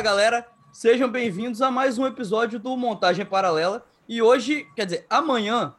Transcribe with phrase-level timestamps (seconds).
[0.00, 3.84] Fala galera, sejam bem-vindos a mais um episódio do Montagem Paralela.
[4.08, 5.74] E hoje, quer dizer, amanhã,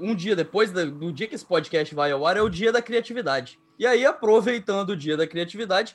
[0.00, 2.80] um dia depois do dia que esse podcast vai ao ar, é o dia da
[2.80, 3.60] criatividade.
[3.78, 5.94] E aí, aproveitando o dia da criatividade,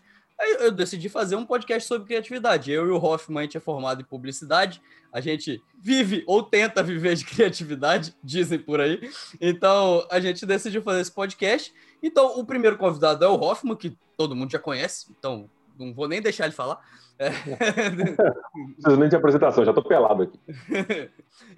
[0.60, 2.72] eu decidi fazer um podcast sobre criatividade.
[2.72, 4.80] Eu e o Hoffman, a gente é formado em publicidade,
[5.12, 9.10] a gente vive ou tenta viver de criatividade, dizem por aí.
[9.42, 11.74] Então, a gente decidiu fazer esse podcast.
[12.04, 16.08] Então, o primeiro convidado é o Hoffman, que todo mundo já conhece, então não vou
[16.08, 16.80] nem deixar ele falar.
[17.18, 17.30] É.
[17.30, 20.40] Não preciso nem de apresentação, já estou pelado aqui.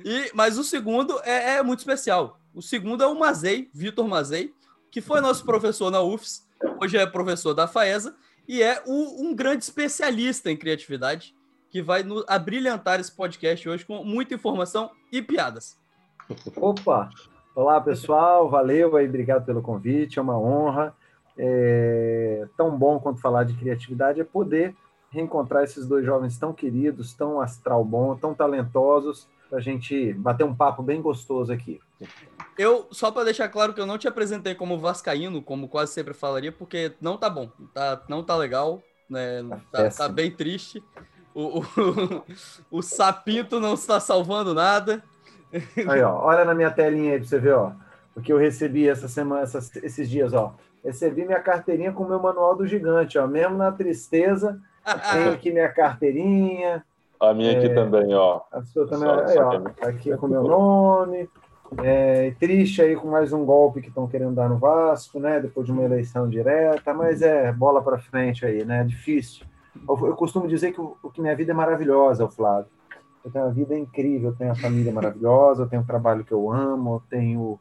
[0.03, 2.39] e, mas o segundo é, é, muito especial.
[2.53, 4.53] O segundo é o Mazei, Vitor Mazei,
[4.91, 6.47] que foi nosso professor na UFS,
[6.81, 8.16] hoje é professor da FAESA,
[8.47, 11.36] e é o, um grande especialista em criatividade,
[11.69, 15.77] que vai no, abrilhantar esse podcast hoje com muita informação e piadas.
[16.55, 17.09] Opa!
[17.53, 20.95] Olá, pessoal, valeu aí, obrigado pelo convite, é uma honra.
[21.36, 24.75] É, tão bom quanto falar de criatividade é poder
[25.11, 30.44] reencontrar esses dois jovens tão queridos, tão astral bom, tão talentosos, para a gente bater
[30.44, 31.80] um papo bem gostoso aqui.
[32.58, 36.14] Eu, só para deixar claro que eu não te apresentei como vascaíno, como quase sempre
[36.14, 39.44] falaria, porque não tá bom, tá, não tá legal, né?
[39.72, 40.83] Tá, tá, bem triste.
[41.33, 42.23] O, o,
[42.80, 45.03] o, sapito não está salvando nada.
[45.87, 47.71] Aí, ó, olha na minha telinha aí para você ver, ó,
[48.15, 50.55] o que eu recebi essa semana, essas, esses dias, ó.
[50.83, 53.27] Recebi minha carteirinha com o meu manual do gigante, ó.
[53.27, 54.59] Mesmo na tristeza,
[55.11, 56.83] tenho aqui minha carteirinha.
[57.20, 58.42] A minha é, aqui também, ó.
[58.52, 59.59] A sua também, só, aí, ó.
[59.61, 61.30] Tá aqui com o meu nome.
[61.83, 65.39] É, triste aí com mais um golpe que estão querendo dar no Vasco, né?
[65.39, 68.83] Depois de uma eleição direta, mas é bola para frente aí, né?
[68.83, 69.45] Difícil.
[69.87, 72.71] Eu, eu costumo dizer que, o, que minha vida é maravilhosa, Flávio.
[73.23, 76.31] Eu tenho uma vida incrível, eu tenho a família maravilhosa, eu tenho um trabalho que
[76.31, 77.59] eu amo, eu tenho.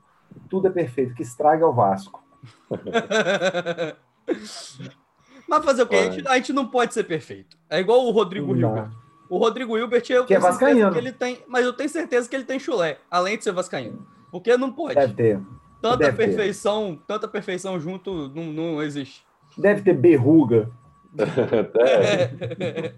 [0.48, 1.12] Tudo é perfeito.
[1.12, 2.22] O que estraga é o Vasco.
[5.49, 5.97] Mas fazer o quê?
[5.97, 7.57] A gente, a gente, não pode ser perfeito.
[7.71, 8.69] É igual o Rodrigo não.
[8.69, 8.91] Hilbert.
[9.29, 10.93] O Rodrigo Hilbert, eu que é vascaíno.
[10.93, 14.07] Que ele tem, mas eu tenho certeza que ele tem chulé, além de ser vascaíno.
[14.31, 14.95] Porque não pode.
[14.95, 15.41] Deve ter.
[15.81, 17.03] Tanta Deve perfeição, ter.
[17.07, 19.25] tanta perfeição junto não, não existe.
[19.57, 20.71] Deve ter berruga.
[21.78, 22.93] é.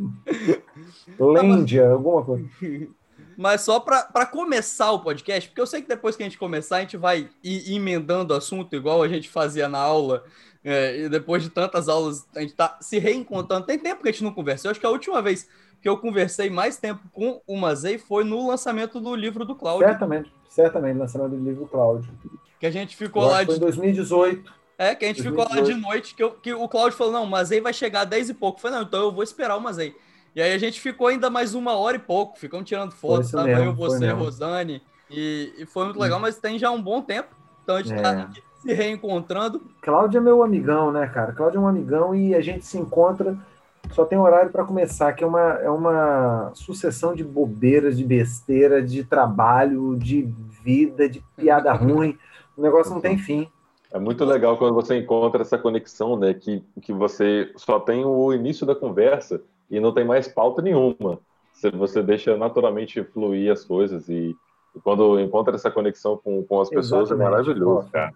[1.18, 2.48] Lândia, alguma coisa.
[3.36, 6.78] Mas só para começar o podcast, porque eu sei que depois que a gente começar,
[6.78, 10.24] a gente vai ir emendando o assunto, igual a gente fazia na aula
[10.70, 13.64] é, e depois de tantas aulas, a gente está se reencontrando.
[13.64, 14.66] Tem tempo que a gente não conversa.
[14.66, 15.48] Eu acho que a última vez
[15.80, 19.88] que eu conversei mais tempo com o Mazei foi no lançamento do livro do Cláudio.
[19.88, 22.12] Certamente, certamente, lançamento do livro do Cláudio.
[22.60, 23.46] Que a gente ficou lá.
[23.46, 24.52] Foi em 2018.
[24.76, 25.30] É, que a gente 2018.
[25.30, 28.02] ficou lá de noite, que, eu, que o Cláudio falou: não, o Mazei vai chegar
[28.02, 28.58] a 10 e pouco.
[28.58, 29.96] Eu falei, não, então eu vou esperar o Mazei.
[30.36, 33.46] E aí a gente ficou ainda mais uma hora e pouco, ficamos tirando fotos, tava
[33.46, 37.34] mesmo, eu, você, Rosane, e, e, foi muito legal, mas tem já um bom tempo.
[37.64, 38.14] Então a gente tá é.
[38.16, 39.62] tá aqui se reencontrando.
[39.80, 41.32] Cláudio é meu amigão, né, cara?
[41.32, 43.36] Cláudio é um amigão e a gente se encontra,
[43.92, 48.82] só tem horário para começar, que é uma, é uma sucessão de bobeiras, de besteira,
[48.82, 50.22] de trabalho, de
[50.62, 52.18] vida, de piada ruim.
[52.56, 53.48] O negócio não tem fim.
[53.90, 56.34] É muito legal quando você encontra essa conexão, né?
[56.34, 61.18] Que, que você só tem o início da conversa e não tem mais pauta nenhuma.
[61.52, 64.36] Você, você deixa naturalmente fluir as coisas e,
[64.76, 67.26] e quando encontra essa conexão com, com as pessoas Exatamente.
[67.26, 68.12] é maravilhoso, cara.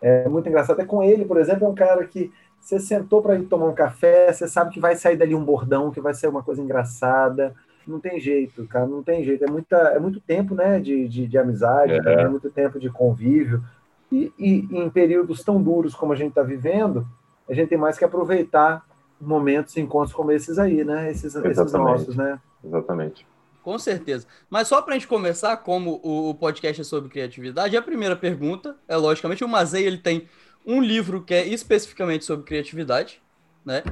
[0.00, 0.80] É muito engraçado.
[0.80, 3.74] É com ele, por exemplo, é um cara que você sentou para ir tomar um
[3.74, 7.54] café, você sabe que vai sair dali um bordão, que vai ser uma coisa engraçada.
[7.86, 9.44] Não tem jeito, cara, não tem jeito.
[9.44, 12.22] É, muita, é muito tempo né, de, de, de amizade, é.
[12.22, 13.62] é muito tempo de convívio.
[14.10, 17.06] E, e, e, em períodos tão duros como a gente está vivendo,
[17.48, 18.84] a gente tem mais que aproveitar
[19.20, 21.10] momentos, encontros como esses aí, né?
[21.10, 22.40] Esses, esses nossos, né?
[22.64, 23.26] Exatamente.
[23.66, 24.28] Com certeza.
[24.48, 28.76] Mas só para a gente começar, como o, podcast é sobre criatividade, a primeira pergunta
[28.86, 30.28] é, logicamente, o Mazei ele tem
[30.64, 33.20] um livro que é especificamente sobre criatividade,
[33.64, 33.82] né?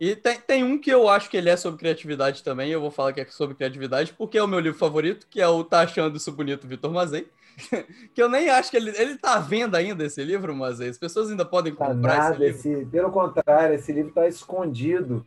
[0.00, 2.90] E tem, tem um que eu acho que ele é sobre criatividade também, eu vou
[2.90, 5.80] falar que é sobre criatividade, porque é o meu livro favorito, que é o Tá
[5.80, 7.28] Achando Isso Bonito, Vitor Mazei.
[8.14, 10.98] que eu nem acho que ele, ele tá à venda ainda, esse livro, mas as
[10.98, 12.82] pessoas ainda podem tá comprar tá nada, esse livro.
[12.82, 15.26] Esse, pelo contrário, esse livro está escondido.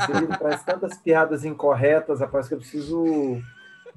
[0.00, 3.40] esse livro traz tantas piadas incorretas, rapaz, que eu preciso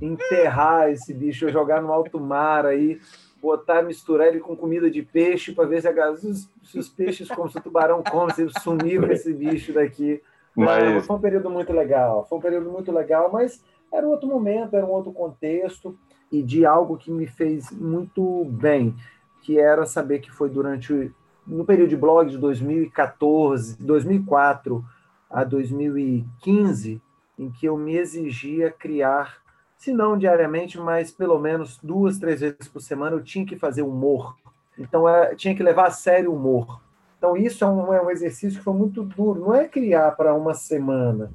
[0.01, 2.99] enterrar esse bicho, jogar no alto mar aí,
[3.41, 7.27] botar, misturar ele com comida de peixe para ver se, a, se, se, os peixes,
[7.29, 10.21] como se o tubarão come, se sumir com esse bicho daqui.
[10.55, 11.05] Mas...
[11.05, 14.85] foi um período muito legal, foi um período muito legal, mas era outro momento, era
[14.85, 15.97] um outro contexto
[16.31, 18.95] e de algo que me fez muito bem,
[19.41, 21.11] que era saber que foi durante
[21.45, 24.85] no período de blog de 2014, 2004
[25.29, 27.01] a 2015,
[27.37, 29.37] em que eu me exigia criar,
[29.77, 33.81] se não diariamente, mas pelo menos duas, três vezes por semana, eu tinha que fazer
[33.81, 34.35] humor.
[34.77, 36.81] Então, eu tinha que levar a sério o humor.
[37.17, 39.39] Então, isso é um, é um exercício que foi muito duro.
[39.39, 41.31] Não é criar para uma semana,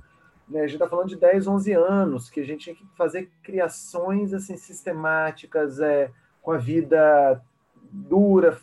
[0.48, 3.30] né, a gente está falando de 10, 11 anos, que a gente tinha que fazer
[3.42, 6.10] criações assim sistemáticas, é,
[6.42, 7.42] com a vida
[7.90, 8.56] dura,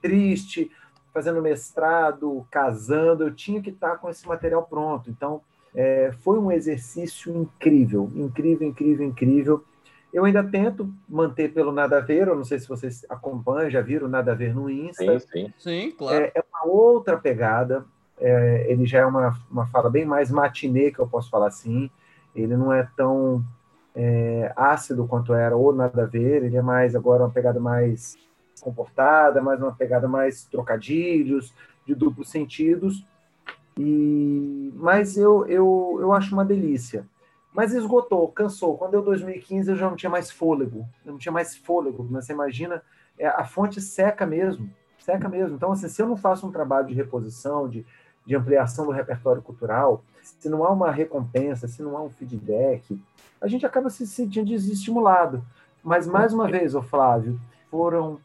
[0.00, 0.70] triste,
[1.12, 5.10] fazendo mestrado, casando, eu tinha que estar com esse material pronto.
[5.10, 5.40] Então,
[5.74, 9.64] é, foi um exercício incrível, incrível, incrível, incrível.
[10.12, 13.80] Eu ainda tento manter pelo Nada a Ver, eu não sei se vocês acompanham, já
[13.80, 15.18] viram Nada a Ver no Insta.
[15.20, 15.54] Sim, sim.
[15.58, 16.24] Sim, claro.
[16.24, 17.86] É, é uma outra pegada,
[18.22, 21.90] é, ele já é uma, uma fala bem mais matinê, que eu posso falar assim.
[22.34, 23.44] Ele não é tão
[23.94, 28.16] é, ácido quanto era ou Nada a Ver, ele é mais agora uma pegada mais
[28.60, 31.52] comportada, mais uma pegada mais trocadilhos,
[31.84, 33.04] de duplos sentidos.
[33.76, 37.04] E, mas eu, eu, eu acho uma delícia.
[37.52, 38.78] Mas esgotou, cansou.
[38.78, 40.86] Quando deu 2015, eu já não tinha mais fôlego.
[41.04, 42.06] Eu não tinha mais fôlego.
[42.08, 42.82] Mas você imagina,
[43.18, 44.70] é, a fonte seca mesmo.
[44.98, 45.56] Seca mesmo.
[45.56, 47.84] Então, assim, se eu não faço um trabalho de reposição, de,
[48.26, 53.00] de ampliação do repertório cultural, se não há uma recompensa, se não há um feedback,
[53.40, 55.44] a gente acaba se sentindo desestimulado.
[55.82, 57.40] Mas, mais uma vez, ô Flávio,
[57.70, 58.20] foram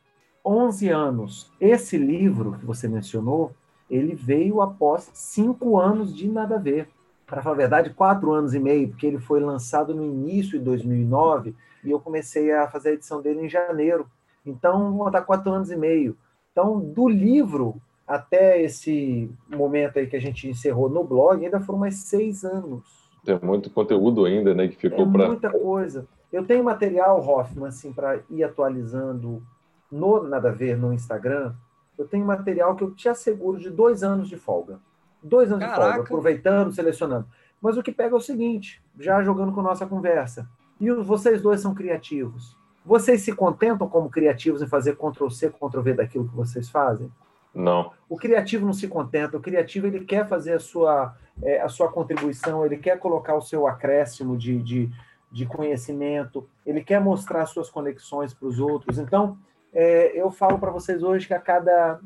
[0.46, 1.52] 11 anos.
[1.60, 3.52] Esse livro que você mencionou,
[3.90, 6.88] ele veio após cinco anos de nada a ver.
[7.26, 10.64] Para falar a verdade, quatro anos e meio, porque ele foi lançado no início de
[10.64, 14.08] 2009 e eu comecei a fazer a edição dele em janeiro.
[14.46, 16.16] Então, vou botar quatro anos e meio.
[16.52, 21.80] Então, do livro até esse momento aí que a gente encerrou no blog, ainda foram
[21.80, 22.84] mais seis anos.
[23.26, 26.08] Tem muito conteúdo ainda, né, que ficou é para muita coisa.
[26.32, 29.44] Eu tenho material, Hoffman, assim, para ir atualizando
[29.92, 31.54] no Nada a Ver, no Instagram,
[31.98, 34.80] eu tenho material que eu te asseguro de dois anos de folga.
[35.22, 35.82] Dois anos Caraca.
[35.82, 37.28] de folga, aproveitando, selecionando.
[37.62, 40.48] Mas o que pega é o seguinte, já jogando com nossa conversa.
[40.80, 42.56] E vocês dois são criativos.
[42.86, 47.12] Vocês se contentam como criativos em fazer Ctrl-C, Ctrl-V daquilo que vocês fazem?
[47.58, 47.92] Não.
[48.08, 49.36] O criativo não se contenta.
[49.36, 53.42] O criativo ele quer fazer a sua, é, a sua contribuição, ele quer colocar o
[53.42, 54.92] seu acréscimo de, de,
[55.32, 59.00] de conhecimento, ele quer mostrar suas conexões para os outros.
[59.00, 59.38] Então,
[59.74, 62.00] é, eu falo para vocês hoje que a cada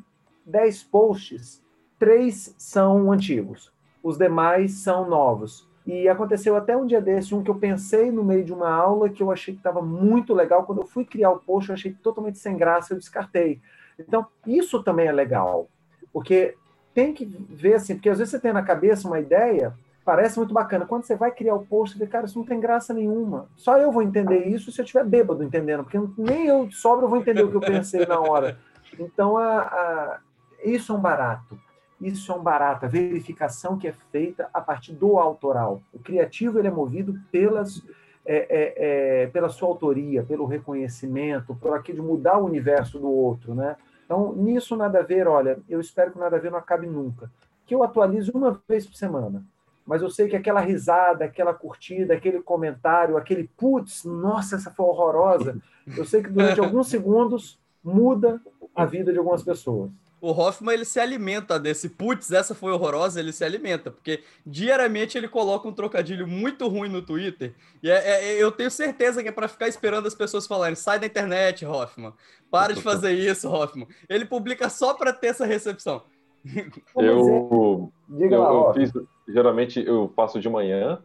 [0.46, 1.62] 10 posts,
[2.00, 5.70] três são antigos, os demais são novos.
[5.86, 9.10] E aconteceu até um dia desse, um que eu pensei no meio de uma aula
[9.10, 10.64] que eu achei que estava muito legal.
[10.64, 13.60] Quando eu fui criar o post, eu achei totalmente sem graça, eu descartei.
[14.08, 15.68] Então, isso também é legal,
[16.12, 16.56] porque
[16.94, 20.54] tem que ver assim, porque às vezes você tem na cabeça uma ideia, parece muito
[20.54, 20.86] bacana.
[20.86, 23.48] Quando você vai criar o post, você vê, cara, isso não tem graça nenhuma.
[23.56, 27.08] Só eu vou entender isso se eu estiver bêbado entendendo, porque nem eu de sobra
[27.08, 28.58] vou entender o que eu pensei na hora.
[29.00, 30.20] Então, a, a,
[30.64, 31.58] isso é um barato.
[32.00, 32.86] Isso é um barato.
[32.86, 35.82] A verificação que é feita a partir do autoral.
[35.94, 37.82] O criativo ele é movido pelas,
[38.26, 43.10] é, é, é, pela sua autoria, pelo reconhecimento, por aquilo de mudar o universo do
[43.10, 43.76] outro, né?
[44.12, 47.32] Então, nisso nada a ver, olha, eu espero que nada a ver não acabe nunca.
[47.66, 49.42] Que eu atualize uma vez por semana
[49.84, 54.86] mas eu sei que aquela risada, aquela curtida, aquele comentário, aquele putz, nossa, essa foi
[54.86, 55.58] horrorosa,
[55.98, 58.40] eu sei que durante alguns segundos muda
[58.76, 59.90] a vida de algumas pessoas.
[60.22, 65.18] O Hoffman ele se alimenta desse putz, essa foi horrorosa, ele se alimenta, porque diariamente
[65.18, 67.56] ele coloca um trocadilho muito ruim no Twitter.
[67.82, 71.00] E é, é, eu tenho certeza que é para ficar esperando as pessoas falarem: sai
[71.00, 72.14] da internet, Hoffman,
[72.52, 73.88] para de fazer isso, Hoffman.
[74.08, 76.04] Ele publica só para ter essa recepção.
[76.96, 78.92] Eu, Diga eu, lá, eu fiz,
[79.28, 81.00] geralmente eu faço de manhã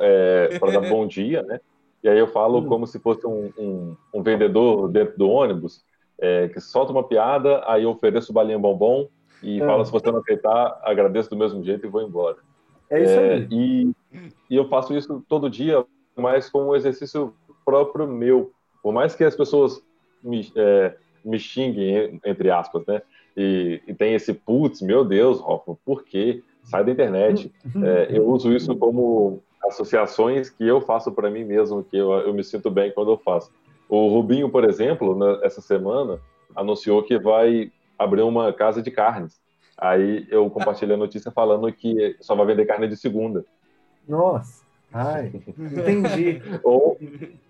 [0.00, 1.60] é, para dar bom dia, né?
[2.02, 2.66] E aí eu falo hum.
[2.66, 5.84] como se fosse um, um, um vendedor dentro do ônibus
[6.22, 9.08] é, que solta uma piada, aí eu ofereço balinha bombom
[9.42, 9.66] e é.
[9.66, 12.36] falo se você não aceitar, agradeço do mesmo jeito e vou embora.
[12.88, 13.28] É isso aí.
[13.28, 13.92] É, e,
[14.48, 15.84] e eu faço isso todo dia,
[16.16, 18.52] mas com um exercício próprio meu.
[18.80, 19.82] Por mais que as pessoas
[20.22, 23.02] me, é, me xinguem, entre aspas, né?
[23.36, 26.42] E, e tem esse putz, meu Deus, Hoffman, por quê?
[26.62, 27.52] Sai da internet.
[27.82, 32.32] É, eu uso isso como associações que eu faço para mim mesmo, que eu, eu
[32.32, 33.50] me sinto bem quando eu faço.
[33.92, 36.18] O Rubinho, por exemplo, né, essa semana,
[36.56, 39.38] anunciou que vai abrir uma casa de carnes.
[39.76, 43.44] Aí eu compartilhei a notícia falando que só vai vender carne de segunda.
[44.08, 46.40] Nossa, ai, entendi.
[46.64, 46.98] ou,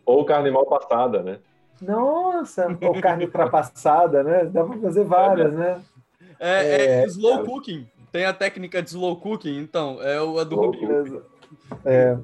[0.04, 1.38] ou carne mal passada, né?
[1.80, 4.44] Nossa, ou carne ultrapassada, né?
[4.44, 5.80] Dá para fazer várias, né?
[6.40, 7.86] É, é, é slow cooking.
[8.10, 11.22] Tem a técnica de slow cooking, então, é o a do Rubinho.
[11.84, 12.18] É.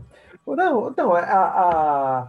[0.44, 2.28] Não, então, a, a,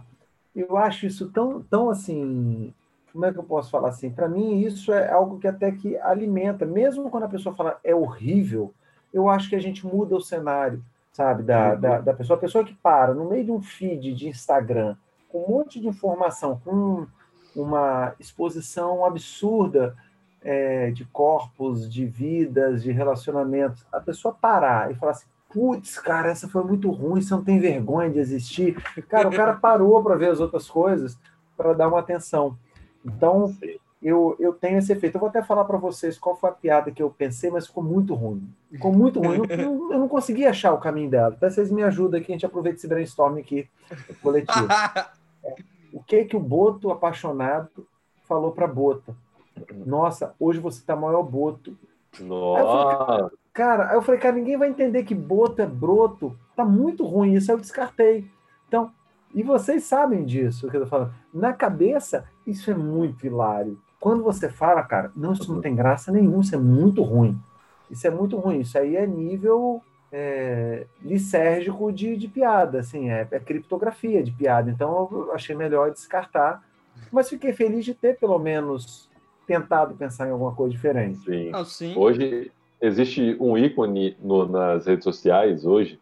[0.54, 2.72] eu acho isso tão, tão assim.
[3.12, 4.10] Como é que eu posso falar assim?
[4.10, 6.64] Para mim, isso é algo que até que alimenta.
[6.64, 8.72] Mesmo quando a pessoa fala é horrível,
[9.12, 11.42] eu acho que a gente muda o cenário, sabe?
[11.42, 11.80] Da, uhum.
[11.80, 12.36] da, da pessoa.
[12.36, 14.96] A pessoa que para no meio de um feed de Instagram
[15.30, 17.06] com um monte de informação, com
[17.54, 19.96] uma exposição absurda
[20.42, 26.30] é, de corpos, de vidas, de relacionamentos, a pessoa parar e falar assim: putz, cara,
[26.30, 28.80] essa foi muito ruim, você não tem vergonha de existir.
[29.08, 31.18] Cara, o cara parou para ver as outras coisas
[31.56, 32.56] para dar uma atenção.
[33.04, 33.54] Então,
[34.02, 35.16] eu, eu tenho esse efeito.
[35.16, 37.82] Eu vou até falar para vocês qual foi a piada que eu pensei, mas ficou
[37.82, 38.48] muito ruim.
[38.70, 39.38] Ficou muito ruim.
[39.38, 41.34] Eu, eu, eu não consegui achar o caminho dela.
[41.34, 43.68] Até vocês me ajudam aqui, a gente aproveita esse brainstorm aqui
[44.22, 44.68] coletivo.
[45.92, 47.86] o que que o Boto apaixonado
[48.24, 49.14] falou para Bota?
[49.84, 51.76] Nossa, hoje você tá maior Boto.
[52.20, 53.30] Nossa!
[53.52, 56.36] Cara, aí eu falei, cara, ninguém vai entender que Boto é broto.
[56.54, 58.30] Tá muito ruim isso, aí eu descartei.
[58.68, 58.92] Então,
[59.34, 61.12] e vocês sabem disso, o que eu tô falando.
[61.32, 63.78] Na cabeça, isso é muito hilário.
[63.98, 67.38] Quando você fala, cara, não, isso não tem graça nenhuma, isso é muito ruim.
[67.90, 68.60] Isso é muito ruim.
[68.60, 74.70] Isso aí é nível é, lisérgico de, de piada, assim, é, é criptografia de piada.
[74.70, 76.64] Então eu achei melhor descartar.
[77.12, 79.10] Mas fiquei feliz de ter, pelo menos,
[79.46, 81.18] tentado pensar em alguma coisa diferente.
[81.24, 81.50] Sim.
[81.52, 81.94] Ah, sim.
[81.96, 85.98] Hoje existe um ícone no, nas redes sociais hoje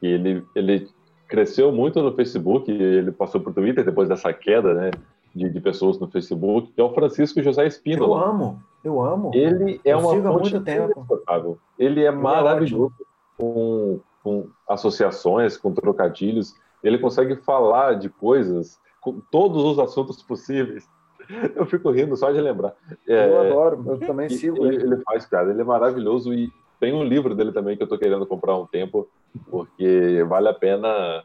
[0.00, 0.88] que ele, ele
[1.28, 4.90] cresceu muito no Facebook, ele passou para o Twitter depois dessa queda, né?
[5.34, 8.20] de, de, pessoas no Facebook, que é o Francisco José Espíndola.
[8.20, 9.30] Eu amo, eu amo.
[9.34, 11.58] Ele é eu uma sigo fonte muito tempo.
[11.78, 13.04] Ele é maravilhoso é
[13.38, 16.54] com, com associações, com trocadilhos.
[16.82, 20.86] Ele consegue falar de coisas, com todos os assuntos possíveis.
[21.54, 22.74] Eu fico rindo só de lembrar.
[23.06, 24.82] É, eu adoro, eu também sigo ele.
[24.82, 26.50] Ele faz, cara, ele é maravilhoso e
[26.80, 29.08] tem um livro dele também que eu tô querendo comprar há um tempo,
[29.50, 31.22] porque vale a pena.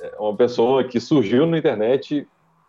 [0.00, 2.26] É uma pessoa que surgiu na internet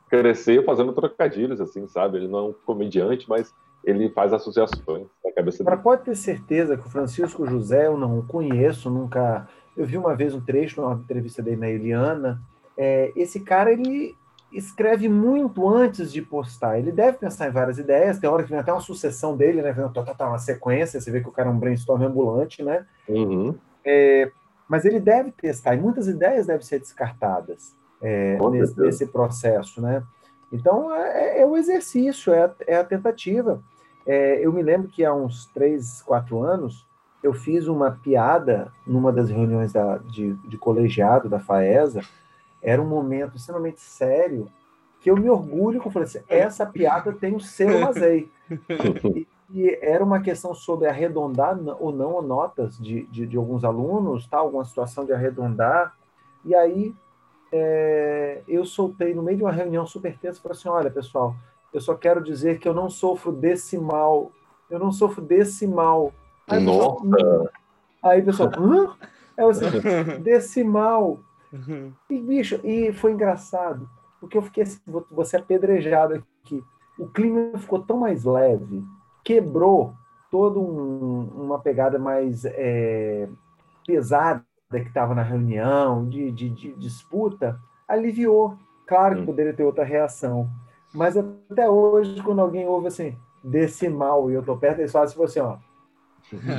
[0.10, 2.18] crescer fazendo trocadilhos, assim, sabe?
[2.18, 5.78] Ele não é um comediante, mas ele faz associações na cabeça dele.
[5.78, 9.48] pode ter certeza que o Francisco José eu não conheço, nunca.
[9.76, 12.42] Eu vi uma vez um trecho numa entrevista dele na Eliana.
[12.78, 14.16] É, esse cara, ele
[14.52, 16.78] escreve muito antes de postar.
[16.78, 18.20] Ele deve pensar em várias ideias.
[18.20, 19.72] Tem hora que vem até uma sucessão dele, né?
[19.72, 21.00] Vem uma sequência.
[21.00, 22.86] Você vê que o cara é um brainstorm ambulante, né?
[23.08, 23.56] Uhum.
[23.86, 24.32] É,
[24.68, 25.76] mas ele deve testar.
[25.76, 30.04] E muitas ideias devem ser descartadas é, nesse, nesse, processo, né?
[30.52, 33.62] Então, é, é, o exercício, é a, é a tentativa.
[34.06, 36.86] É, eu me lembro que há uns três, quatro anos,
[37.24, 42.02] eu fiz uma piada numa das reuniões da, de, de colegiado da FAESA,
[42.62, 44.48] era um momento extremamente sério,
[45.00, 48.30] que eu me orgulho, que eu falei assim, essa piada tem o seu Mazei.
[49.16, 54.28] E, e, era uma questão sobre arredondar ou não notas de, de, de alguns alunos,
[54.28, 54.38] tá?
[54.38, 55.96] alguma situação de arredondar,
[56.46, 56.96] e aí
[57.52, 61.36] é, eu soltei no meio de uma reunião super tensa e falei assim: olha, pessoal,
[61.74, 64.32] eu só quero dizer que eu não sofro desse mal.
[64.70, 66.14] Eu não sofro desse mal.
[66.48, 67.04] Aí, Nossa!
[67.04, 67.50] Pessoal,
[68.02, 68.96] aí, pessoal, hã?
[69.38, 69.66] É assim,
[70.24, 71.20] desse mal.
[72.10, 73.90] E, bicho, e foi engraçado,
[74.20, 74.80] porque eu fiquei assim,
[75.12, 76.64] você apedrejado aqui.
[76.98, 78.84] O clima ficou tão mais leve,
[79.24, 79.94] quebrou
[80.30, 83.28] toda um, uma pegada mais é,
[83.86, 88.58] pesada que estava na reunião, de, de, de, disputa, aliviou.
[88.88, 90.50] Claro que poderia ter outra reação.
[90.94, 95.08] Mas até hoje, quando alguém ouve assim, desse mal, e eu tô perto, eles falam
[95.24, 95.58] assim, ó,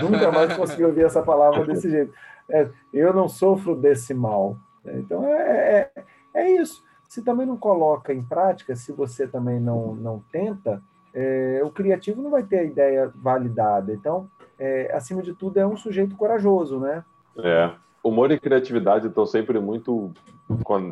[0.02, 2.12] nunca mais consegui ouvir essa palavra desse jeito.
[2.50, 4.56] É, eu não sofro desse mal.
[4.86, 6.82] Então, é, é, é, isso.
[7.08, 10.82] Se também não coloca em prática, se você também não, não tenta,
[11.14, 13.92] é, o criativo não vai ter a ideia validada.
[13.92, 17.04] Então, é, acima de tudo, é um sujeito corajoso, né?
[17.38, 17.72] É
[18.02, 20.12] humor e criatividade estão sempre muito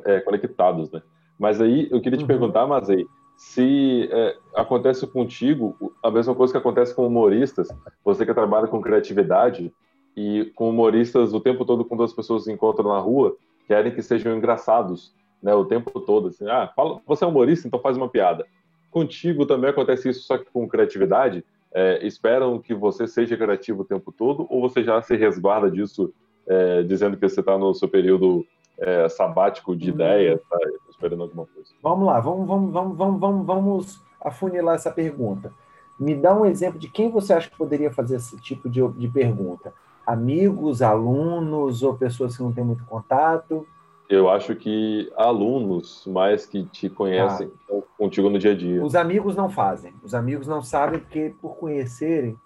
[0.05, 1.03] é, conectados, né?
[1.39, 2.29] Mas aí eu queria te uhum.
[2.29, 3.07] perguntar, mas aí
[3.37, 7.69] se é, acontece contigo a mesma coisa que acontece com humoristas,
[8.05, 9.73] você que trabalha com criatividade
[10.15, 13.35] e com humoristas o tempo todo quando as pessoas se encontram na rua
[13.71, 15.55] querem que sejam engraçados, né?
[15.55, 18.45] O tempo todo, assim, ah, fala, você é humorista, então faz uma piada.
[18.91, 21.45] Contigo também acontece isso só que com criatividade.
[21.73, 26.13] É, esperam que você seja criativo o tempo todo ou você já se resguarda disso
[26.49, 28.45] é, dizendo que você está no seu período
[28.77, 29.95] é, sabático de hum.
[29.95, 30.59] ideia, tá
[30.89, 31.71] esperando alguma coisa.
[31.81, 35.53] Vamos lá, vamos, vamos, vamos, vamos, vamos, vamos afunilar essa pergunta.
[35.97, 39.07] Me dá um exemplo de quem você acha que poderia fazer esse tipo de, de
[39.07, 39.73] pergunta.
[40.11, 43.65] Amigos, alunos ou pessoas que não têm muito contato?
[44.09, 47.81] Eu acho que alunos mais que te conhecem ah.
[47.97, 48.83] contigo no dia a dia.
[48.85, 49.95] Os amigos não fazem.
[50.03, 52.37] Os amigos não sabem porque, por conhecerem,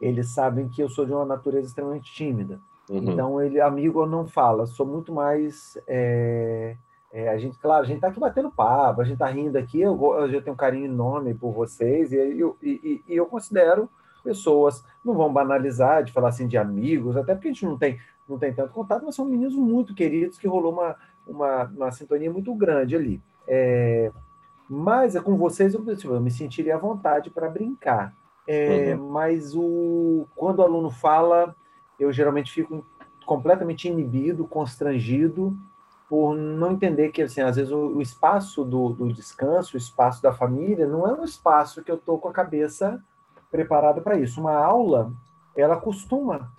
[0.00, 2.58] eles sabem que eu sou de uma natureza extremamente tímida.
[2.88, 3.12] Uhum.
[3.12, 5.76] Então, ele, amigo, não fala, sou muito mais.
[5.86, 6.76] É,
[7.12, 9.82] é, a gente, claro, a gente tá aqui batendo papo, a gente tá rindo aqui,
[9.82, 13.86] eu, eu tenho um carinho enorme por vocês, e eu, e, e eu considero
[14.22, 17.98] pessoas, não vão banalizar de falar assim de amigos, até porque a gente não tem,
[18.28, 22.30] não tem tanto contato, mas são meninos muito queridos que rolou uma, uma, uma sintonia
[22.30, 23.20] muito grande ali.
[23.46, 24.10] É,
[24.68, 28.14] mas é com vocês eu, eu me sentiria à vontade para brincar.
[28.46, 29.10] É, uhum.
[29.10, 31.54] Mas o, quando o aluno fala,
[31.98, 32.84] eu geralmente fico
[33.24, 35.56] completamente inibido, constrangido,
[36.08, 40.22] por não entender que, assim, às vezes o, o espaço do, do, descanso, o espaço
[40.22, 43.02] da família, não é um espaço que eu estou com a cabeça
[43.52, 44.40] preparada para isso.
[44.40, 45.12] Uma aula,
[45.54, 46.50] ela costuma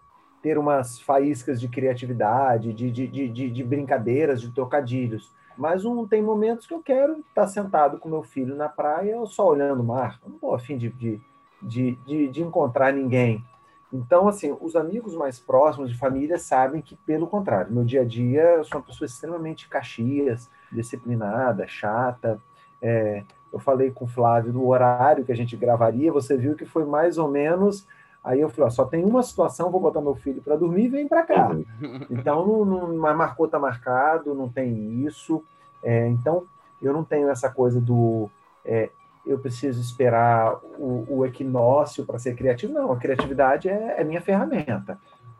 [0.43, 5.33] ter umas faíscas de criatividade, de, de, de, de brincadeiras, de trocadilhos.
[5.57, 9.47] Mas um, tem momentos que eu quero estar sentado com meu filho na praia, só
[9.47, 10.19] olhando o mar.
[10.21, 13.43] Eu não estou afim de, de, de, de, encontrar ninguém.
[13.91, 18.05] Então, assim, os amigos mais próximos de família sabem que, pelo contrário, no dia a
[18.05, 22.41] dia eu sou uma pessoa extremamente caxias, disciplinada, chata.
[22.81, 23.23] É,
[23.53, 26.86] eu falei com o Flávio do horário que a gente gravaria, você viu que foi
[26.86, 27.88] mais ou menos.
[28.24, 30.89] Aí eu falei: ó, só tem uma situação, vou botar meu filho para dormir e
[30.89, 31.50] vem para cá.
[31.50, 31.63] Uhum.
[32.10, 35.43] Então, não, não, marcou, tá marcado, não tem isso.
[35.83, 36.45] É, então,
[36.81, 38.27] eu não tenho essa coisa do.
[38.65, 38.89] É,
[39.24, 42.74] eu preciso esperar o, o equinócio para ser criativo.
[42.74, 44.98] Não, a criatividade é, é, minha ferramenta.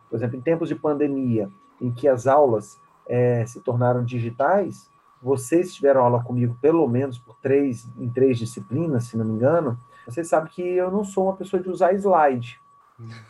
[0.08, 1.50] Por exemplo, em tempos de pandemia,
[1.82, 4.88] em que as aulas é, se tornaram digitais,
[5.24, 9.80] vocês tiveram aula comigo pelo menos por três, em três disciplinas, se não me engano,
[10.06, 12.60] vocês sabem que eu não sou uma pessoa de usar slide.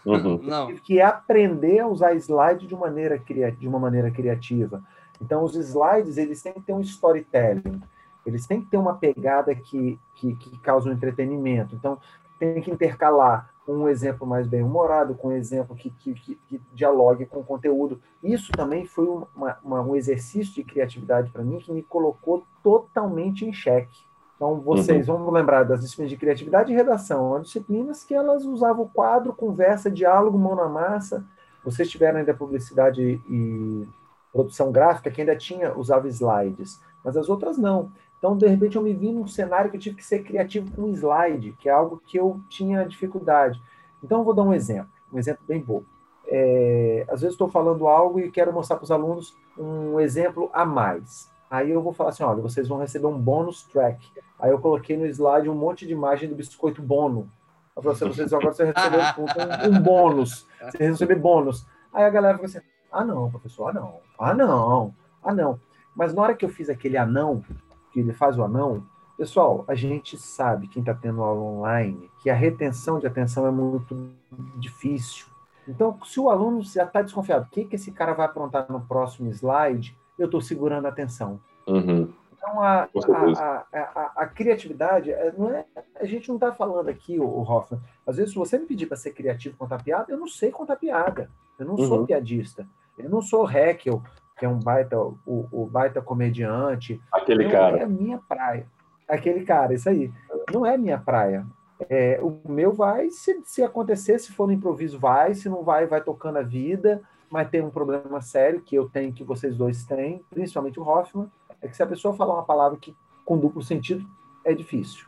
[0.05, 0.39] Uhum.
[0.43, 4.83] Eu tive que aprender a usar slide de, maneira, de uma maneira criativa.
[5.21, 7.81] Então, os slides, eles têm que ter um storytelling.
[8.25, 11.75] Eles têm que ter uma pegada que, que, que causa um entretenimento.
[11.75, 11.99] Então,
[12.39, 17.25] tem que intercalar um exemplo mais bem-humorado, com um exemplo que, que, que, que, dialogue
[17.25, 18.01] com o conteúdo.
[18.21, 23.45] Isso também foi uma, uma, um exercício de criatividade para mim que me colocou totalmente
[23.45, 24.03] em xeque.
[24.35, 25.17] Então, vocês uhum.
[25.17, 30.37] vamos lembrar das disciplinas de criatividade e redação, disciplinas que elas usavam quadro, conversa, diálogo,
[30.37, 31.25] mão na massa.
[31.63, 33.87] Vocês tiveram ainda publicidade e
[34.33, 37.91] produção gráfica que ainda tinha usava slides, mas as outras não.
[38.23, 40.83] Então, de repente, eu me vi num cenário que eu tive que ser criativo com
[40.83, 43.61] um slide, que é algo que eu tinha dificuldade.
[44.01, 45.85] Então, eu vou dar um exemplo, um exemplo bem bobo.
[46.25, 50.63] É, às vezes estou falando algo e quero mostrar para os alunos um exemplo a
[50.63, 51.29] mais.
[51.51, 54.09] Aí eu vou falar assim, olha, vocês vão receber um bônus track.
[54.39, 57.29] Aí eu coloquei no slide um monte de imagem do biscoito bono.
[57.75, 60.47] Eu falei assim, vocês agora você recebeu um, um bônus.
[60.71, 61.67] Você receber bônus.
[61.91, 65.59] Aí a galera falou assim, ah não, professor, ah não, ah não, ah não.
[65.95, 67.43] Mas na hora que eu fiz aquele anão,
[67.93, 68.83] que ele faz o anão,
[69.15, 73.51] pessoal, a gente sabe, quem está tendo aula online, que a retenção de atenção é
[73.51, 74.09] muito
[74.57, 75.27] difícil.
[75.67, 78.81] Então, se o aluno já está desconfiado, o que, que esse cara vai aprontar no
[78.81, 81.39] próximo slide, eu estou segurando a atenção.
[81.67, 82.11] Uhum.
[82.35, 87.17] Então, a, a, a, a, criatividade, é, não é, a gente não está falando aqui,
[87.17, 90.27] o, Hoffman, às vezes, se você me pedir para ser criativo contar piada, eu não
[90.27, 91.29] sei contar piada.
[91.57, 91.87] Eu não uhum.
[91.87, 92.67] sou piadista.
[92.97, 94.03] Eu não sou Heckel,
[94.37, 97.01] que é um baita, o, o baita comediante.
[97.11, 97.77] Aquele não cara.
[97.77, 98.67] é a minha praia.
[99.07, 100.11] Aquele cara, isso aí.
[100.51, 101.45] Não é minha praia.
[101.89, 105.85] É, o meu vai, se, se acontecer, se for no improviso, vai, se não vai,
[105.85, 109.83] vai tocando a vida, mas tem um problema sério que eu tenho, que vocês dois
[109.85, 111.29] têm, principalmente o Hoffman,
[111.61, 114.05] é que se a pessoa falar uma palavra que com duplo sentido,
[114.45, 115.05] é difícil.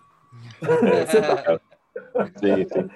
[2.39, 2.89] sim, sim.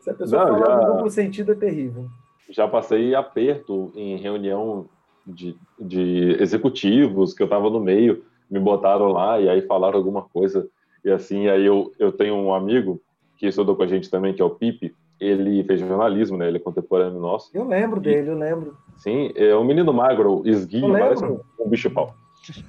[0.00, 0.78] Se a pessoa não, falar já...
[0.78, 2.08] com duplo sentido, é terrível.
[2.48, 4.88] Já passei aperto em reunião
[5.26, 10.22] de, de executivos que eu estava no meio, me botaram lá e aí falaram alguma
[10.22, 10.68] coisa.
[11.04, 13.00] E assim, aí eu, eu tenho um amigo
[13.38, 16.48] que estudou com a gente também, que é o Pipe, ele fez jornalismo, né?
[16.48, 17.50] Ele é contemporâneo nosso.
[17.54, 18.76] Eu lembro e, dele, eu lembro.
[18.96, 22.14] Sim, é um menino magro, esguio, parece um, um bicho-pau.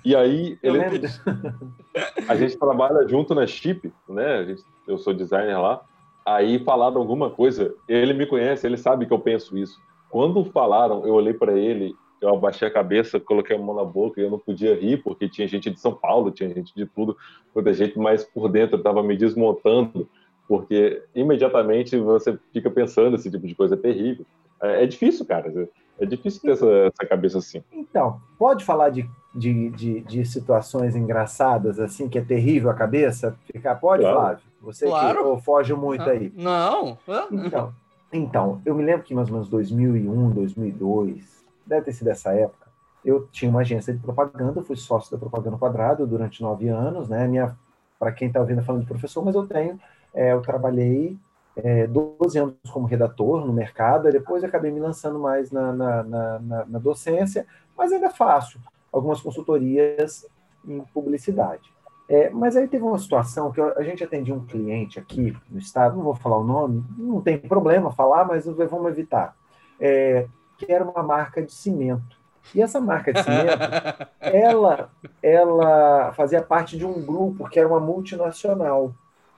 [0.03, 0.79] E aí, ele,
[2.27, 4.45] a gente trabalha junto na Chip, né?
[4.45, 5.81] Gente, eu sou designer lá.
[6.25, 9.79] Aí falaram alguma coisa, ele me conhece, ele sabe que eu penso isso.
[10.09, 14.21] Quando falaram, eu olhei para ele eu abaixei a cabeça, coloquei a mão na boca
[14.21, 17.17] e eu não podia rir, porque tinha gente de São Paulo, tinha gente de tudo,
[17.53, 20.07] toda gente, mas por dentro eu estava me desmontando,
[20.47, 24.25] porque imediatamente você fica pensando esse tipo de coisa é terrível.
[24.61, 25.69] É, é difícil, cara.
[25.99, 27.63] É difícil ter essa, essa cabeça assim.
[27.71, 33.35] Então, pode falar de, de, de, de, situações engraçadas, assim, que é terrível a cabeça?
[33.51, 34.19] Ficar, pode, claro.
[34.19, 34.43] Flávio?
[34.61, 35.35] Você claro.
[35.37, 36.31] que foge muito ah, aí.
[36.35, 36.97] Não.
[37.31, 37.73] Então,
[38.13, 42.71] então, eu me lembro que mais ou menos 2001, 2002, deve ter sido essa época,
[43.03, 47.27] eu tinha uma agência de propaganda, fui sócio da Propaganda Quadrado durante nove anos, né?
[47.27, 47.57] Minha,
[47.99, 49.79] para quem está ouvindo falando de professor, mas eu tenho,
[50.13, 51.17] é, eu trabalhei
[51.55, 56.65] é, 12 anos como redator no mercado, depois acabei me lançando mais na, na, na,
[56.65, 57.45] na, docência,
[57.77, 58.59] mas ainda faço
[58.91, 60.25] algumas consultorias
[60.65, 61.71] em publicidade.
[62.07, 65.95] É, mas aí teve uma situação que a gente atendia um cliente aqui no estado,
[65.95, 69.35] não vou falar o nome, não tem problema falar, mas vamos evitar.
[69.79, 70.27] É,
[70.65, 72.19] que era uma marca de cimento.
[72.53, 73.57] E essa marca de cimento,
[74.19, 78.93] ela, ela fazia parte de um grupo que era uma multinacional,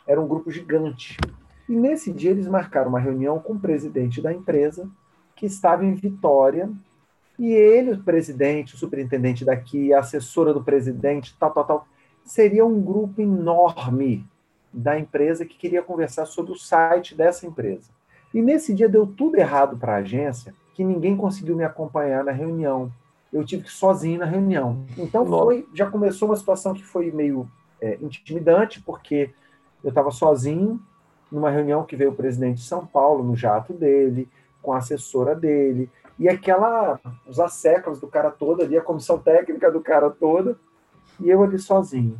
[0.05, 1.17] era um grupo gigante.
[1.67, 4.89] E nesse dia eles marcaram uma reunião com o presidente da empresa,
[5.36, 6.69] que estava em Vitória,
[7.39, 11.88] E ele, o presidente, o superintendente daqui, a assessora do presidente, tal, tal, tal,
[12.23, 14.23] seria um grupo enorme
[14.71, 17.89] da empresa que queria conversar sobre o site dessa empresa.
[18.33, 22.31] E nesse dia deu tudo errado para a agência, que ninguém conseguiu me acompanhar na
[22.31, 22.91] reunião.
[23.31, 24.86] Eu tive que ir sozinho na reunião.
[24.97, 27.49] Então foi, já começou uma situação que foi meio
[27.81, 29.31] é, intimidante, porque
[29.83, 30.79] eu estava sozinho
[31.31, 34.29] numa reunião que veio o presidente de São Paulo no jato dele,
[34.62, 39.71] com a assessora dele, e aquela, os asseclas do cara todo ali, a comissão técnica
[39.71, 40.57] do cara toda,
[41.19, 42.15] e eu ali sozinho.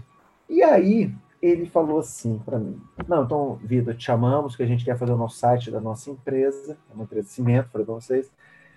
[0.50, 1.14] E aí
[1.44, 5.12] ele falou assim para mim: Não, então, Vida, te chamamos, que a gente quer fazer
[5.12, 8.32] o nosso site da nossa empresa, é uma empresa de cimento, falei para vocês,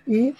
[0.05, 0.35] e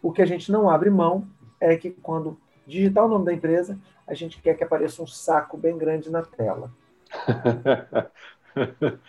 [0.00, 1.26] o que a gente não abre mão
[1.60, 5.56] é que quando digitar o nome da empresa, a gente quer que apareça um saco
[5.56, 6.70] bem grande na tela.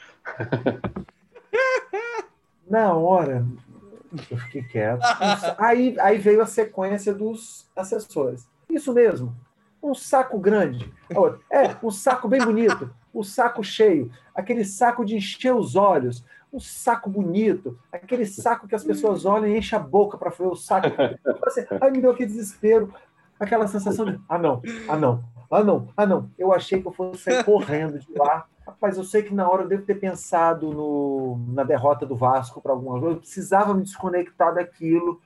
[2.68, 3.46] na hora,
[4.32, 5.02] eu fiquei quieto.
[5.60, 8.48] Aí, aí veio a sequência dos assessores.
[8.68, 9.36] Isso mesmo.
[9.86, 10.92] Um saco grande.
[11.52, 12.90] É, um saco bem bonito.
[13.14, 14.12] Um saco cheio.
[14.34, 16.26] Aquele saco de encher os olhos.
[16.52, 17.78] Um saco bonito.
[17.92, 20.88] Aquele saco que as pessoas olham e enchem a boca para ver o saco.
[21.46, 22.94] Assim, aí me deu aquele desespero.
[23.40, 26.32] Aquela sensação de, ah, não, ah, não, ah, não, ah, não.
[26.38, 29.62] Eu achei que eu fosse sair correndo de lá Rapaz, eu sei que na hora
[29.62, 33.16] eu devo ter pensado no, na derrota do Vasco para alguma coisa.
[33.16, 35.22] Eu precisava me desconectar daquilo,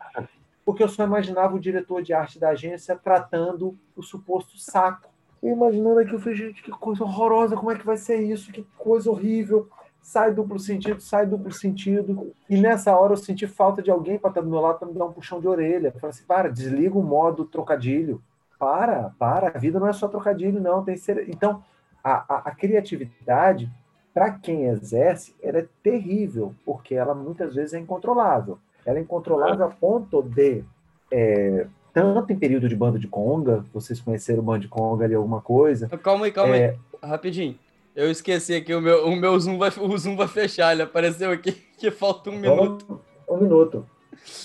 [0.69, 5.09] porque eu só imaginava o diretor de arte da agência tratando o suposto saco.
[5.41, 8.51] Eu imaginando aquilo, eu falei, gente, que coisa horrorosa, como é que vai ser isso?
[8.51, 9.67] Que coisa horrível.
[9.99, 12.35] Sai duplo sentido, sai duplo sentido.
[12.47, 14.93] E nessa hora eu senti falta de alguém para estar do meu lado para me
[14.93, 15.87] dar um puxão de orelha.
[15.87, 18.21] Eu falei assim, para, desliga o modo trocadilho.
[18.59, 20.83] Para, para, a vida não é só trocadilho, não.
[20.83, 21.27] Tem ser...
[21.29, 21.63] Então,
[22.03, 23.67] a, a, a criatividade,
[24.13, 28.59] para quem exerce, ela é terrível, porque ela muitas vezes é incontrolável.
[28.89, 30.63] Ela é incontrolável a ponto de,
[31.11, 35.13] é, tanto em período de bando de conga, vocês conheceram o bando de conga ali,
[35.13, 35.87] alguma coisa.
[35.99, 36.69] Calma aí, calma é...
[36.71, 37.55] aí, rapidinho.
[37.95, 41.29] Eu esqueci aqui, o meu, o meu zoom, vai, o zoom vai fechar, ele apareceu
[41.29, 42.99] aqui que falta um minuto.
[43.29, 43.85] Um, minuto.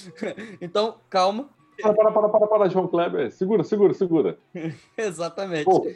[0.61, 1.48] então, calma.
[1.80, 3.30] Para, para, para, para, para, João Kleber.
[3.33, 4.38] Segura, segura, segura.
[4.94, 5.64] Exatamente.
[5.64, 5.87] Pô.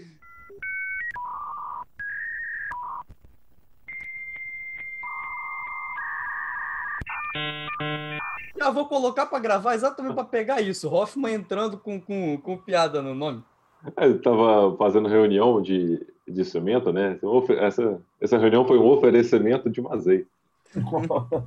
[8.59, 10.93] Já vou colocar para gravar exatamente para pegar isso.
[10.93, 13.43] Hoffman entrando com, com, com piada no nome.
[13.97, 17.19] É, eu estava fazendo reunião de, de cimento, né?
[17.59, 20.27] Essa, essa reunião foi um oferecimento de Mazei.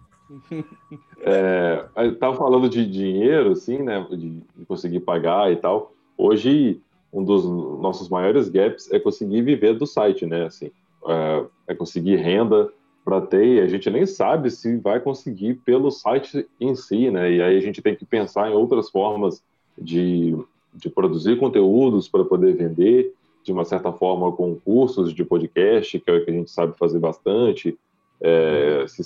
[1.19, 4.05] é, estava falando de dinheiro, assim, né?
[4.09, 5.91] De, de conseguir pagar e tal.
[6.17, 7.43] Hoje, um dos
[7.79, 10.45] nossos maiores gaps é conseguir viver do site, né?
[10.45, 10.71] Assim,
[11.07, 12.71] é, é conseguir renda
[13.03, 17.31] para e a gente nem sabe se vai conseguir pelo site em si, né?
[17.31, 19.43] E aí a gente tem que pensar em outras formas
[19.77, 20.37] de,
[20.73, 26.11] de produzir conteúdos para poder vender, de uma certa forma com cursos de podcast, que
[26.11, 27.77] é o que a gente sabe fazer bastante,
[28.21, 29.01] é, se,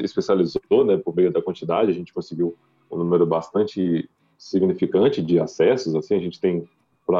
[0.00, 2.56] especializou, né, por meio da quantidade, a gente conseguiu
[2.90, 6.66] um número bastante significante de acessos, assim, a gente tem,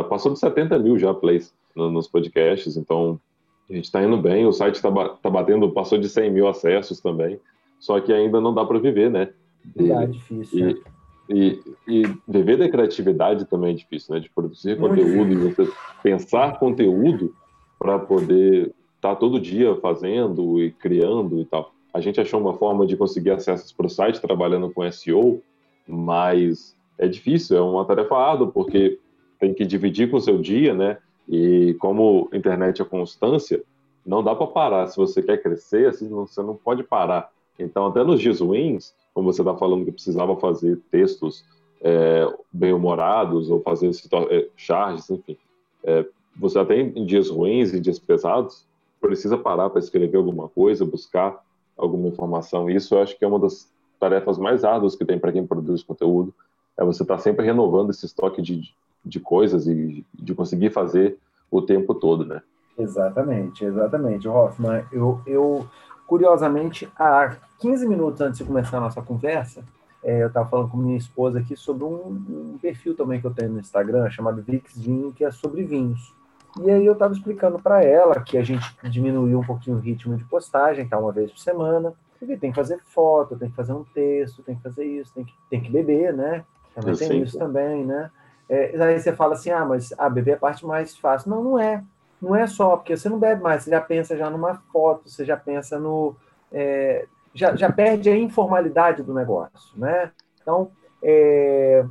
[0.08, 3.20] passou de 70 mil já plays no, nos podcasts, então
[3.68, 7.00] a gente está indo bem, o site está tá batendo, passou de 100 mil acessos
[7.00, 7.38] também,
[7.80, 9.30] só que ainda não dá para viver, né?
[9.76, 10.82] E, é difícil.
[11.28, 14.20] E, e, e, viver da criatividade também é difícil, né?
[14.20, 15.68] De produzir Muito conteúdo e você
[16.02, 17.34] pensar conteúdo
[17.78, 21.72] para poder estar tá todo dia fazendo e criando e tal.
[21.92, 25.42] A gente achou uma forma de conseguir acessos para o site trabalhando com SEO,
[25.88, 28.98] mas é difícil, é uma tarefa árdua, porque
[29.38, 30.98] tem que dividir com o seu dia, né?
[31.28, 33.62] E como internet é constância,
[34.04, 34.86] não dá para parar.
[34.86, 37.30] Se você quer crescer, você não pode parar.
[37.58, 41.44] Então, até nos dias ruins, como você está falando que precisava fazer textos
[41.80, 43.90] é, bem-humorados ou fazer
[44.30, 45.36] é, charges, enfim,
[45.84, 46.04] é,
[46.36, 48.66] você até em dias ruins e dias pesados,
[49.00, 51.42] precisa parar para escrever alguma coisa, buscar
[51.76, 52.70] alguma informação.
[52.70, 55.82] Isso eu acho que é uma das tarefas mais árduas que tem para quem produz
[55.82, 56.34] conteúdo,
[56.76, 58.74] é você estar tá sempre renovando esse estoque de,
[59.06, 61.18] de coisas e de conseguir fazer
[61.50, 62.42] o tempo todo, né?
[62.78, 64.28] Exatamente, exatamente.
[64.28, 65.66] Hoffman, eu, eu
[66.06, 69.64] curiosamente, há 15 minutos antes de começar a nossa conversa,
[70.02, 73.34] é, eu estava falando com minha esposa aqui sobre um, um, perfil também que eu
[73.34, 76.14] tenho no Instagram, chamado Vix Vinho, que é sobre vinhos.
[76.62, 80.16] E aí eu estava explicando para ela que a gente diminuiu um pouquinho o ritmo
[80.16, 83.72] de postagem, tá uma vez por semana, porque tem que fazer foto, tem que fazer
[83.72, 86.44] um texto, tem que fazer isso, tem que, tem que beber, né?
[86.74, 88.10] Também tem isso também, né?
[88.48, 91.30] É, aí você fala assim, ah, mas a beber é a parte mais fácil.
[91.30, 91.82] Não, não é.
[92.20, 95.24] Não é só, porque você não bebe mais, você já pensa já numa foto, você
[95.24, 96.16] já pensa no.
[96.50, 100.10] É, já, já perde a informalidade do negócio, né?
[100.40, 100.70] Então,
[101.02, 101.84] é,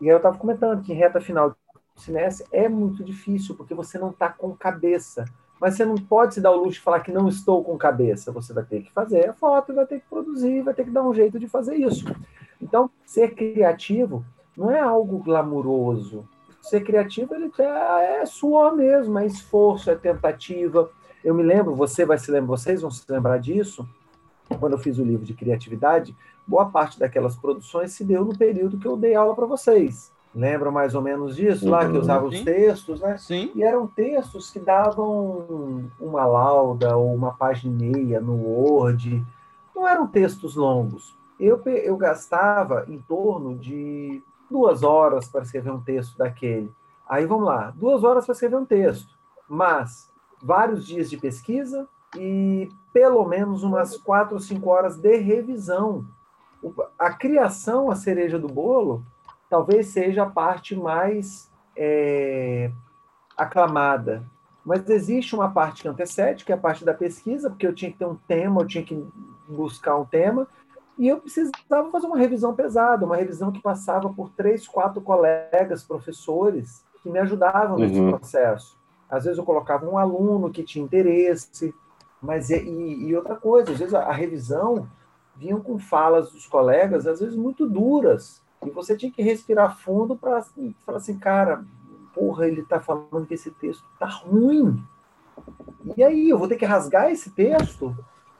[0.00, 1.56] E eu estava comentando que em reta final do
[1.96, 5.24] semestre é muito difícil, porque você não está com cabeça.
[5.60, 8.32] Mas você não pode se dar o luxo de falar que não estou com cabeça.
[8.32, 11.02] Você vai ter que fazer a foto, vai ter que produzir, vai ter que dar
[11.02, 12.04] um jeito de fazer isso.
[12.60, 14.24] Então, ser criativo
[14.56, 16.28] não é algo glamuroso.
[16.60, 20.90] Ser criativo ele é, é suor mesmo, é esforço, é tentativa.
[21.24, 23.88] Eu me lembro, você vai se lembrar, vocês vão se lembrar disso,
[24.58, 28.78] quando eu fiz o livro de criatividade, boa parte daquelas produções se deu no período
[28.78, 30.12] que eu dei aula para vocês.
[30.34, 31.68] Lembra mais ou menos disso?
[31.68, 33.18] Lá que eu usava os textos, né?
[33.18, 33.50] Sim.
[33.54, 39.22] E eram textos que davam uma lauda ou uma página e meia no Word.
[39.76, 41.14] Não eram textos longos.
[41.38, 46.70] Eu, eu gastava em torno de duas horas para escrever um texto daquele.
[47.08, 50.10] Aí vamos lá, duas horas para escrever um texto, mas
[50.40, 56.04] vários dias de pesquisa e pelo menos umas quatro ou cinco horas de revisão.
[56.98, 59.04] A criação, a cereja do bolo,
[59.48, 62.70] talvez seja a parte mais é,
[63.36, 64.24] aclamada.
[64.64, 67.90] Mas existe uma parte que antecede, que é a parte da pesquisa, porque eu tinha
[67.90, 69.04] que ter um tema, eu tinha que
[69.48, 70.46] buscar um tema,
[70.98, 75.82] e eu precisava fazer uma revisão pesada, uma revisão que passava por três, quatro colegas,
[75.82, 78.10] professores, que me ajudavam nesse uhum.
[78.10, 78.78] processo.
[79.08, 81.74] Às vezes eu colocava um aluno que tinha interesse,
[82.20, 84.88] mas e, e outra coisa, às vezes a, a revisão
[85.36, 90.16] vinha com falas dos colegas, às vezes muito duras, e você tinha que respirar fundo
[90.16, 91.64] para assim, falar assim, cara,
[92.14, 94.82] porra, ele está falando que esse texto tá ruim.
[95.96, 97.96] E aí, eu vou ter que rasgar esse texto?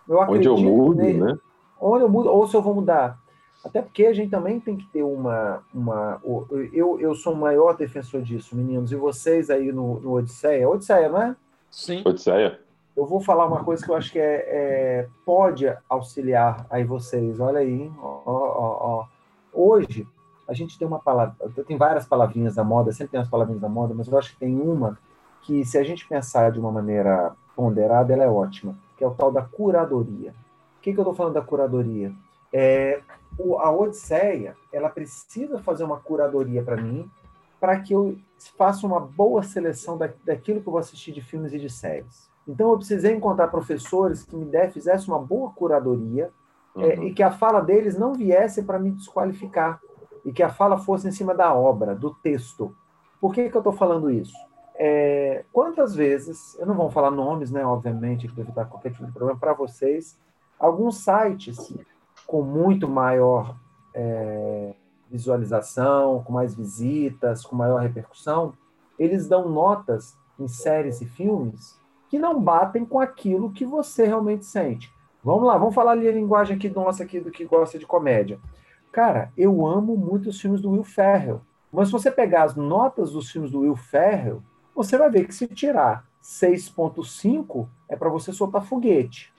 [0.08, 1.20] Eu Onde eu mudo, nele.
[1.20, 1.38] né?
[1.84, 3.18] Onde eu mudo, ou se eu vou mudar.
[3.64, 5.62] Até porque a gente também tem que ter uma.
[5.74, 6.20] uma
[6.72, 8.92] eu, eu sou o maior defensor disso, meninos.
[8.92, 10.68] E vocês aí no, no Odisseia.
[10.68, 11.36] Odisseia, não é?
[11.70, 12.02] Sim.
[12.06, 12.60] Odisseia.
[12.96, 17.40] Eu vou falar uma coisa que eu acho que é, é pode auxiliar aí vocês.
[17.40, 17.90] Olha aí.
[18.00, 19.06] Ó, ó, ó.
[19.52, 20.06] Hoje,
[20.48, 21.34] a gente tem uma palavra.
[21.66, 24.38] Tem várias palavrinhas da moda, sempre tem as palavrinhas da moda, mas eu acho que
[24.38, 24.98] tem uma
[25.42, 29.14] que, se a gente pensar de uma maneira ponderada, ela é ótima, que é o
[29.14, 30.32] tal da curadoria
[30.82, 32.12] que, que eu estou falando da curadoria?
[32.52, 33.00] É,
[33.38, 37.08] o, a Odisseia, ela precisa fazer uma curadoria para mim,
[37.60, 38.18] para que eu
[38.58, 42.28] faça uma boa seleção da, daquilo que eu vou assistir de filmes e de séries.
[42.46, 46.30] Então, eu precisei encontrar professores que me der, fizessem uma boa curadoria
[46.76, 46.84] é, uhum.
[46.84, 49.80] é, e que a fala deles não viesse para me desqualificar
[50.24, 52.74] e que a fala fosse em cima da obra, do texto.
[53.20, 54.34] Por que, que eu estou falando isso?
[54.74, 59.12] É, quantas vezes, eu não vou falar nomes, né, obviamente, para evitar qualquer tipo de
[59.12, 60.18] problema para vocês,
[60.62, 61.74] Alguns sites
[62.24, 63.56] com muito maior
[63.92, 64.72] é,
[65.10, 68.52] visualização, com mais visitas, com maior repercussão,
[68.96, 71.76] eles dão notas em séries e filmes
[72.08, 74.88] que não batem com aquilo que você realmente sente.
[75.24, 78.38] Vamos lá, vamos falar ali a linguagem aqui nossa aqui do que gosta de comédia.
[78.92, 81.40] Cara, eu amo muito os filmes do Will Ferrell,
[81.72, 84.40] mas se você pegar as notas dos filmes do Will Ferrell,
[84.76, 89.31] você vai ver que se tirar 6.5 é para você soltar foguete.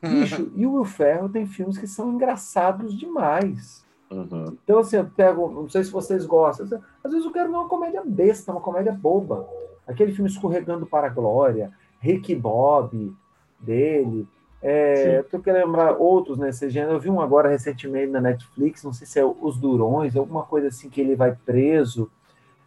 [0.00, 3.84] Bicho, e o Will Ferrell tem filmes que são engraçados demais.
[4.10, 4.56] Uhum.
[4.62, 6.66] Então, assim, eu pego, não sei se vocês gostam,
[7.02, 9.48] às vezes eu quero ver uma comédia besta, uma comédia boba.
[9.86, 13.14] Aquele filme Escorregando para a Glória, Rick Bob,
[13.58, 14.26] dele.
[14.62, 16.94] É, eu quero lembrar outros nesse gênero.
[16.94, 20.68] Eu vi um agora recentemente na Netflix, não sei se é Os Durões, alguma coisa
[20.68, 22.10] assim que ele vai preso,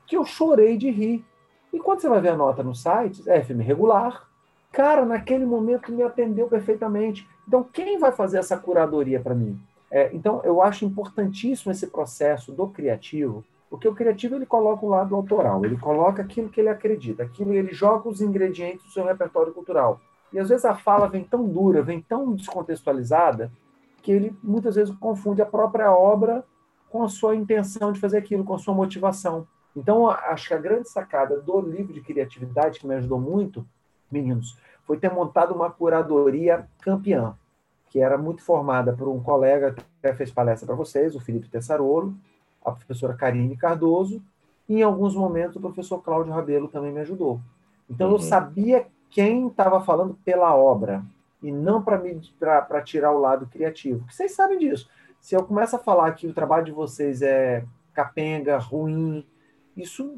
[0.06, 1.26] que eu chorei de rir.
[1.74, 4.29] E quando você vai ver a nota no site, é filme regular,
[4.72, 7.28] Cara, naquele momento me atendeu perfeitamente.
[7.48, 9.60] Então, quem vai fazer essa curadoria para mim?
[9.92, 14.90] É, então, eu acho importantíssimo esse processo do criativo, porque o criativo ele coloca o
[14.90, 19.04] lado autoral, ele coloca aquilo que ele acredita, aquilo ele joga os ingredientes do seu
[19.04, 20.00] repertório cultural.
[20.32, 23.52] E às vezes a fala vem tão dura, vem tão descontextualizada,
[24.04, 26.44] que ele muitas vezes confunde a própria obra
[26.90, 29.48] com a sua intenção de fazer aquilo, com a sua motivação.
[29.76, 33.66] Então, acho que a grande sacada do livro de criatividade, que me ajudou muito,
[34.12, 37.36] meninos, foi ter montado uma curadoria campeã,
[37.90, 41.50] que era muito formada por um colega que até fez palestra para vocês, o Felipe
[41.50, 42.16] Tessarolo,
[42.64, 44.22] a professora Karine Cardoso,
[44.68, 47.40] e em alguns momentos o professor Cláudio Rabelo também me ajudou.
[47.90, 48.14] Então uhum.
[48.14, 51.04] eu sabia quem estava falando pela obra,
[51.42, 54.00] e não para tirar o lado criativo.
[54.00, 54.90] Porque vocês sabem disso.
[55.20, 59.26] Se eu começo a falar que o trabalho de vocês é capenga, ruim,
[59.82, 60.16] isso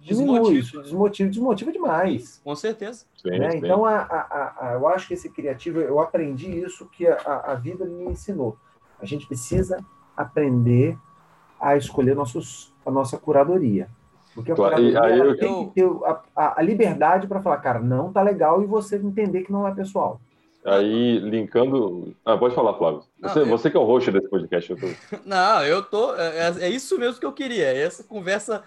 [0.00, 0.58] diminui, desmotiva.
[0.58, 2.40] isso desmotiva, desmotiva demais.
[2.44, 3.04] Com certeza.
[3.16, 3.50] Sim, né?
[3.50, 3.58] sim.
[3.58, 7.84] Então, a, a, a, eu acho que esse criativo, eu aprendi isso que a, vida
[7.84, 8.56] me ensinou.
[9.00, 9.78] A gente precisa
[10.16, 10.96] aprender
[11.60, 13.88] a escolher nossos, a nossa curadoria.
[14.34, 15.36] Porque a curadoria aí, eu...
[15.36, 15.90] tem que ter
[16.36, 19.74] a, a liberdade para falar, cara, não tá legal, e você entender que não é
[19.74, 20.20] pessoal.
[20.64, 22.14] Aí, linkando.
[22.24, 23.02] Ah, pode falar, Flávio.
[23.22, 23.50] Você, não, eu...
[23.50, 24.70] você que é o host desse podcast.
[24.70, 24.86] Eu tô...
[25.24, 26.14] Não, eu tô.
[26.14, 27.66] É, é, isso mesmo que eu queria.
[27.66, 28.62] Essa conversa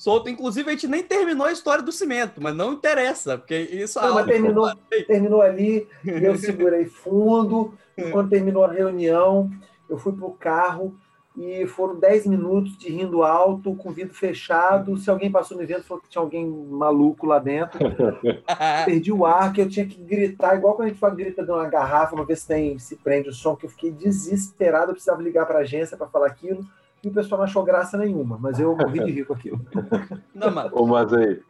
[0.00, 0.30] solta.
[0.30, 4.00] Inclusive, a gente nem terminou a história do cimento, mas não interessa, porque isso.
[4.00, 4.72] Não, mas terminou,
[5.06, 7.74] terminou ali, eu segurei fundo.
[7.96, 9.50] E quando terminou a reunião,
[9.88, 10.94] eu fui pro carro
[11.36, 14.96] e foram 10 minutos de rindo alto, com o vidro fechado.
[14.96, 17.78] Se alguém passou no evento, falou que tinha alguém maluco lá dentro.
[18.86, 21.50] Perdi o ar, que eu tinha que gritar, igual quando a gente fala, grita de
[21.50, 24.94] uma garrafa, uma vez se, tem, se prende o som, que eu fiquei desesperado, eu
[24.94, 26.66] precisava ligar para a agência para falar aquilo,
[27.02, 29.60] e o pessoal não achou graça nenhuma, mas eu morri de rir com aquilo.
[30.34, 30.72] Não, mas...
[30.72, 31.40] Ô, mas aí,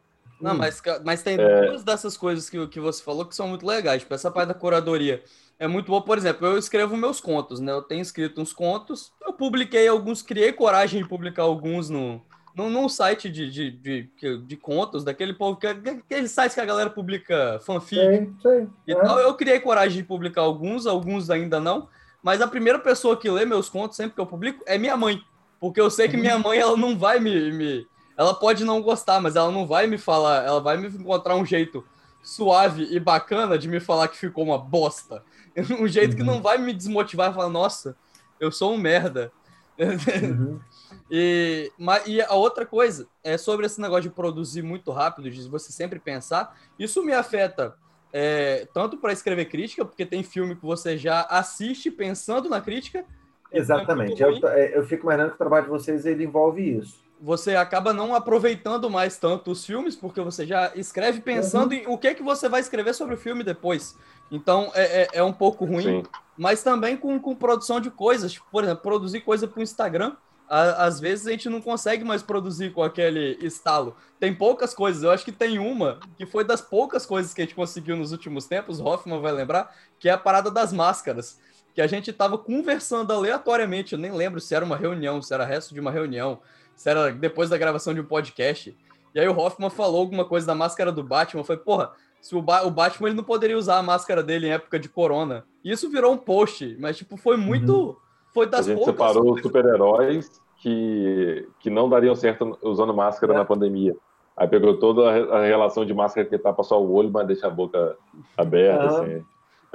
[0.41, 1.67] não, mas, mas tem é...
[1.67, 4.03] duas dessas coisas que, que você falou que são muito legais.
[4.03, 5.23] Tipo, essa parte da curadoria
[5.59, 6.03] é muito boa.
[6.03, 7.71] Por exemplo, eu escrevo meus contos, né?
[7.71, 9.13] Eu tenho escrito uns contos.
[9.23, 12.23] Eu publiquei alguns, criei coragem de publicar alguns no,
[12.57, 16.65] no, num site de, de, de, de, contos, daquele povo, que, aquele site que a
[16.65, 18.97] galera publica fanfic sim, sim, e é.
[18.97, 19.19] tal.
[19.19, 21.89] Eu criei coragem de publicar alguns, alguns ainda não.
[22.23, 25.23] Mas a primeira pessoa que lê meus contos, sempre que eu publico, é minha mãe.
[25.61, 29.21] Porque eu sei que minha mãe, ela não vai me, me ela pode não gostar,
[29.21, 31.83] mas ela não vai me falar, ela vai me encontrar um jeito
[32.23, 35.23] suave e bacana de me falar que ficou uma bosta.
[35.81, 36.17] Um jeito uhum.
[36.17, 36.43] que não uhum.
[36.43, 37.97] vai me desmotivar e falar, nossa,
[38.39, 39.33] eu sou um merda.
[39.77, 40.61] Uhum.
[41.11, 41.73] e,
[42.07, 45.99] e a outra coisa é sobre esse negócio de produzir muito rápido, de você sempre
[45.99, 46.57] pensar.
[46.79, 47.75] Isso me afeta
[48.13, 53.05] é, tanto para escrever crítica, porque tem filme que você já assiste pensando na crítica.
[53.53, 54.23] Exatamente.
[54.23, 57.93] Eu, é, eu fico imaginando que o trabalho de vocês ele envolve isso você acaba
[57.93, 61.79] não aproveitando mais tanto os filmes, porque você já escreve pensando uhum.
[61.79, 63.97] em o que, que você vai escrever sobre o filme depois.
[64.31, 66.03] Então é, é, é um pouco ruim, Sim.
[66.37, 68.33] mas também com, com produção de coisas.
[68.33, 70.17] Tipo, por exemplo, produzir coisa para o Instagram.
[70.49, 73.95] A, às vezes a gente não consegue mais produzir com aquele estalo.
[74.19, 75.03] Tem poucas coisas.
[75.03, 78.13] Eu acho que tem uma que foi das poucas coisas que a gente conseguiu nos
[78.13, 78.81] últimos tempos.
[78.81, 81.39] Hoffman vai lembrar, que é a parada das máscaras.
[81.75, 83.93] Que a gente estava conversando aleatoriamente.
[83.93, 86.41] Eu nem lembro se era uma reunião, se era resto de uma reunião
[86.81, 88.75] se era depois da gravação de um podcast.
[89.15, 91.43] E aí o Hoffman falou alguma coisa da máscara do Batman.
[91.43, 94.47] Eu falei, porra, se o, ba o Batman ele não poderia usar a máscara dele
[94.47, 95.45] em época de corona.
[95.63, 97.89] E isso virou um post, mas tipo, foi muito.
[97.89, 97.97] Uhum.
[98.33, 98.95] Foi das a gente poucas.
[98.95, 103.37] separou os super-heróis que, que não dariam certo usando máscara é.
[103.37, 103.95] na pandemia.
[104.35, 107.51] Aí pegou toda a relação de máscara que tapa só o olho, mas deixa a
[107.51, 107.95] boca
[108.39, 108.85] aberta.
[108.85, 109.03] Ah.
[109.03, 109.25] Assim.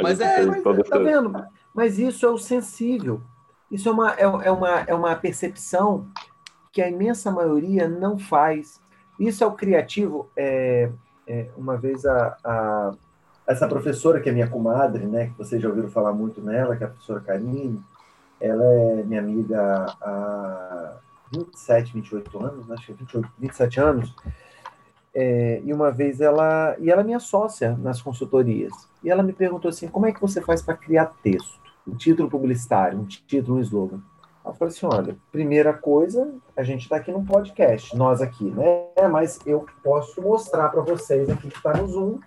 [0.02, 1.00] mas é, mas, tá essa...
[1.04, 1.46] vendo?
[1.76, 3.22] Mas isso é o sensível.
[3.70, 6.08] Isso é uma, é, é uma, é uma percepção
[6.72, 8.80] que a imensa maioria não faz.
[9.20, 10.30] Isso é o criativo.
[10.38, 10.90] É,
[11.28, 12.92] é, uma vez a, a,
[13.46, 16.84] essa professora, que é minha comadre, né, que vocês já ouviram falar muito nela, que
[16.84, 17.84] é a professora Karine,
[18.40, 20.94] ela é minha amiga há
[21.34, 24.16] 27, 28 anos, acho que 28, 27 anos.
[25.14, 29.32] É, e uma vez ela e ela é minha sócia nas consultorias e ela me
[29.32, 33.58] perguntou assim como é que você faz para criar texto um título publicitário um título
[33.58, 34.02] um slogan
[34.46, 38.88] eu falei assim: olha, primeira coisa, a gente está aqui num podcast, nós aqui, né?
[39.12, 42.20] Mas eu posso mostrar para vocês aqui que está no Zoom,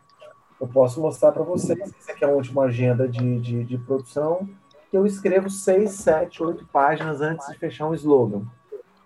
[0.60, 4.48] eu posso mostrar para vocês, isso aqui é a última agenda de, de, de, produção,
[4.90, 8.42] que eu escrevo seis, sete, oito páginas antes de fechar um slogan,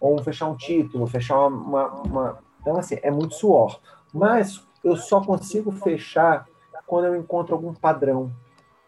[0.01, 2.39] ou fechar um título, fechar uma, uma, uma.
[2.61, 3.79] Então, assim, é muito suor.
[4.13, 6.47] Mas eu só consigo fechar
[6.87, 8.33] quando eu encontro algum padrão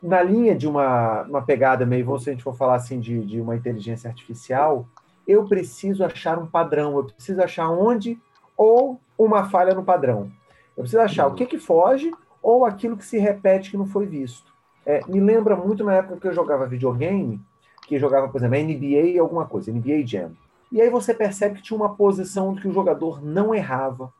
[0.05, 3.41] na linha de uma, uma pegada meio, se a gente for falar assim de, de
[3.41, 4.87] uma inteligência artificial,
[5.27, 8.21] eu preciso achar um padrão, eu preciso achar onde
[8.55, 10.31] ou uma falha no padrão.
[10.77, 14.05] Eu preciso achar o que, que foge ou aquilo que se repete que não foi
[14.05, 14.53] visto.
[14.85, 17.41] É, me lembra muito na época que eu jogava videogame,
[17.87, 20.33] que jogava, por exemplo, NBA alguma coisa, NBA Jam.
[20.71, 24.13] E aí você percebe que tinha uma posição que o jogador não errava.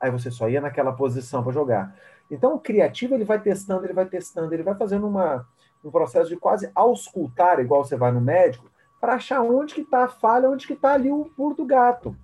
[0.00, 1.94] Aí você só ia naquela posição para jogar.
[2.30, 5.46] Então, o criativo ele vai testando, ele vai testando, ele vai fazendo uma,
[5.84, 8.70] um processo de quase auscultar, igual você vai no médico,
[9.00, 12.14] para achar onde que está a falha, onde que está ali o pulo do gato.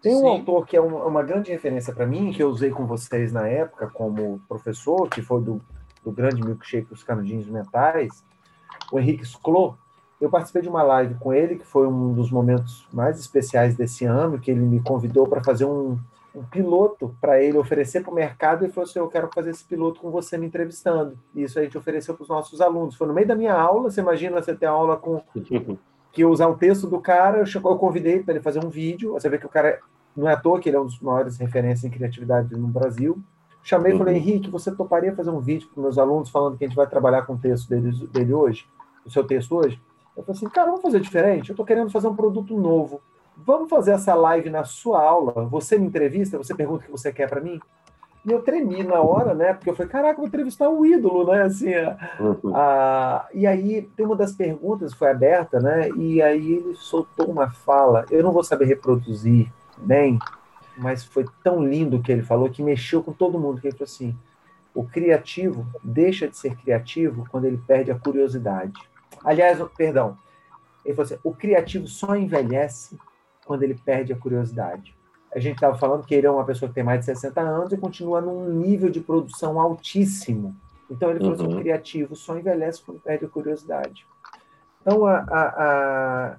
[0.00, 0.28] Tem um Sim.
[0.28, 3.46] autor que é um, uma grande referência para mim, que eu usei com vocês na
[3.46, 5.60] época como professor, que foi do,
[6.02, 8.24] do grande milkshake Os Canudinhos Mentais,
[8.90, 9.76] o Henrique Sclot.
[10.18, 14.04] Eu participei de uma live com ele, que foi um dos momentos mais especiais desse
[14.04, 15.98] ano, que ele me convidou para fazer um,
[16.34, 19.64] um piloto para ele oferecer para o mercado e falou assim: Eu quero fazer esse
[19.64, 21.18] piloto com você me entrevistando.
[21.34, 22.94] E isso a gente ofereceu para os nossos alunos.
[22.94, 23.90] Foi no meio da minha aula.
[23.90, 25.22] Você imagina você ter aula com.
[26.12, 27.38] que usar o texto do cara.
[27.38, 29.12] Eu, eu convidei para ele fazer um vídeo.
[29.12, 29.80] Você vê que o cara
[30.16, 33.18] não é à toa que ele é um dos maiores referências em criatividade no Brasil.
[33.62, 34.20] Chamei e falei: uhum.
[34.20, 37.22] Henrique, você toparia fazer um vídeo para meus alunos falando que a gente vai trabalhar
[37.22, 38.66] com o texto dele, dele hoje?
[39.04, 39.80] O seu texto hoje?
[40.16, 41.50] Eu falei assim: Cara, vamos fazer diferente.
[41.50, 43.00] Eu estou querendo fazer um produto novo
[43.44, 45.44] Vamos fazer essa live na sua aula.
[45.46, 47.60] Você me entrevista, você pergunta o que você quer para mim.
[48.24, 49.54] E eu tremi na hora, né?
[49.54, 51.42] Porque eu falei, caraca, vou entrevistar o ídolo, né?
[51.42, 51.72] Assim,
[52.18, 52.54] uhum.
[52.54, 55.88] a, e aí tem uma das perguntas foi aberta, né?
[55.96, 60.18] E aí ele soltou uma fala, eu não vou saber reproduzir bem,
[60.76, 63.60] mas foi tão lindo o que ele falou que mexeu com todo mundo.
[63.60, 64.14] Que ele falou assim:
[64.74, 68.72] o criativo deixa de ser criativo quando ele perde a curiosidade.
[69.24, 70.16] Aliás, perdão,
[70.84, 72.98] ele falou assim: o criativo só envelhece
[73.50, 74.94] quando ele perde a curiosidade
[75.32, 77.72] a gente estava falando que ele é uma pessoa que tem mais de 60 anos
[77.72, 80.56] e continua num nível de produção altíssimo.
[80.90, 81.46] Então ele falou uhum.
[81.46, 84.04] assim, criativo só envelhece quando perde a curiosidade.
[84.80, 86.36] Então, a, a, a,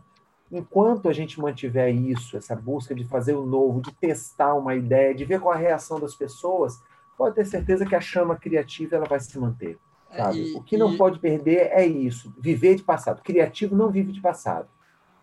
[0.52, 5.16] enquanto a gente mantiver isso, essa busca de fazer o novo, de testar uma ideia,
[5.16, 6.82] de ver qual a reação das pessoas,
[7.18, 9.78] pode ter certeza que a chama criativa ela vai se manter.
[10.10, 10.52] É, sabe?
[10.52, 10.98] E, o que não e...
[10.98, 13.22] pode perder é isso, viver de passado.
[13.22, 14.68] Criativo não vive de passado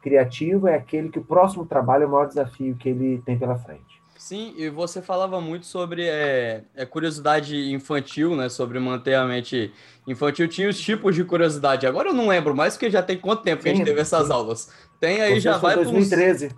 [0.02, 3.58] criativo é aquele que o próximo trabalho é o maior desafio que ele tem pela
[3.58, 3.98] frente.
[4.18, 8.48] Sim, e você falava muito sobre é, é, curiosidade infantil, né?
[8.48, 9.72] Sobre manter a mente
[10.08, 10.48] infantil.
[10.48, 11.86] Tinha os tipos de curiosidade.
[11.86, 14.26] Agora eu não lembro mais, porque já tem quanto tempo que a gente teve essas
[14.26, 14.32] sim.
[14.32, 14.72] aulas.
[14.98, 16.50] Tem aí, você já vai para 2013.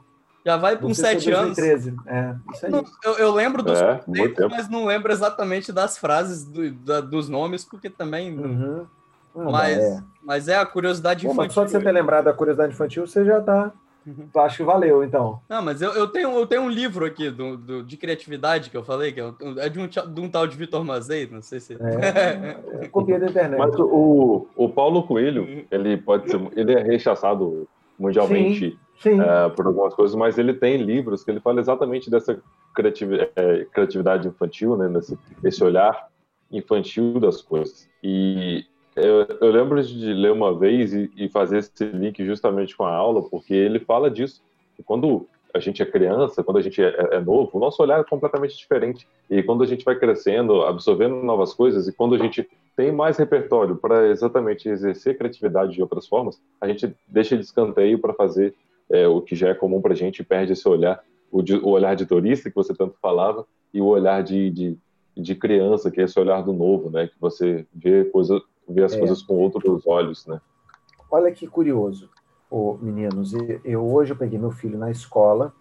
[0.45, 1.57] Já vai para uns sete anos.
[1.57, 1.97] 2013.
[2.07, 2.73] É, isso aí.
[3.05, 7.29] Eu, eu lembro dos é, tempos, mas não lembro exatamente das frases, do, da, dos
[7.29, 8.37] nomes, porque também.
[8.39, 8.87] Uhum.
[9.35, 10.03] Ah, mas, é.
[10.23, 11.53] mas é a curiosidade Pô, infantil.
[11.53, 13.73] só de você ter lembrado da curiosidade infantil, você já tá.
[14.07, 14.29] Uhum.
[14.35, 15.41] Acho que valeu, então.
[15.49, 18.77] Não, mas eu, eu, tenho, eu tenho um livro aqui do, do de criatividade que
[18.77, 21.61] eu falei, que é, é de, um, de um tal de Vitor Mazei, não sei
[21.61, 21.75] se.
[21.75, 23.59] É, é copia da internet.
[23.59, 25.65] Mas o, o Paulo Coelho, uhum.
[25.71, 26.41] ele pode ser.
[26.57, 27.69] Ele é rechaçado
[27.99, 29.21] mundialmente sim, sim.
[29.21, 32.43] É, por algumas coisas, mas ele tem livros que ele fala exatamente dessa
[32.75, 34.89] criatividade, é, criatividade infantil, né?
[34.89, 36.09] Nesse, esse olhar
[36.51, 37.89] infantil das coisas.
[38.03, 38.65] E
[38.97, 42.95] eu, eu, lembro de ler uma vez e, e, fazer esse link justamente com a
[42.95, 44.43] aula, porque ele fala disso.
[44.85, 48.05] Quando a gente é criança, quando a gente é, é, novo, o nosso olhar é
[48.05, 49.07] completamente diferente.
[49.29, 53.17] E quando a gente vai crescendo, absorvendo novas coisas, e quando a gente tem mais
[53.17, 58.55] repertório para exatamente exercer criatividade de outras formas, a gente deixa de escanteio para fazer
[58.91, 61.57] é, o que já é comum para a gente e perde esse olhar, o, de,
[61.57, 64.79] o, olhar de turista que você tanto falava, e o olhar de, de,
[65.17, 67.07] de criança, que é esse olhar do novo, né?
[67.07, 68.41] Que você vê coisa,
[68.73, 68.99] ver as é.
[68.99, 70.41] coisas com outros olhos, né?
[71.11, 72.09] Olha que curioso,
[72.49, 73.33] oh, meninos.
[73.65, 75.53] Eu hoje eu peguei meu filho na escola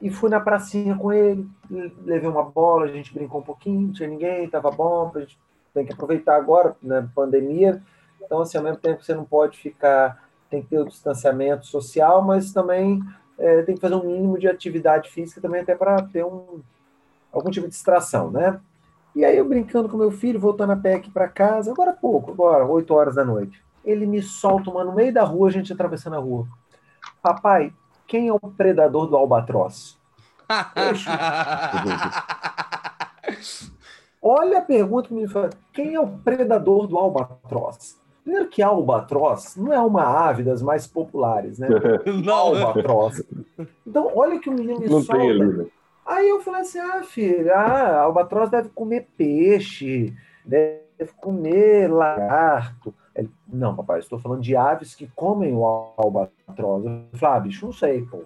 [0.00, 3.92] e fui na pracinha com ele, levei uma bola, a gente brincou um pouquinho, não
[3.92, 5.38] tinha ninguém, tava bom, a gente
[5.74, 7.82] tem que aproveitar agora, né, pandemia.
[8.22, 12.22] Então, assim, ao mesmo tempo você não pode ficar, tem que ter o distanciamento social,
[12.22, 13.02] mas também
[13.38, 16.60] é, tem que fazer um mínimo de atividade física também até para ter um
[17.32, 18.60] algum tipo de distração, né?
[19.18, 21.94] E aí eu brincando com meu filho, voltando a pé aqui para casa, agora há
[21.94, 23.60] pouco, agora, 8 horas da noite.
[23.84, 26.46] Ele me solta uma no meio da rua, a gente atravessando a rua.
[27.20, 27.72] Papai,
[28.06, 29.98] quem é o predador do albatroz?
[34.22, 35.50] Olha a pergunta que me faz.
[35.72, 38.00] Quem é o predador do albatroz?
[38.22, 41.66] Primeiro que albatroz não é uma ave das mais populares, né?
[42.24, 42.54] Não.
[42.54, 43.24] Albatroz.
[43.84, 45.20] Então, olha que o menino me não solta.
[45.20, 45.66] Tem né?
[46.08, 52.94] Aí eu falei assim: ah, filho, ah, albatroz deve comer peixe, deve comer lagarto.
[53.14, 55.66] Ele, não, papai, estou falando de aves que comem o
[55.98, 56.86] albatroz.
[56.86, 58.22] Eu falei, ah, bicho, não sei, pô.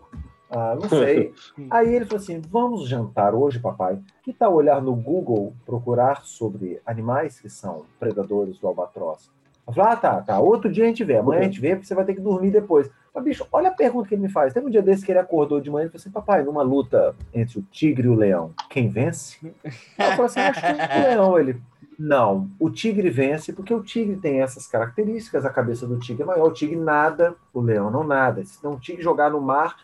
[0.49, 1.35] Ah, não sei.
[1.71, 3.99] Aí ele falou assim: vamos jantar hoje, papai.
[4.23, 9.29] Que tal olhar no Google, procurar sobre animais que são predadores do albatroz?
[9.67, 10.39] Eu falei, ah, tá, tá.
[10.39, 11.17] Outro dia a gente vê.
[11.17, 12.89] Amanhã a gente vê, porque você vai ter que dormir depois.
[13.15, 14.55] Mas, bicho, olha a pergunta que ele me faz.
[14.55, 17.15] Teve um dia desse que ele acordou de manhã e falou assim: Papai, numa luta
[17.33, 19.39] entre o tigre e o leão, quem vence?
[19.65, 21.39] eu falei assim: Acho que o leão.
[21.39, 21.61] Ele,
[21.99, 25.45] não, o tigre vence porque o tigre tem essas características.
[25.45, 26.49] A cabeça do tigre é maior.
[26.49, 28.45] O tigre nada, o leão não nada.
[28.45, 29.77] Se não o tigre jogar no mar.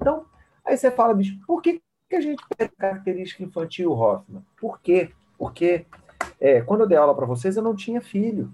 [0.00, 0.24] Então,
[0.64, 4.44] aí você fala, bicho, por que, que a gente perde característica infantil, Hoffman?
[4.60, 5.10] Por quê?
[5.36, 5.84] Porque
[6.40, 8.50] é, quando eu dei aula para vocês, eu não tinha filho.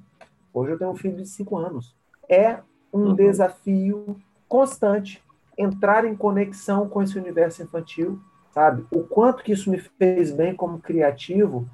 [0.52, 1.94] Hoje eu tenho um filho de 5 anos.
[2.28, 2.60] É
[2.92, 3.14] um uhum.
[3.14, 4.16] desafio
[4.48, 5.22] constante
[5.56, 8.20] entrar em conexão com esse universo infantil,
[8.50, 8.84] sabe?
[8.90, 11.68] O quanto que isso me fez bem como criativo,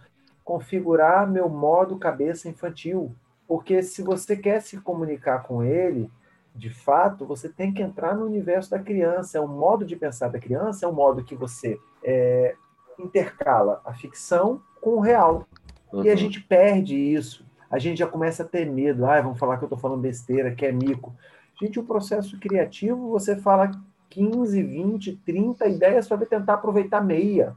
[0.44, 3.14] configurar meu modo cabeça infantil.
[3.46, 6.10] Porque se você quer se comunicar com ele,
[6.54, 9.38] de fato, você tem que entrar no universo da criança.
[9.38, 12.54] É um modo de pensar da criança, é um modo que você é,
[12.98, 15.46] intercala a ficção com o real.
[15.92, 16.04] Uhum.
[16.04, 16.18] E a uhum.
[16.18, 19.04] gente perde isso a gente já começa a ter medo.
[19.06, 21.14] Ah, vão falar que eu estou falando besteira, que é mico.
[21.60, 23.70] Gente, o processo criativo, você fala
[24.10, 27.54] 15, 20, 30 ideias para tentar aproveitar meia.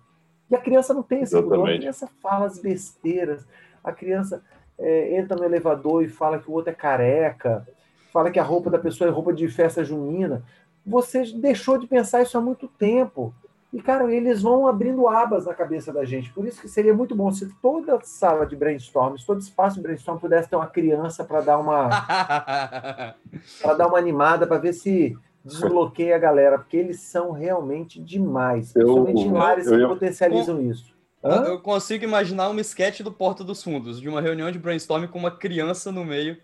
[0.50, 1.70] E a criança não tem esse pudor.
[1.70, 3.48] A criança fala as besteiras.
[3.84, 4.44] A criança
[4.78, 7.66] é, entra no elevador e fala que o outro é careca.
[8.12, 10.44] Fala que a roupa da pessoa é roupa de festa junina.
[10.86, 13.34] Você deixou de pensar isso há muito tempo.
[13.74, 16.32] E, cara, eles vão abrindo abas na cabeça da gente.
[16.34, 20.18] Por isso que seria muito bom se toda sala de brainstorm, todo espaço de brainstorm
[20.18, 21.88] pudesse ter uma criança para dar uma
[23.62, 28.74] para dar uma animada, para ver se desbloqueia a galera, porque eles são realmente demais.
[28.74, 30.94] Principalmente em lares que potencializam isso.
[31.24, 31.44] Hã?
[31.44, 35.20] Eu consigo imaginar um sketch do Porta dos Fundos, de uma reunião de brainstorm com
[35.20, 36.38] uma criança no meio.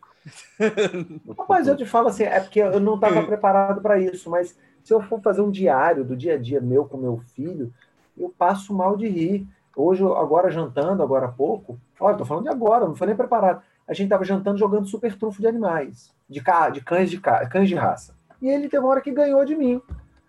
[1.37, 4.55] Rapaz, eu te falo assim, é porque eu não estava preparado para isso, mas
[4.87, 7.73] se eu for fazer um diário do dia a dia meu com meu filho,
[8.17, 9.45] eu passo mal de rir.
[9.75, 13.61] Hoje, agora jantando, agora há pouco, olha, tô falando de agora, não foi nem preparado.
[13.85, 16.69] A gente tava jantando jogando super trunfo de animais, de, ca...
[16.69, 17.45] de cães de ca...
[17.49, 18.15] cães de raça.
[18.41, 19.81] E ele teve uma hora que ganhou de mim.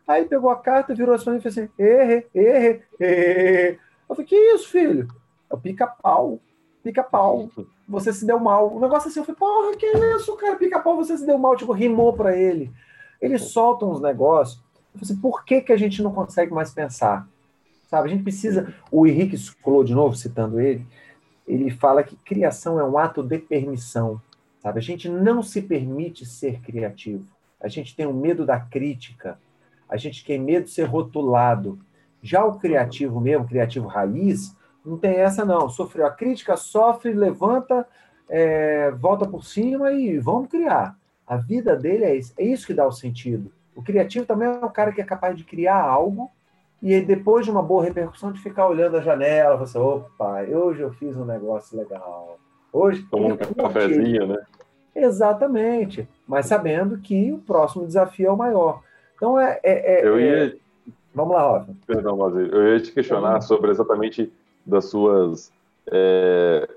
[0.09, 3.79] Aí pegou a carta, virou assim e fez assim: erre, erre, erre.
[4.09, 5.07] Eu falei: que isso, filho?
[5.49, 6.41] É o pica-pau.
[6.83, 7.49] Pica-pau.
[7.89, 8.75] Você se deu mal.
[8.75, 10.57] O negócio assim, eu falei: porra, que isso, cara?
[10.57, 11.57] Pica-pau, você se deu mal.
[11.57, 12.73] Tipo, rimou pra ele.
[13.21, 14.63] Eles soltam uns negócios.
[15.01, 17.29] Assim, por que, que a gente não consegue mais pensar?
[17.89, 18.75] Sabe, a gente precisa.
[18.91, 20.87] O Henrique Sclou, de novo, citando ele,
[21.47, 24.21] ele fala que criação é um ato de permissão.
[24.61, 24.79] Sabe?
[24.79, 27.25] A gente não se permite ser criativo.
[27.61, 29.39] A gente tem o medo da crítica.
[29.89, 31.79] A gente tem medo de ser rotulado.
[32.23, 34.55] Já o criativo mesmo, criativo raiz,
[34.85, 35.69] não tem essa não.
[35.69, 37.87] Sofreu a crítica, sofre, levanta,
[38.29, 40.97] é, volta por cima e vamos criar.
[41.29, 43.53] A vida dele é isso, é isso que dá o sentido.
[43.77, 46.31] O criativo também é o cara que é capaz de criar algo
[46.83, 50.93] e depois de uma boa repercussão, de ficar olhando a janela, você, opa, hoje eu
[50.93, 52.39] fiz um negócio legal.
[52.73, 53.07] Hoje.
[53.11, 54.39] Tomando um cafezinho, né?
[54.95, 56.09] Exatamente.
[56.27, 58.83] Mas sabendo que o próximo desafio é o maior.
[59.17, 59.61] Então é.
[59.63, 60.47] é, é eu ia.
[60.47, 60.57] É...
[61.15, 61.75] Vamos lá, Rafa.
[61.87, 64.33] Perdão, mas eu ia te questionar sobre exatamente
[64.65, 65.53] das suas.
[65.91, 66.69] É,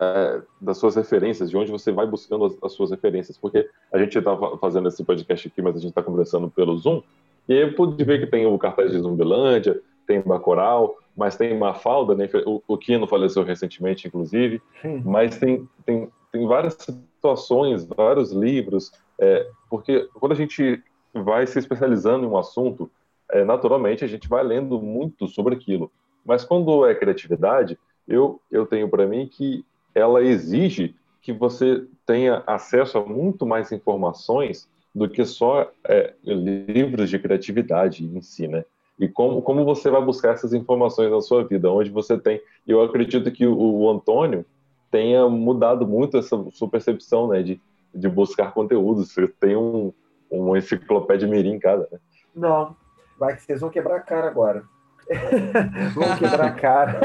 [0.00, 3.98] é, das suas referências, de onde você vai buscando as, as suas referências, porque a
[3.98, 7.02] gente está fazendo esse podcast aqui, mas a gente está conversando pelo Zoom,
[7.48, 11.56] e aí eu pude ver que tem o cartaz de Zumbilândia, tem Bacoral, mas tem
[11.56, 12.28] Mafalda, né?
[12.44, 15.02] O, o Kino faleceu recentemente, inclusive, Sim.
[15.04, 20.82] mas tem, tem, tem várias situações, vários livros, é, porque quando a gente
[21.14, 22.90] vai se especializando em um assunto,
[23.30, 25.90] é, naturalmente a gente vai lendo muito sobre aquilo.
[26.24, 29.64] Mas quando é criatividade, eu, eu tenho para mim que
[29.96, 37.08] ela exige que você tenha acesso a muito mais informações do que só é, livros
[37.08, 38.64] de criatividade em si, né?
[38.98, 42.40] E como, como você vai buscar essas informações na sua vida, onde você tem...
[42.66, 44.44] Eu acredito que o, o Antônio
[44.90, 47.42] tenha mudado muito essa sua percepção, né?
[47.42, 47.60] De,
[47.94, 49.12] de buscar conteúdos.
[49.12, 49.92] Você tem um,
[50.30, 51.98] uma enciclopédia mirim em casa, né?
[52.34, 52.76] Não.
[53.18, 54.62] Vai que vocês vão quebrar a cara agora.
[55.94, 57.00] vão quebrar a cara.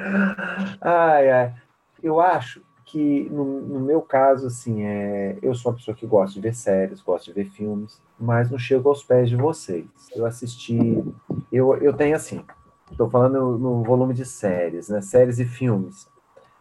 [0.80, 1.54] ai, ai
[2.02, 6.34] eu acho que, no, no, meu caso, assim, é, eu sou uma pessoa que gosta
[6.34, 9.86] de ver séries, gosto de ver filmes, mas não chego aos pés de vocês.
[10.14, 11.02] Eu assisti.
[11.50, 12.44] Eu, eu tenho, assim,
[12.90, 15.00] estou falando no, volume de séries, né?
[15.00, 16.08] Séries e filmes.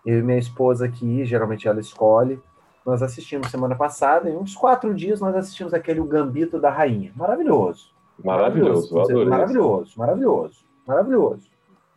[0.03, 2.41] Eu e minha esposa aqui, geralmente ela escolhe.
[2.83, 7.11] Nós assistimos semana passada, em uns quatro dias, nós assistimos aquele O Gambito da Rainha.
[7.15, 7.93] Maravilhoso.
[8.23, 9.29] Maravilhoso, maravilhoso.
[9.29, 11.49] Maravilhoso, maravilhoso, maravilhoso.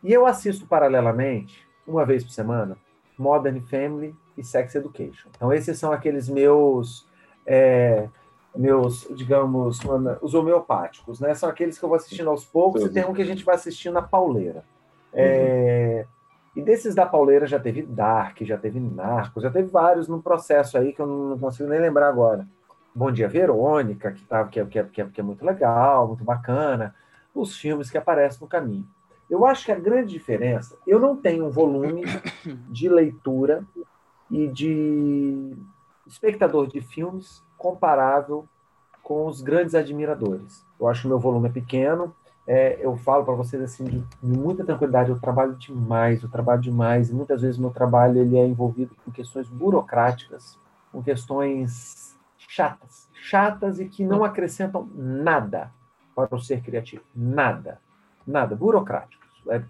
[0.03, 2.77] E eu assisto paralelamente, uma vez por semana,
[3.19, 5.29] Modern Family e Sex Education.
[5.35, 7.05] Então, esses são aqueles meus,
[7.45, 8.07] é,
[8.55, 9.79] meus, digamos,
[10.21, 11.33] os homeopáticos, né?
[11.35, 13.55] São aqueles que eu vou assistindo aos poucos e tem um que a gente vai
[13.55, 14.63] assistindo na pauleira.
[15.13, 16.05] É,
[16.55, 20.77] e desses da pauleira já teve Dark, já teve Narcos, já teve vários no processo
[20.77, 22.47] aí que eu não consigo nem lembrar agora.
[22.93, 26.07] Bom Dia Verônica, que, tá, que, é, que, é, que, é, que é muito legal,
[26.07, 26.95] muito bacana.
[27.33, 28.87] Os filmes que aparecem no caminho.
[29.29, 32.03] Eu acho que a grande diferença, eu não tenho um volume
[32.67, 33.63] de leitura
[34.29, 35.55] e de
[36.07, 38.47] espectador de filmes comparável
[39.03, 40.65] com os grandes admiradores.
[40.79, 42.15] Eu acho que o meu volume é pequeno.
[42.47, 45.11] É, eu falo para vocês assim de, de, muita tranquilidade.
[45.11, 49.11] Eu trabalho demais, eu trabalho demais e muitas vezes meu trabalho ele é envolvido com
[49.11, 50.57] questões burocráticas,
[50.91, 55.71] com questões chatas, chatas e que não acrescentam nada
[56.15, 57.79] para o ser criativo, nada,
[58.25, 59.61] nada, burocrático é.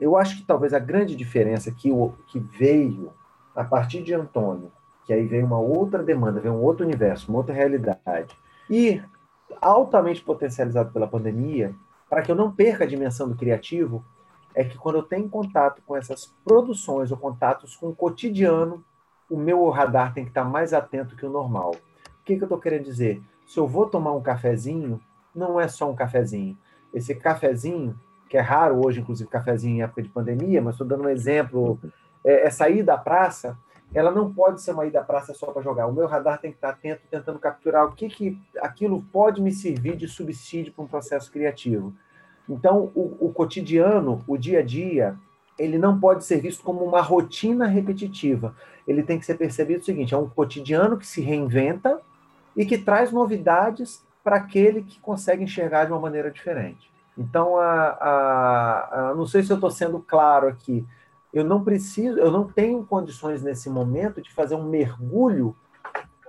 [0.00, 3.12] Eu acho que talvez a grande diferença que, o, que veio
[3.54, 4.72] a partir de Antônio,
[5.04, 8.36] que aí veio uma outra demanda, veio um outro universo, uma outra realidade,
[8.68, 9.00] e
[9.60, 11.74] altamente potencializado pela pandemia,
[12.08, 14.04] para que eu não perca a dimensão do criativo,
[14.54, 18.84] é que quando eu tenho contato com essas produções ou contatos com o cotidiano,
[19.30, 21.70] o meu radar tem que estar mais atento que o normal.
[21.70, 23.22] O que, que eu estou querendo dizer?
[23.46, 25.00] Se eu vou tomar um cafezinho,
[25.34, 26.56] não é só um cafezinho
[26.94, 31.04] esse cafezinho, que é raro hoje, inclusive cafezinho em época de pandemia, mas estou dando
[31.04, 31.78] um exemplo,
[32.24, 33.56] é, é sair da praça
[33.94, 35.86] ela não pode ser uma ida à praça só para jogar.
[35.86, 39.52] O meu radar tem que estar atento, tentando capturar o que, que aquilo pode me
[39.52, 41.92] servir de subsídio para um processo criativo.
[42.48, 45.14] Então, o, o cotidiano, o dia a dia,
[45.58, 48.54] ele não pode ser visto como uma rotina repetitiva.
[48.88, 52.00] Ele tem que ser percebido o seguinte: é um cotidiano que se reinventa
[52.56, 56.90] e que traz novidades para aquele que consegue enxergar de uma maneira diferente.
[57.16, 60.86] Então, a, a, a não sei se eu estou sendo claro aqui.
[61.32, 65.56] Eu não preciso, eu não tenho condições nesse momento de fazer um mergulho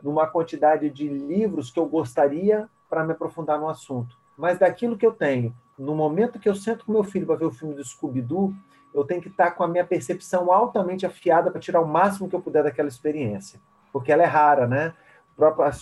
[0.01, 4.17] numa quantidade de livros que eu gostaria para me aprofundar no assunto.
[4.37, 7.45] Mas daquilo que eu tenho, no momento que eu sento com meu filho para ver
[7.45, 8.53] o filme do Scooby-Doo,
[8.93, 12.35] eu tenho que estar com a minha percepção altamente afiada para tirar o máximo que
[12.35, 13.59] eu puder daquela experiência.
[13.91, 14.93] Porque ela é rara, né?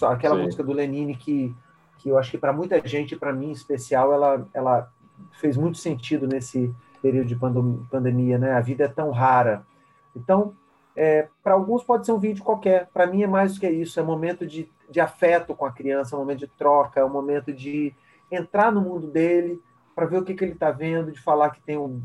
[0.09, 0.43] Aquela Sim.
[0.43, 1.53] música do Lenine que,
[2.02, 4.91] que eu acho que para muita gente, para mim em especial, ela, ela
[5.39, 7.36] fez muito sentido nesse período de
[7.89, 8.54] pandemia, né?
[8.54, 9.66] A vida é tão rara.
[10.16, 10.56] Então,
[10.95, 12.88] é, para alguns pode ser um vídeo qualquer.
[12.93, 13.99] Para mim é mais do que isso.
[13.99, 17.06] É um momento de, de afeto com a criança, é um momento de troca, é
[17.06, 17.93] um momento de
[18.32, 19.62] entrar no mundo dele
[19.95, 22.02] para ver o que, que ele está vendo, de falar que tem um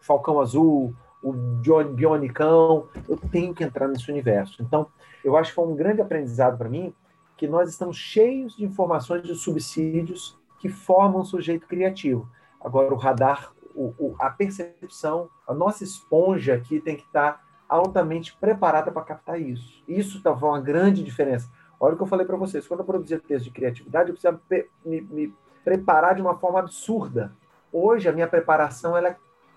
[0.00, 2.88] Falcão Azul, o Bionicão.
[3.08, 4.62] Eu tenho que entrar nesse universo.
[4.62, 4.86] Então,
[5.24, 6.94] eu acho que foi um grande aprendizado para mim
[7.42, 12.30] que nós estamos cheios de informações de subsídios que formam um sujeito criativo.
[12.60, 18.32] Agora, o radar, o, o, a percepção, a nossa esponja aqui tem que estar altamente
[18.36, 19.82] preparada para captar isso.
[19.88, 21.50] Isso está uma grande diferença.
[21.80, 22.64] Olha o que eu falei para vocês.
[22.64, 24.40] Quando eu produzia texto de criatividade, eu precisava
[24.86, 25.34] me, me,
[25.64, 27.32] preparar de uma forma absurda.
[27.72, 29.16] Hoje, a minha preparação ela é,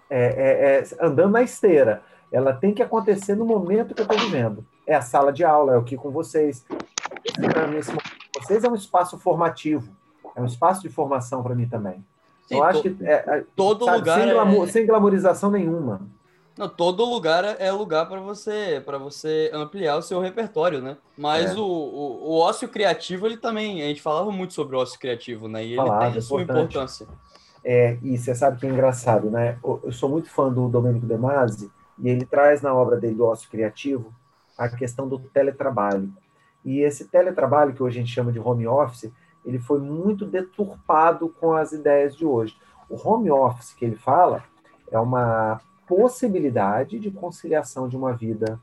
[0.09, 2.01] é, é andando na esteira.
[2.31, 4.65] Ela tem que acontecer no momento que eu estou vivendo.
[4.87, 6.65] É a sala de aula, é o que com vocês.
[7.33, 9.95] Para mim, esse momento com vocês é um espaço formativo.
[10.35, 12.03] É um espaço de formação para mim também.
[12.47, 14.71] Sim, eu acho que é, é, todo sabe, lugar sem, glamour, é...
[14.71, 16.01] sem glamorização nenhuma.
[16.57, 20.95] Não, todo lugar é lugar para você para você ampliar o seu repertório, né?
[21.17, 21.55] Mas é.
[21.55, 25.49] o, o, o, ócio criativo, ele também, a gente falava muito sobre o ócio criativo,
[25.49, 25.65] né?
[25.65, 26.71] E ele Falava, tem a sua importante.
[26.71, 27.07] importância.
[27.63, 29.57] É, e você sabe que é engraçado, né?
[29.63, 31.69] Eu sou muito fã do Domenico De Masi,
[31.99, 34.13] e ele traz na obra dele do ócio criativo
[34.57, 36.13] a questão do teletrabalho.
[36.65, 39.11] E esse teletrabalho, que hoje a gente chama de home office,
[39.45, 42.57] ele foi muito deturpado com as ideias de hoje.
[42.89, 44.43] O home office que ele fala
[44.91, 48.59] é uma possibilidade de conciliação de uma vida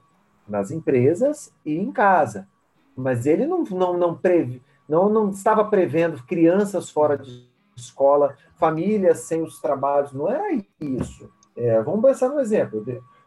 [0.48, 2.48] nas empresas e em casa.
[2.96, 9.20] Mas ele não, não, não, preve, não, não estava prevendo crianças fora de escola, famílias
[9.20, 11.30] sem os trabalhos, não era isso.
[11.56, 12.84] É, vamos pensar no exemplo.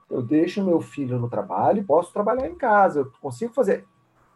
[0.09, 3.86] Eu deixo meu filho no trabalho posso trabalhar em casa, eu consigo fazer.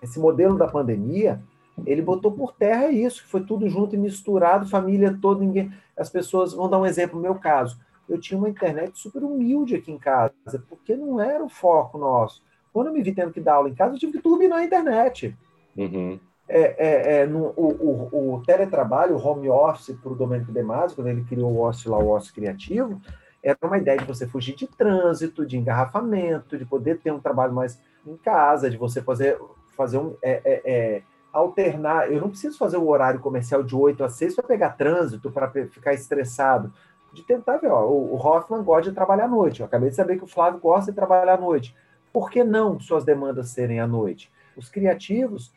[0.01, 1.41] Esse modelo da pandemia
[1.85, 5.71] ele botou por terra isso, foi tudo junto e misturado, família toda, ninguém.
[5.95, 7.79] As pessoas, vão dar um exemplo, no meu caso.
[8.07, 10.33] Eu tinha uma internet super humilde aqui em casa,
[10.67, 12.41] porque não era o foco nosso.
[12.73, 14.63] Quando eu me vi tendo que dar aula em casa, eu tive que turbinar a
[14.63, 15.35] internet.
[15.77, 16.19] Uhum.
[16.47, 20.63] É, é, é, no, o, o, o, teletrabalho, o home office para o Domenico De
[20.63, 22.99] Masi, quando ele criou o ócio lá, o ócio criativo,
[23.43, 27.53] era uma ideia de você fugir de trânsito, de engarrafamento, de poder ter um trabalho
[27.53, 29.37] mais em casa, de você fazer,
[29.79, 30.13] fazer um.
[30.21, 31.01] É, é, é
[31.31, 32.11] alternar.
[32.11, 35.49] Eu não preciso fazer o horário comercial de 8 a 6 para pegar trânsito, para
[35.49, 36.73] ficar estressado.
[37.13, 39.61] De tentar ver, ó, o Hoffman gosta de trabalhar à noite.
[39.61, 41.75] Eu acabei de saber que o Flávio gosta de trabalhar à noite.
[42.11, 44.31] Por que não suas demandas serem à noite?
[44.55, 45.51] Os criativos,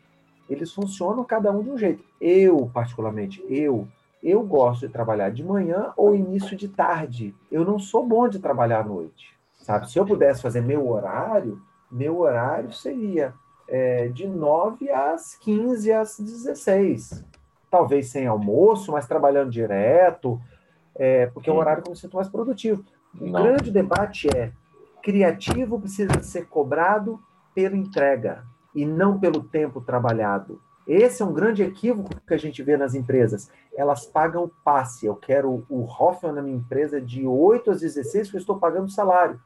[0.48, 2.04] eles funcionam cada um de um jeito.
[2.20, 3.86] Eu, particularmente, eu,
[4.22, 7.34] eu gosto de trabalhar de manhã ou início de tarde.
[7.50, 9.34] Eu não sou bom de trabalhar à noite.
[9.58, 9.90] Sabe?
[9.90, 11.60] Se eu pudesse fazer meu horário,
[11.90, 13.34] meu horário seria
[13.68, 17.24] é, de 9 às 15 às 16.
[17.70, 20.40] Talvez sem almoço, mas trabalhando direto,
[20.94, 22.84] é, porque é um horário que eu me sinto mais produtivo.
[23.18, 23.42] O Não.
[23.42, 24.52] grande debate é:
[25.02, 27.20] criativo precisa ser cobrado
[27.54, 28.44] pela entrega
[28.74, 30.60] e não pelo tempo trabalhado.
[30.86, 33.50] Esse é um grande equívoco que a gente vê nas empresas.
[33.76, 35.06] Elas pagam passe.
[35.06, 38.90] Eu quero o Hoffman na minha empresa de 8 às 16, porque eu estou pagando
[38.90, 39.40] salário.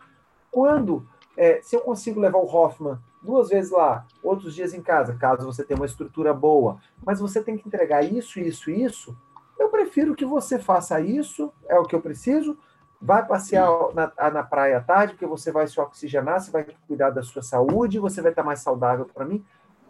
[0.50, 1.06] Quando,
[1.36, 5.44] é, se eu consigo levar o Hoffman duas vezes lá, outros dias em casa, caso
[5.44, 9.16] você tenha uma estrutura boa, mas você tem que entregar isso, isso, isso,
[9.58, 12.56] eu prefiro que você faça isso, é o que eu preciso.
[13.00, 17.10] Vai passear na, na praia à tarde, porque você vai se oxigenar, você vai cuidar
[17.10, 19.44] da sua saúde, você vai estar mais saudável para mim.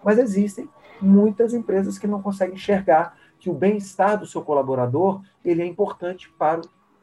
[0.04, 0.68] Mas existem
[1.00, 6.32] muitas empresas que não conseguem enxergar que o bem-estar do seu colaborador ele é importante
[6.38, 6.62] para,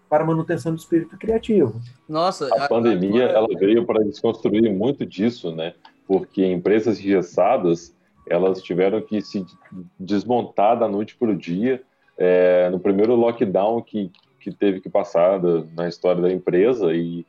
[0.10, 1.80] para a manutenção do espírito criativo.
[2.08, 3.38] Nossa, a, a pandemia agora...
[3.38, 5.74] ela veio para desconstruir muito disso, né?
[6.08, 7.96] Porque empresas engessadas
[8.28, 9.46] elas tiveram que se
[10.00, 11.82] desmontar da noite para o dia.
[12.18, 17.26] É, no primeiro lockdown que, que teve que passar da, na história da empresa, e,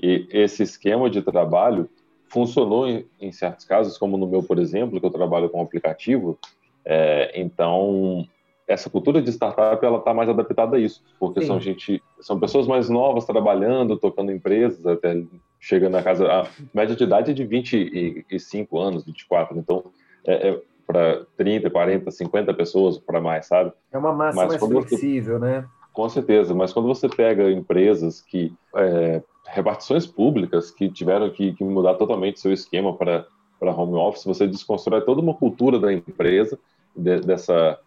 [0.00, 1.88] e esse esquema de trabalho
[2.28, 6.38] funcionou em, em, certos casos, como no meu, por exemplo, que eu trabalho com aplicativo.
[6.84, 8.28] É, então,
[8.66, 11.46] essa cultura de startup ela está mais adaptada a isso, porque Sim.
[11.46, 15.22] são gente, são pessoas mais novas trabalhando, tocando empresas, até
[15.60, 19.84] chegando na casa, a média de idade é de 25 anos, 24, então
[20.24, 23.72] é, é para 30, 40, 50 pessoas para mais, sabe?
[23.92, 25.64] É uma massa mas mais flexível, você, né?
[25.92, 31.64] Com certeza, mas quando você pega empresas que é, repartições públicas que tiveram que, que
[31.64, 33.26] mudar totalmente seu esquema para
[33.58, 36.58] para home office, você desconstrói toda uma cultura da empresa
[36.94, 37.78] de, dessa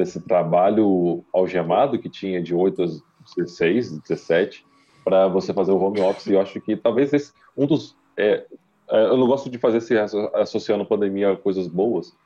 [0.00, 3.02] desse trabalho algemado que tinha de 8 às
[3.36, 4.66] 16, 17,
[5.04, 6.26] para você fazer o home office.
[6.26, 7.96] E eu acho que talvez esse, um dos.
[8.16, 8.46] É,
[8.88, 9.94] é, eu não gosto de fazer esse
[10.34, 12.16] associando pandemia a coisas boas,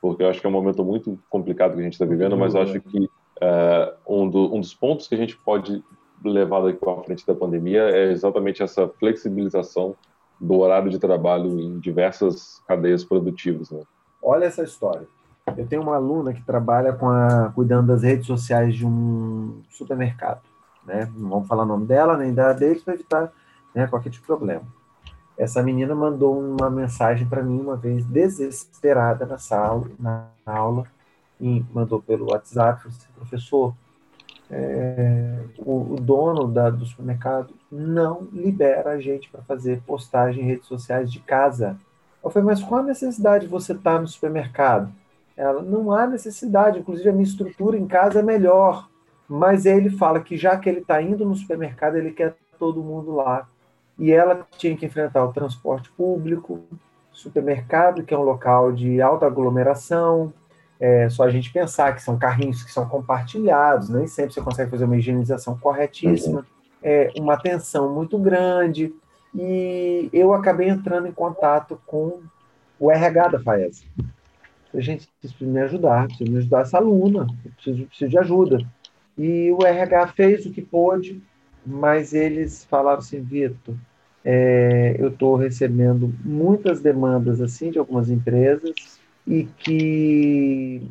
[0.00, 2.54] porque eu acho que é um momento muito complicado que a gente está vivendo, mas
[2.54, 3.10] eu acho que
[3.40, 5.82] é, um, do, um dos pontos que a gente pode
[6.24, 9.96] levar daqui para frente da pandemia é exatamente essa flexibilização
[10.40, 13.70] do horário de trabalho em diversas cadeias produtivas.
[13.70, 13.80] Né?
[14.22, 15.06] Olha essa história.
[15.46, 20.40] Eu tenho uma aluna que trabalha com a, cuidando das redes sociais de um supermercado.
[20.84, 21.10] Né?
[21.14, 23.32] Não vamos falar o nome dela nem da deles para evitar
[23.74, 24.62] né, qualquer tipo de problema.
[25.36, 30.86] Essa menina mandou uma mensagem para mim uma vez, desesperada na sala, na aula,
[31.40, 33.74] e mandou pelo WhatsApp, falou assim, professor,
[34.50, 40.46] é, o, o, dono da, do supermercado não libera a gente para fazer postagem em
[40.46, 41.76] redes sociais de casa.
[42.22, 44.92] Eu falei, mas qual a necessidade de você estar tá no supermercado?
[45.36, 48.88] Ela não há necessidade, inclusive a minha estrutura em casa é melhor.
[49.28, 53.12] Mas ele fala que já que ele está indo no supermercado, ele quer todo mundo
[53.12, 53.48] lá.
[53.98, 56.62] E ela tinha que enfrentar o transporte público,
[57.10, 60.32] supermercado, que é um local de alta aglomeração.
[60.78, 64.70] É só a gente pensar que são carrinhos que são compartilhados, nem sempre você consegue
[64.70, 66.40] fazer uma higienização corretíssima.
[66.40, 66.44] Uhum.
[66.82, 68.94] É uma tensão muito grande.
[69.34, 72.20] E eu acabei entrando em contato com
[72.78, 73.84] o RH da FAES
[74.74, 78.58] a gente precisa me ajudar, precisa me ajudar essa aluna, preciso, preciso de ajuda.
[79.16, 81.22] E o RH fez o que pôde,
[81.64, 83.74] mas eles falaram assim, Vitor,
[84.24, 90.82] é, eu estou recebendo muitas demandas assim de algumas empresas e que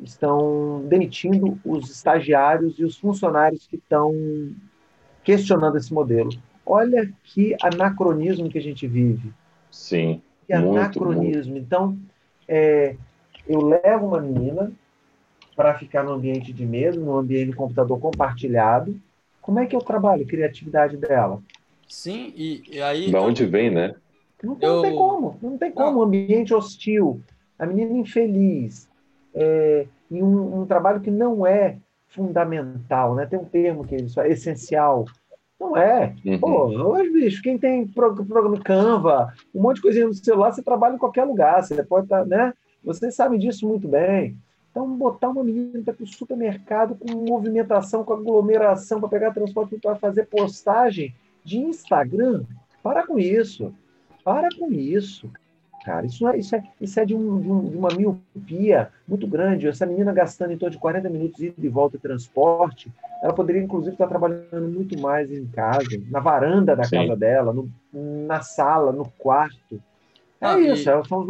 [0.00, 4.14] estão demitindo os estagiários e os funcionários que estão
[5.24, 6.30] questionando esse modelo.
[6.64, 9.32] Olha que anacronismo que a gente vive.
[9.70, 10.22] Sim.
[10.46, 11.52] Que muito, anacronismo.
[11.52, 11.64] Muito.
[11.64, 11.98] Então,
[12.46, 12.96] é,
[13.46, 14.72] eu levo uma menina
[15.54, 18.98] para ficar no ambiente de mesa, no ambiente de computador compartilhado.
[19.40, 21.42] Como é que eu trabalho a criatividade dela?
[21.88, 23.10] Sim, e, e aí.
[23.10, 23.94] Da onde vem, né?
[24.42, 24.76] Não, eu...
[24.76, 25.98] não, tem como, não tem como.
[25.98, 26.02] Não.
[26.02, 27.20] Ambiente hostil,
[27.58, 28.88] a menina infeliz,
[29.34, 31.76] é, e um, um, trabalho que não é
[32.08, 33.26] fundamental, né?
[33.26, 35.04] Tem um termo que é isso, é essencial.
[35.60, 36.14] Não é.
[36.24, 36.38] Uhum.
[36.40, 40.94] Pô, hoje, bicho, quem tem programa Canva, um monte de coisinha no celular, você trabalha
[40.94, 41.62] em qualquer lugar.
[41.62, 42.52] Você pode estar, tá, né?
[42.84, 44.36] Vocês sabem disso muito bem.
[44.70, 49.96] Então, botar uma menina para o supermercado com movimentação, com aglomeração, para pegar transporte para
[49.96, 51.14] fazer postagem
[51.44, 52.44] de Instagram,
[52.82, 53.72] para com isso.
[54.24, 55.30] Para com isso.
[55.84, 59.26] Cara, isso é, isso é, isso é de, um, de, um, de uma miopia muito
[59.26, 59.66] grande.
[59.66, 63.34] Essa menina gastando em torno de 40 minutos de ida e volta de transporte, ela
[63.34, 66.98] poderia, inclusive, estar trabalhando muito mais em casa, na varanda da Sim.
[66.98, 69.82] casa dela, no, na sala, no quarto.
[70.40, 70.92] É ah, isso, e...
[70.92, 71.26] elas são os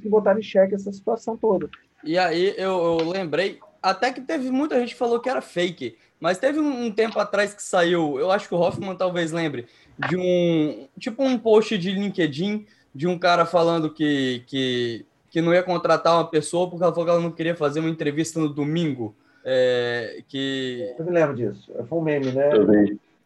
[0.00, 1.68] que botar em xeque essa situação toda.
[2.04, 5.96] E aí eu, eu, lembrei, até que teve muita gente que falou que era fake,
[6.18, 9.66] mas teve um, um, tempo atrás que saiu, eu acho que o Hoffman talvez lembre,
[10.08, 15.54] de um tipo um post de LinkedIn de um cara falando que, que, que não
[15.54, 18.48] ia contratar uma pessoa porque ela falou que ela não queria fazer uma entrevista no
[18.48, 19.14] domingo.
[19.44, 20.94] É, que...
[20.98, 21.72] Eu me lembro disso.
[21.88, 22.50] Foi um meme, né?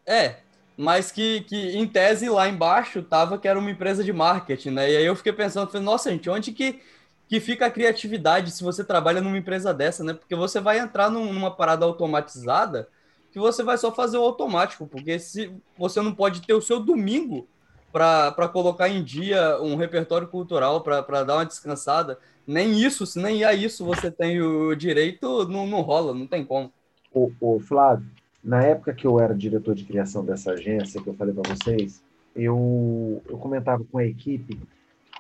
[0.07, 0.37] É,
[0.77, 4.91] mas que, que em tese lá embaixo tava que era uma empresa de marketing, né?
[4.91, 6.81] E aí eu fiquei pensando, falei, nossa, gente, onde que,
[7.29, 10.13] que fica a criatividade se você trabalha numa empresa dessa, né?
[10.13, 12.89] Porque você vai entrar num, numa parada automatizada
[13.33, 16.81] que você vai só fazer o automático, porque se você não pode ter o seu
[16.81, 17.47] domingo
[17.93, 23.45] para colocar em dia um repertório cultural, para dar uma descansada, nem isso, se nem
[23.45, 26.73] a isso você tem o direito, não, não rola, não tem como.
[27.13, 28.07] O, Flávio,
[28.47, 32.01] na época que eu era diretor de criação dessa agência, que eu falei para vocês,
[32.35, 34.57] eu, eu comentava com a equipe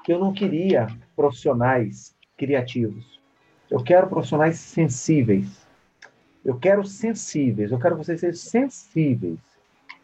[0.04, 3.20] que eu não queria profissionais criativos.
[3.68, 5.66] Eu quero profissionais sensíveis.
[6.44, 7.72] Eu quero sensíveis.
[7.72, 9.40] Eu quero vocês serem sensíveis,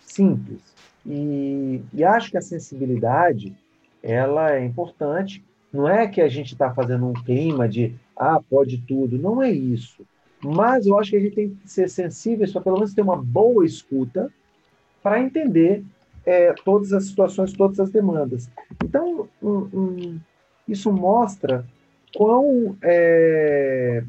[0.00, 0.60] simples.
[1.06, 3.54] E, e acho que a sensibilidade
[4.02, 5.44] ela é importante.
[5.72, 9.16] Não é que a gente está fazendo um clima de ah, pode tudo.
[9.16, 10.04] Não é isso.
[10.44, 13.16] Mas eu acho que a gente tem que ser sensível para pelo menos ter uma
[13.16, 14.32] boa escuta
[15.02, 15.84] para entender
[16.24, 18.50] é, todas as situações, todas as demandas.
[18.84, 20.20] Então, um, um,
[20.66, 21.64] isso mostra
[22.14, 24.04] quão é,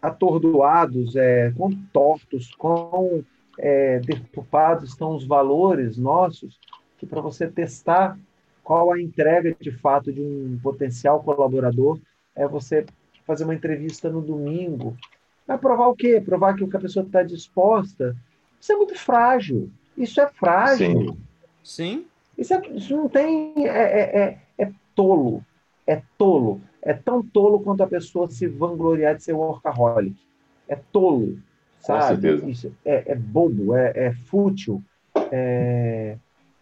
[0.00, 3.24] atordoados, é, quão tortos, quão
[3.58, 6.58] é, deturpados estão os valores nossos,
[6.98, 8.18] que para você testar
[8.62, 11.98] qual a entrega de fato de um potencial colaborador
[12.34, 12.84] é você
[13.26, 14.96] fazer uma entrevista no domingo.
[15.46, 16.20] Vai provar o quê?
[16.24, 18.16] Provar que a pessoa está disposta.
[18.60, 19.70] Isso é muito frágil.
[19.96, 21.12] Isso é frágil.
[21.12, 21.18] Sim.
[21.62, 22.06] Sim.
[22.36, 23.54] Isso, é, isso não tem.
[23.66, 25.44] É, é, é, é tolo.
[25.86, 26.60] É tolo.
[26.82, 30.16] É tão tolo quanto a pessoa se vangloriar de ser workaholic.
[30.68, 31.38] É tolo.
[31.80, 32.50] Sabe?
[32.50, 34.82] Isso é, é bobo, é, é fútil.
[35.30, 36.16] É...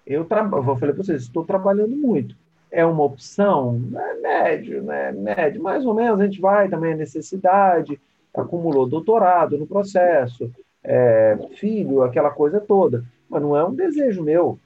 [0.04, 0.42] Eu, tra...
[0.42, 2.36] eu falei para vocês, estou trabalhando muito.
[2.70, 3.80] É uma opção?
[3.94, 5.12] É médio, né?
[5.12, 6.20] Médio, mais ou menos.
[6.20, 8.00] A gente vai também a necessidade,
[8.34, 10.50] acumulou doutorado no processo,
[10.82, 13.04] é, filho, aquela coisa toda.
[13.28, 14.58] Mas não é um desejo meu.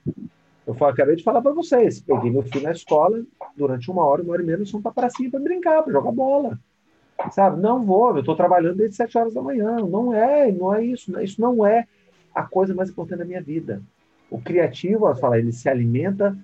[0.67, 2.01] Eu acabei de falar para vocês.
[2.01, 3.23] Peguei meu filho na escola
[3.57, 6.59] durante uma hora, uma hora e meia, São Papracinha para brincar, para jogar bola.
[7.31, 7.61] Sabe?
[7.61, 9.77] Não vou, eu estou trabalhando desde sete horas da manhã.
[9.77, 11.19] Não é, não é isso.
[11.21, 11.87] Isso não é
[12.35, 13.81] a coisa mais importante da minha vida.
[14.31, 16.37] O criativo, fala, ele se alimenta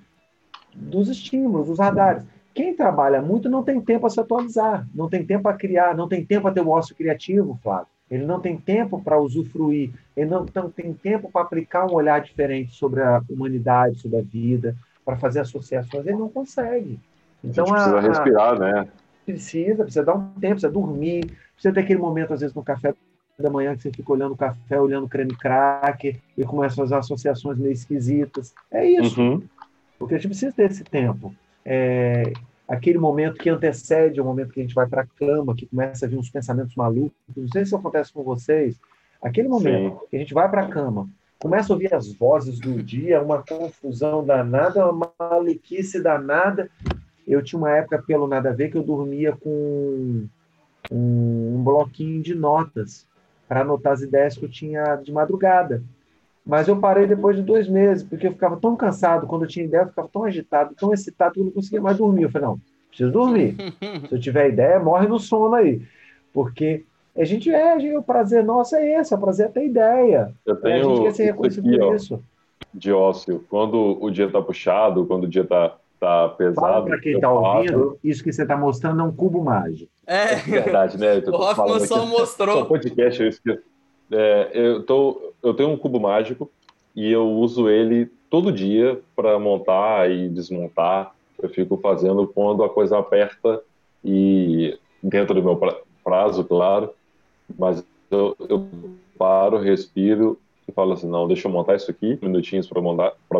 [0.75, 2.25] dos estímulos, dos radares.
[2.55, 6.09] Quem trabalha muito não tem tempo a se atualizar, não tem tempo a criar, não
[6.09, 7.87] tem tempo a ter o ócio criativo, Flávio.
[8.11, 12.21] Ele não tem tempo para usufruir, ele não, não tem tempo para aplicar um olhar
[12.21, 16.07] diferente sobre a humanidade, sobre a vida, para fazer associações.
[16.07, 17.01] Ele não consegue.
[17.43, 18.89] Então, a precisa a, respirar, né?
[19.25, 21.25] Precisa, precisa dar um tempo, precisa dormir,
[21.55, 22.95] precisa ter aquele momento, às vezes, no café
[23.39, 26.85] da manhã que você fica olhando o café, olhando o creme cracker e começa a
[26.85, 28.55] fazer associações meio esquisitas.
[28.71, 29.21] É isso.
[29.21, 29.43] Uhum.
[29.99, 31.35] Porque a gente precisa ter esse tempo.
[31.65, 32.33] É,
[32.69, 36.07] aquele momento que antecede o momento que a gente vai para a cama, que começa
[36.07, 37.13] a vir uns pensamentos malucos.
[37.37, 38.79] Não sei se acontece com vocês.
[39.21, 40.07] Aquele momento Sim.
[40.11, 41.09] que a gente vai para a cama,
[41.39, 46.69] começa a ouvir as vozes do dia, uma confusão danada, uma maluquice danada.
[47.27, 50.27] Eu tinha uma época, pelo nada a ver, que eu dormia com
[50.91, 53.07] um, um bloquinho de notas
[53.47, 55.83] para anotar as ideias que eu tinha de madrugada.
[56.45, 59.65] Mas eu parei depois de dois meses, porque eu ficava tão cansado, quando eu tinha
[59.65, 62.25] ideia, eu ficava tão agitado, tão excitado, que eu não conseguia mais dormir.
[62.25, 63.57] Eu falei, não, preciso dormir.
[64.09, 65.81] Se eu tiver ideia, morre no sono aí.
[66.33, 66.85] Porque
[67.17, 70.33] a gente é, o prazer nosso é esse, é o prazer é ter ideia.
[70.45, 72.23] Eu tenho a gente quer ser reconhecido por isso.
[72.75, 73.45] De ócio.
[73.49, 76.87] Quando o dia está puxado, quando o dia está tá pesado.
[76.87, 79.93] Para quem está ouvindo, isso que você está mostrando é um cubo mágico.
[80.07, 81.19] É, é verdade, né?
[81.19, 82.61] o Hoffman só mostrou.
[82.61, 83.72] Só podcast, eu esqueci.
[84.13, 86.51] É, eu, tô, eu tenho um cubo mágico
[86.95, 91.15] e eu uso ele todo dia para montar e desmontar.
[91.43, 93.63] Eu fico fazendo quando a coisa aperta
[94.05, 95.59] e dentro do meu
[96.05, 96.91] prazo, claro.
[97.59, 98.67] Mas eu, eu
[99.19, 100.39] paro, respiro
[100.69, 102.81] e falo assim: não, deixa eu montar isso aqui, minutinhos para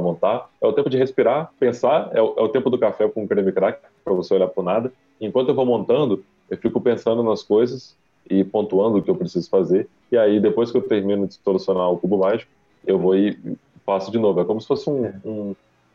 [0.01, 0.51] montar.
[0.61, 3.53] É o tempo de respirar, pensar, é o, é o tempo do café com creme
[3.53, 4.93] crack, para você olhar para nada.
[5.21, 7.97] Enquanto eu vou montando, eu fico pensando nas coisas
[8.29, 9.89] e pontuando o que eu preciso fazer.
[10.11, 12.51] E aí, depois que eu termino de solucionar o cubo mágico,
[12.87, 13.39] eu vou e
[13.85, 14.41] faço de novo.
[14.41, 15.15] É como se fosse um, é.
[15.25, 15.55] um,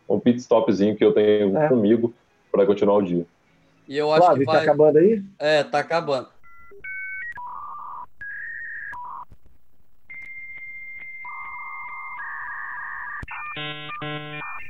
[0.09, 1.67] um pit stopzinho que eu tenho é.
[1.67, 2.13] comigo
[2.51, 3.25] para continuar o dia.
[3.87, 4.65] E eu acho Flávio, que tá vai...
[4.65, 5.23] tá acabando aí?
[5.39, 6.27] É, tá acabando.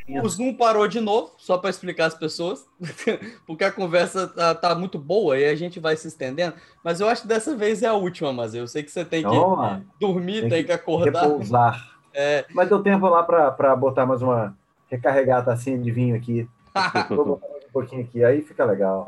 [0.10, 2.66] O Zoom parou de novo, só para explicar às pessoas,
[3.46, 6.56] porque a conversa tá, tá, muito boa e a gente vai se estendendo.
[6.82, 9.22] Mas eu acho que dessa vez é a última, mas eu sei que você tem
[9.22, 9.84] que Toma.
[10.00, 11.24] dormir, tem, tem que, que acordar.
[11.24, 11.98] Repousar.
[12.20, 12.46] É...
[12.52, 14.58] Mas deu tempo lá para botar mais uma.
[14.90, 16.50] recarregar a tacinha de vinho aqui.
[17.10, 19.06] Vou botar um pouquinho aqui, aí fica legal.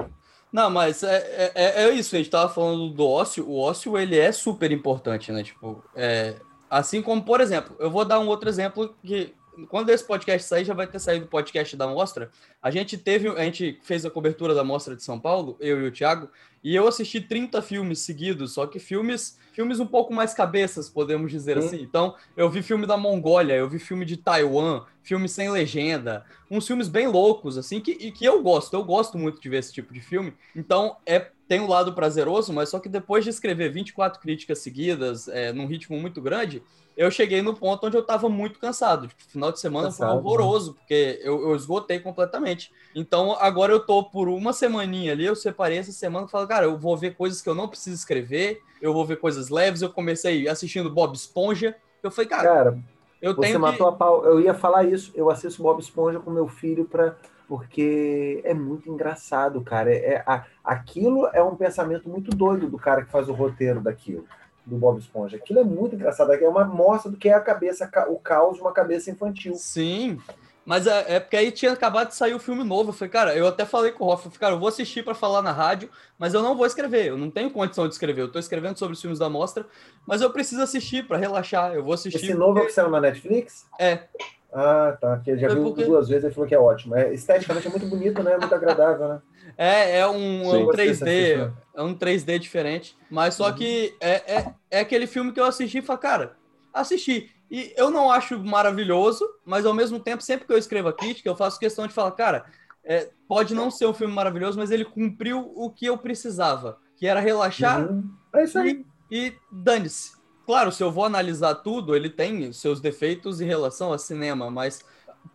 [0.53, 3.49] Não, mas é, é, é, é isso, a gente tava falando do ócio.
[3.49, 5.41] O ócio, ele é super importante, né?
[5.41, 6.35] Tipo, é,
[6.69, 9.33] assim como, por exemplo, eu vou dar um outro exemplo que
[9.67, 12.29] quando esse podcast sair, já vai ter saído o podcast da mostra.
[12.61, 15.87] A gente teve, a gente fez a cobertura da mostra de São Paulo, eu e
[15.87, 16.29] o Thiago,
[16.63, 21.31] e eu assisti 30 filmes seguidos, só que filmes, filmes um pouco mais cabeças, podemos
[21.31, 21.67] dizer Sim.
[21.67, 21.81] assim.
[21.81, 26.67] Então, eu vi filme da Mongólia, eu vi filme de Taiwan, filme sem legenda, uns
[26.67, 28.73] filmes bem loucos assim que e que eu gosto.
[28.73, 30.33] Eu gosto muito de ver esse tipo de filme.
[30.55, 35.27] Então, é tem um lado prazeroso, mas só que depois de escrever 24 críticas seguidas,
[35.27, 36.61] é, num ritmo muito grande,
[36.99, 39.07] eu cheguei no ponto onde eu estava muito cansado.
[39.07, 40.21] Tipo, final de semana cansado, foi né?
[40.21, 40.77] horroroso, né?
[40.79, 42.73] porque eu, eu, esgotei completamente.
[42.93, 46.65] Então, agora eu tô por uma semaninha ali, eu separei essa semana e falo, cara,
[46.65, 49.81] eu vou ver coisas que eu não preciso escrever, eu vou ver coisas leves.
[49.81, 51.73] Eu comecei assistindo Bob Esponja.
[52.03, 52.79] Eu falei, cara, cara
[53.21, 53.93] eu você tenho matou que...
[53.93, 54.25] a pau.
[54.25, 57.15] Eu ia falar isso, eu assisto Bob Esponja com meu filho para
[57.47, 59.89] porque é muito engraçado, cara.
[59.89, 64.25] É, é aquilo é um pensamento muito doido do cara que faz o roteiro daquilo
[64.69, 65.37] do Bob Esponja.
[65.37, 66.31] Aquilo é muito engraçado.
[66.31, 69.55] É uma mostra do que é a cabeça, o caos de uma cabeça infantil.
[69.55, 70.19] Sim.
[70.65, 72.89] Mas é, é, porque aí tinha acabado de sair o filme novo.
[72.89, 75.03] Eu falei, cara, eu até falei com o Hoff, eu falei, cara, eu vou assistir
[75.03, 78.21] para falar na rádio, mas eu não vou escrever, eu não tenho condição de escrever.
[78.21, 79.65] Eu tô escrevendo sobre os filmes da mostra,
[80.05, 81.73] mas eu preciso assistir para relaxar.
[81.73, 82.17] Eu vou assistir.
[82.17, 82.39] Esse porque...
[82.39, 83.65] novo é que saiu na Netflix?
[83.79, 84.03] É.
[84.51, 85.15] Ah, tá.
[85.15, 85.85] Porque ele já viu porque...
[85.85, 86.95] duas vezes e falou que é ótimo.
[86.95, 88.33] É, esteticamente é muito bonito, né?
[88.33, 89.21] É muito agradável, né?
[89.57, 92.95] É, é um, é um 3D, é um 3D diferente.
[93.09, 93.55] Mas só uhum.
[93.55, 96.37] que é, é, é aquele filme que eu assisti e falei, cara,
[96.73, 97.31] assisti.
[97.51, 101.27] E eu não acho maravilhoso, mas ao mesmo tempo, sempre que eu escrevo a crítica,
[101.27, 102.45] eu faço questão de falar, cara,
[102.85, 107.07] é, pode não ser um filme maravilhoso, mas ele cumpriu o que eu precisava, que
[107.07, 108.09] era relaxar uhum.
[108.33, 108.85] é isso aí.
[109.09, 110.18] e, e dane-se.
[110.49, 114.83] Claro, se eu vou analisar tudo, ele tem seus defeitos em relação a cinema, mas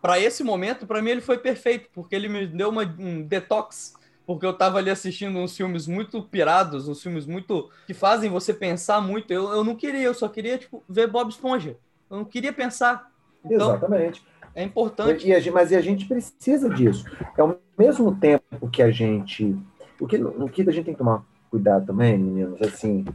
[0.01, 3.93] para esse momento, para mim ele foi perfeito, porque ele me deu uma, um detox,
[4.27, 8.53] porque eu tava ali assistindo uns filmes muito pirados, uns filmes muito que fazem você
[8.53, 9.31] pensar muito.
[9.31, 11.77] Eu, eu não queria, eu só queria tipo ver Bob Esponja.
[12.11, 13.09] Eu não queria pensar.
[13.45, 14.21] Então, Exatamente.
[14.53, 15.25] É importante.
[15.25, 17.05] E a, mas a gente precisa disso.
[17.37, 19.55] É ao mesmo tempo que a gente.
[19.97, 23.05] O que, o que a gente tem que tomar cuidado também, meninos, assim,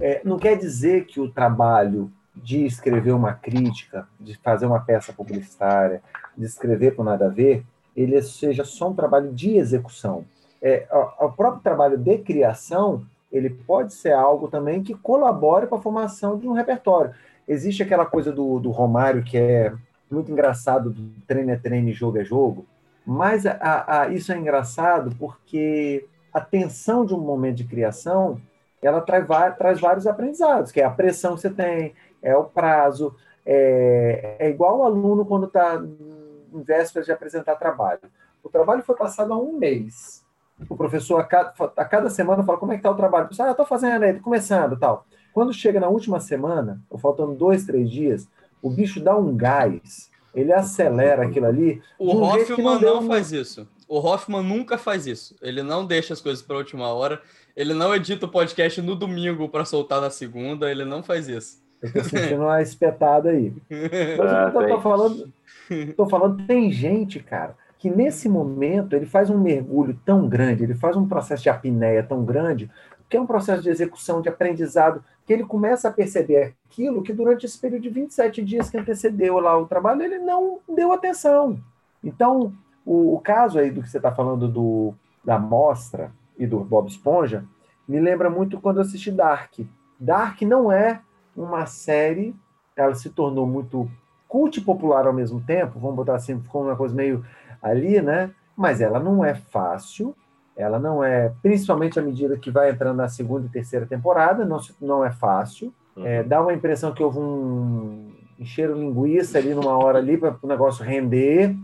[0.00, 5.12] é, não quer dizer que o trabalho de escrever uma crítica, de fazer uma peça
[5.12, 6.02] publicitária,
[6.36, 7.64] de escrever por nada a ver,
[7.96, 10.24] ele seja só um trabalho de execução.
[10.62, 10.86] É,
[11.20, 16.38] o próprio trabalho de criação, ele pode ser algo também que colabore para a formação
[16.38, 17.12] de um repertório.
[17.46, 19.72] Existe aquela coisa do, do Romário que é
[20.10, 22.66] muito engraçado, do treino é treino jogo é jogo,
[23.04, 28.40] mas a, a, isso é engraçado porque a tensão de um momento de criação
[28.86, 29.26] ela traz,
[29.56, 33.14] traz vários aprendizados, que é a pressão que você tem, é o prazo,
[33.44, 38.00] é, é igual o aluno quando está em vésperas de apresentar trabalho.
[38.42, 40.24] O trabalho foi passado há um mês.
[40.68, 43.28] O professor, a cada, a cada semana, fala como é que está o trabalho.
[43.38, 45.06] Ah, estou fazendo, estou começando tal.
[45.32, 48.28] Quando chega na última semana, ou faltando dois, três dias,
[48.60, 51.80] o bicho dá um gás, ele acelera aquilo ali.
[51.98, 53.68] O um Hoffman não, não faz isso.
[53.88, 55.34] O Hoffman nunca faz isso.
[55.40, 57.22] Ele não deixa as coisas para a última hora.
[57.56, 60.70] Ele não edita o podcast no domingo para soltar na segunda.
[60.70, 61.62] Ele não faz isso.
[61.82, 63.52] Eu tô sentindo uma espetada aí.
[63.70, 65.32] Mas ah, eu tô, falando,
[65.96, 70.74] tô falando, tem gente, cara, que nesse momento ele faz um mergulho tão grande, ele
[70.74, 72.70] faz um processo de apneia tão grande,
[73.08, 77.12] que é um processo de execução, de aprendizado, que ele começa a perceber aquilo que
[77.12, 81.58] durante esse período de 27 dias que antecedeu lá o trabalho, ele não deu atenção.
[82.02, 82.52] Então,
[82.88, 86.88] o, o caso aí do que você está falando do, da mostra e do Bob
[86.88, 87.44] Esponja
[87.86, 89.58] me lembra muito quando eu assisti Dark.
[90.00, 91.02] Dark não é
[91.36, 92.34] uma série,
[92.74, 93.90] ela se tornou muito
[94.26, 97.24] cult popular ao mesmo tempo, vamos botar assim, ficou uma coisa meio
[97.60, 98.30] ali, né?
[98.56, 100.14] Mas ela não é fácil,
[100.56, 104.60] ela não é, principalmente à medida que vai entrando na segunda e terceira temporada, não,
[104.80, 105.72] não é fácil.
[105.94, 106.06] Uhum.
[106.06, 110.46] É, dá uma impressão que houve um encher linguiça ali numa hora ali para o
[110.46, 111.54] negócio render.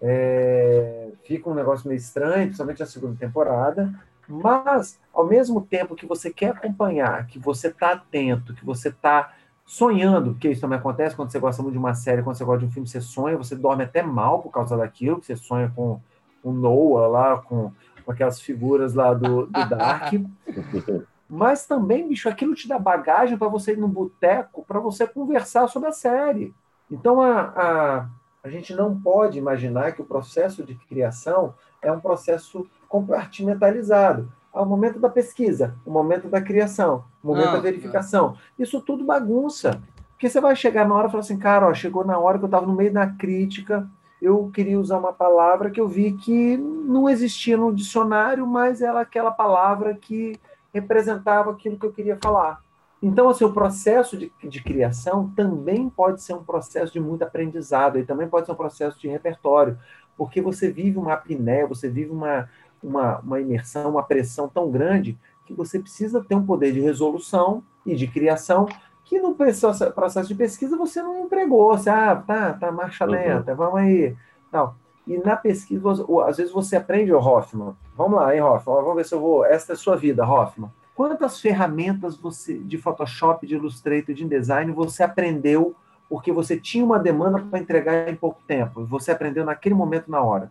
[0.00, 3.92] É, fica um negócio meio estranho, principalmente a segunda temporada,
[4.28, 9.32] mas ao mesmo tempo que você quer acompanhar, que você está atento, que você está
[9.66, 12.60] sonhando, porque isso também acontece quando você gosta muito de uma série, quando você gosta
[12.60, 15.70] de um filme, você sonha, você dorme até mal por causa daquilo, que você sonha
[15.74, 16.00] com
[16.42, 17.72] o Noah lá, com,
[18.04, 20.14] com aquelas figuras lá do, do Dark.
[21.28, 25.68] Mas também, bicho, aquilo te dá bagagem para você ir no boteco, para você conversar
[25.68, 26.54] sobre a série.
[26.90, 28.08] Então, a, a,
[28.48, 34.32] a gente não pode imaginar que o processo de criação é um processo compartimentalizado.
[34.52, 38.28] Há o momento da pesquisa, o momento da criação, o momento não, da verificação.
[38.28, 38.38] Não.
[38.58, 39.82] Isso tudo bagunça.
[40.12, 42.44] Porque você vai chegar na hora e falar assim, cara, ó, chegou na hora que
[42.44, 43.86] eu estava no meio da crítica,
[44.20, 49.00] eu queria usar uma palavra que eu vi que não existia no dicionário, mas era
[49.00, 50.40] aquela palavra que
[50.72, 52.60] representava aquilo que eu queria falar.
[53.02, 57.98] Então, assim, o processo de, de criação também pode ser um processo de muito aprendizado,
[57.98, 59.78] e também pode ser um processo de repertório,
[60.16, 62.48] porque você vive uma apneia, você vive uma,
[62.82, 67.62] uma, uma imersão, uma pressão tão grande, que você precisa ter um poder de resolução
[67.86, 68.66] e de criação
[69.08, 71.74] que no processo de pesquisa você não empregou.
[71.74, 73.12] Você, ah, tá, tá, marcha uhum.
[73.12, 74.14] lenta, vamos aí.
[74.52, 74.74] Não.
[75.06, 75.88] E na pesquisa,
[76.26, 77.74] às vezes você aprende, o Hoffman.
[77.96, 78.82] Vamos lá, hein, Hoffman?
[78.82, 79.46] Vamos ver se eu vou.
[79.46, 80.70] Esta é a sua vida, Hoffman.
[80.98, 85.76] Quantas ferramentas você de Photoshop, de Illustrator, de InDesign você aprendeu
[86.08, 88.84] porque você tinha uma demanda para entregar em pouco tempo?
[88.84, 90.50] Você aprendeu naquele momento, na hora?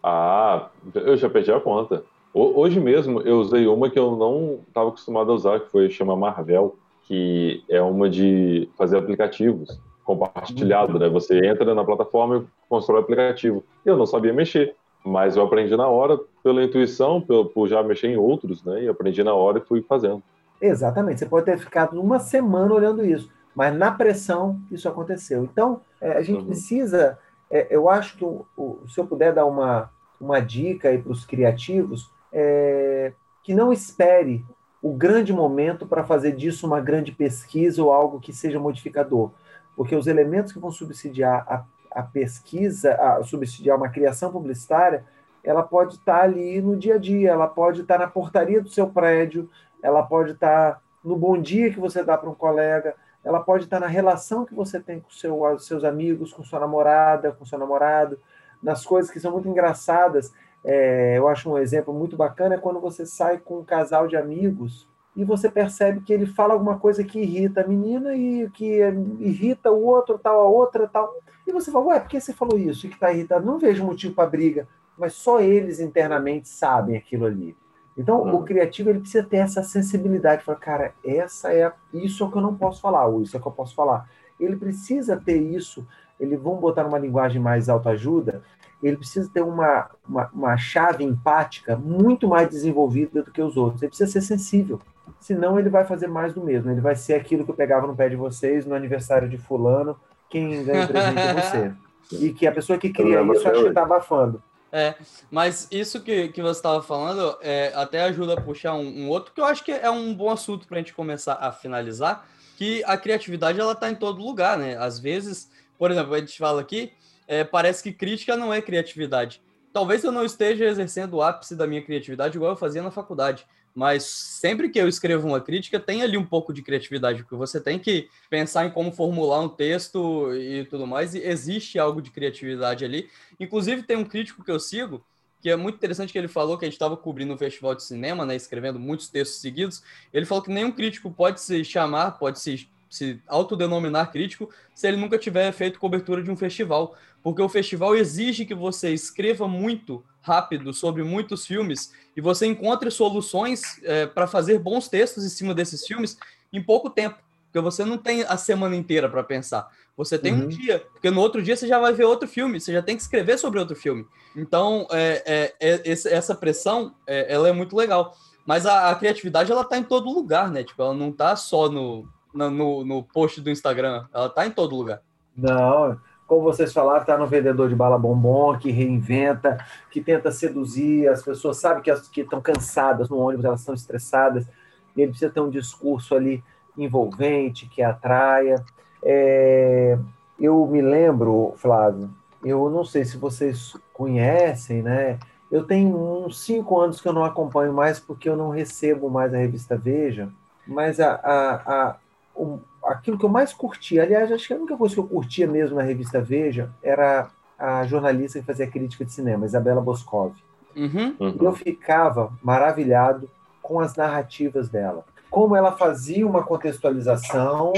[0.00, 2.04] Ah, eu já perdi a conta.
[2.32, 6.14] Hoje mesmo eu usei uma que eu não estava acostumado a usar, que foi chama
[6.14, 11.08] Marvel, que é uma de fazer aplicativos compartilhado, né?
[11.08, 13.64] Você entra na plataforma e constrói o aplicativo.
[13.84, 14.76] Eu não sabia mexer.
[15.08, 18.84] Mas eu aprendi na hora, pela intuição, por, por já mexer em outros, né?
[18.84, 20.22] E aprendi na hora e fui fazendo.
[20.60, 21.20] Exatamente.
[21.20, 25.44] Você pode ter ficado uma semana olhando isso, mas na pressão isso aconteceu.
[25.44, 26.46] Então, é, a gente uhum.
[26.46, 27.18] precisa
[27.50, 29.90] é, eu acho que o, o, se eu puder dar uma,
[30.20, 34.44] uma dica aí para os criativos, é, que não espere
[34.82, 39.30] o grande momento para fazer disso uma grande pesquisa ou algo que seja modificador,
[39.74, 45.04] porque os elementos que vão subsidiar a, a pesquisa, a subsidiar uma criação publicitária,
[45.42, 48.60] ela pode estar tá ali no dia a dia, ela pode estar tá na portaria
[48.60, 49.48] do seu prédio,
[49.82, 53.64] ela pode estar tá no bom dia que você dá para um colega, ela pode
[53.64, 57.58] estar na relação que você tem com seu, seus amigos, com sua namorada, com seu
[57.58, 58.18] namorado,
[58.62, 60.32] nas coisas que são muito engraçadas.
[60.64, 64.16] É, eu acho um exemplo muito bacana é quando você sai com um casal de
[64.16, 68.78] amigos e você percebe que ele fala alguma coisa que irrita a menina e que
[69.18, 71.12] irrita o outro, tal, a outra, tal.
[71.44, 72.86] E você fala, ué, por que você falou isso?
[72.86, 73.44] E que está irritado?
[73.44, 77.56] Não vejo motivo para briga, mas só eles internamente sabem aquilo ali.
[77.96, 78.36] Então, uhum.
[78.36, 81.72] o criativo ele precisa ter essa sensibilidade, falar, cara, essa é a...
[81.92, 83.74] isso é o que eu não posso falar, ou isso é o que eu posso
[83.74, 84.08] falar.
[84.38, 85.84] Ele precisa ter isso.
[86.20, 88.40] Eles vão botar numa linguagem mais autoajuda.
[88.80, 93.82] Ele precisa ter uma, uma, uma chave empática muito mais desenvolvida do que os outros.
[93.82, 94.80] Ele precisa ser sensível.
[95.20, 96.70] Senão, ele vai fazer mais do mesmo.
[96.70, 99.98] Ele vai ser aquilo que eu pegava no pé de vocês no aniversário de Fulano.
[100.28, 101.72] Quem ganha o presente é você.
[102.12, 104.42] E que a pessoa que cria isso acha que está abafando.
[104.70, 104.94] É,
[105.30, 109.32] mas isso que, que você estava falando é, até ajuda a puxar um, um, outro
[109.32, 112.84] que eu acho que é um bom assunto para a gente começar a finalizar, que
[112.84, 114.76] a criatividade ela está em todo lugar, né?
[114.76, 116.92] Às vezes, por exemplo, a gente fala aqui,
[117.26, 119.40] é, parece que crítica não é criatividade.
[119.72, 123.46] Talvez eu não esteja exercendo o ápice da minha criatividade igual eu fazia na faculdade,
[123.78, 127.60] mas sempre que eu escrevo uma crítica, tem ali um pouco de criatividade, porque você
[127.60, 132.10] tem que pensar em como formular um texto e tudo mais, e existe algo de
[132.10, 133.08] criatividade ali.
[133.38, 135.00] Inclusive, tem um crítico que eu sigo,
[135.40, 137.84] que é muito interessante que ele falou que a gente estava cobrindo um festival de
[137.84, 139.80] cinema, né, escrevendo muitos textos seguidos.
[140.12, 144.96] Ele falou que nenhum crítico pode se chamar, pode se se autodenominar crítico se ele
[144.96, 150.02] nunca tiver feito cobertura de um festival, porque o festival exige que você escreva muito
[150.28, 155.54] rápido sobre muitos filmes e você encontre soluções é, para fazer bons textos em cima
[155.54, 156.18] desses filmes
[156.52, 157.16] em pouco tempo,
[157.46, 159.70] porque você não tem a semana inteira para pensar.
[159.96, 160.44] Você tem uhum.
[160.44, 162.94] um dia, porque no outro dia você já vai ver outro filme, você já tem
[162.94, 164.06] que escrever sobre outro filme.
[164.36, 168.14] Então, é, é, é essa pressão, é, ela é muito legal.
[168.46, 170.62] Mas a, a criatividade, ela está em todo lugar, né?
[170.62, 174.06] Tipo, ela não está só no, no, no post do Instagram.
[174.14, 175.02] Ela tá em todo lugar.
[175.36, 179.56] Não, como vocês falaram, tá no vendedor de bala bombom, que reinventa,
[179.90, 184.46] que tenta seduzir, as pessoas sabem que estão cansadas no ônibus, elas estão estressadas,
[184.94, 186.44] e ele precisa ter um discurso ali
[186.76, 188.62] envolvente, que atraia.
[189.02, 189.98] É,
[190.38, 192.10] eu me lembro, Flávio,
[192.44, 195.18] eu não sei se vocês conhecem, né?
[195.50, 199.32] Eu tenho uns cinco anos que eu não acompanho mais porque eu não recebo mais
[199.32, 200.28] a revista Veja,
[200.66, 201.96] mas a, a, a
[202.34, 205.46] o, aquilo que eu mais curtia, aliás, acho que a única coisa que eu curtia
[205.46, 210.32] mesmo na revista Veja era a jornalista que fazia crítica de cinema, Isabela Boscov.
[210.76, 211.16] Uhum.
[211.18, 211.36] uhum.
[211.40, 213.28] Eu ficava maravilhado
[213.60, 215.04] com as narrativas dela.
[215.28, 217.72] Como ela fazia uma contextualização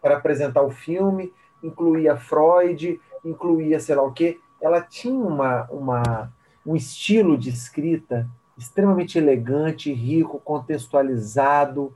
[0.00, 1.32] para apresentar o filme,
[1.62, 4.38] incluía Freud, incluía sei lá o quê.
[4.60, 6.32] Ela tinha uma, uma,
[6.64, 11.94] um estilo de escrita extremamente elegante, rico, contextualizado,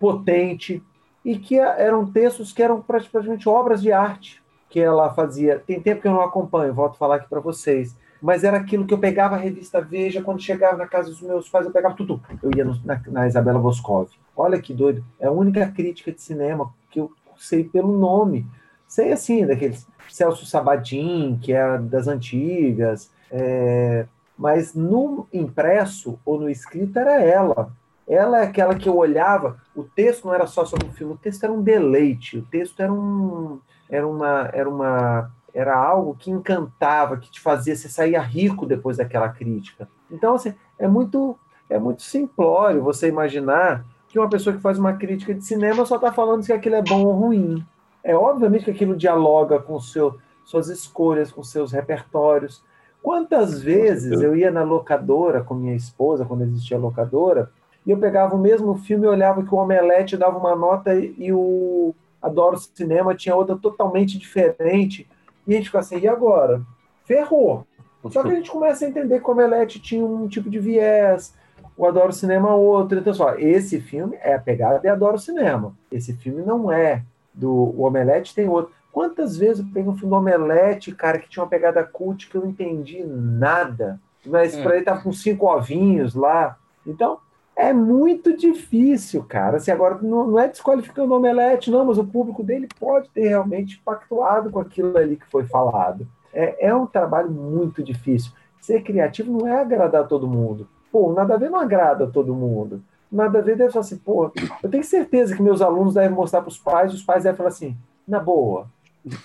[0.00, 0.82] potente
[1.24, 5.62] e que eram textos que eram praticamente obras de arte que ela fazia.
[5.66, 7.94] Tem tempo que eu não acompanho, volto a falar aqui para vocês.
[8.22, 11.48] Mas era aquilo que eu pegava a revista Veja, quando chegava na casa dos meus
[11.48, 12.22] pais, eu pegava tudo.
[12.42, 14.08] Eu ia no, na, na, Isabela Boscov.
[14.34, 15.04] Olha que doido.
[15.20, 18.46] É a única crítica de cinema que eu sei pelo nome.
[18.86, 23.10] Sei assim, daqueles Celso Sabadim, que é das antigas.
[23.30, 24.06] É...
[24.38, 27.72] Mas no impresso ou no escrito era ela.
[28.06, 31.18] Ela é aquela que eu olhava, o texto não era só sobre o filme, o
[31.18, 36.30] texto era um deleite, o texto era um era uma era uma era algo que
[36.30, 39.88] encantava, que te fazia você sair rico depois daquela crítica.
[40.10, 41.38] Então assim, é muito
[41.70, 45.96] é muito simplório você imaginar que uma pessoa que faz uma crítica de cinema só
[45.96, 47.64] está falando se aquilo é bom ou ruim.
[48.04, 52.62] É obviamente que aquilo dialoga com seu, suas escolhas, com seus repertórios.
[53.02, 57.50] Quantas vezes eu ia na locadora com minha esposa, quando existia locadora,
[57.86, 61.32] e eu pegava o mesmo filme e olhava que o Omelete dava uma nota e
[61.32, 65.08] o Adoro Cinema tinha outra totalmente diferente.
[65.46, 66.62] E a gente fica assim, e agora?
[67.04, 67.66] Ferrou.
[68.10, 71.34] Só que a gente começa a entender que o Omelete tinha um tipo de viés,
[71.76, 72.98] o Adoro Cinema outro.
[72.98, 75.74] Então, só, esse filme é a pegada de Adoro Cinema.
[75.90, 77.02] Esse filme não é
[77.34, 78.72] do o Omelete, tem outro.
[78.92, 82.36] Quantas vezes eu peguei um filme do Omelete, cara, que tinha uma pegada cult que
[82.36, 83.98] eu não entendi nada.
[84.26, 84.62] Mas é.
[84.62, 86.58] para ele tava com cinco ovinhos lá.
[86.86, 87.18] Então,
[87.56, 89.56] é muito difícil, cara.
[89.56, 93.28] Assim, agora, não, não é desqualificando o Omelete, não, mas o público dele pode ter
[93.28, 96.06] realmente pactuado com aquilo ali que foi falado.
[96.32, 98.32] É, é um trabalho muito difícil.
[98.60, 100.66] Ser criativo não é agradar todo mundo.
[100.90, 102.82] Pô, nada a ver não agrada todo mundo.
[103.10, 106.40] Nada a ver deve falar assim, pô, eu tenho certeza que meus alunos devem mostrar
[106.40, 107.76] para os pais, os pais devem falar assim,
[108.08, 108.66] na boa,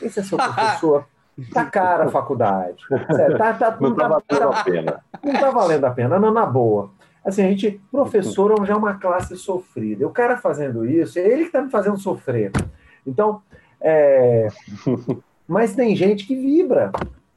[0.01, 1.05] esse é seu professor,
[1.53, 2.83] tá cara a faculdade.
[3.15, 5.03] Sério, tá, tá, não, não tá, tá valendo a pena.
[5.23, 6.89] Não tá valendo a pena, não, na boa.
[7.27, 10.07] Assim, a gente, professor já é uma classe sofrida.
[10.07, 12.53] O cara fazendo isso, é ele que está me fazendo sofrer.
[13.05, 13.41] Então,
[13.81, 14.47] é...
[15.45, 16.89] mas tem gente que vibra.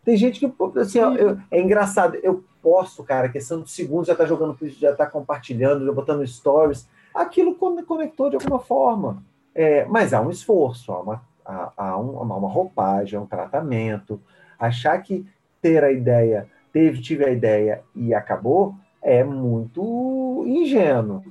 [0.04, 2.16] Tem gente que, assim, eu, é engraçado.
[2.22, 6.88] Eu posso, cara, questão de segundos, já tá jogando, já tá compartilhando, já botando stories.
[7.12, 9.20] Aquilo conectou de alguma forma.
[9.52, 13.26] É, mas há um esforço, há uma, há, há, um, há uma roupagem, há um
[13.26, 14.22] tratamento.
[14.56, 15.26] Achar que
[15.60, 21.22] ter a ideia, teve, tive a ideia e acabou, é muito ingênuo,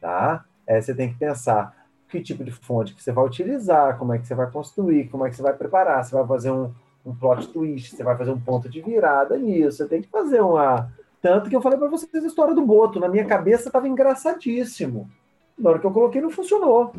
[0.00, 0.44] tá?
[0.66, 1.74] É, você tem que pensar
[2.08, 5.26] que tipo de fonte que você vai utilizar, como é que você vai construir, como
[5.26, 6.72] é que você vai preparar, você vai fazer um,
[7.04, 10.40] um plot twist, você vai fazer um ponto de virada nisso, você tem que fazer
[10.40, 10.90] uma...
[11.20, 15.10] Tanto que eu falei para vocês a história do Boto, na minha cabeça estava engraçadíssimo.
[15.58, 16.94] Na hora que eu coloquei não funcionou.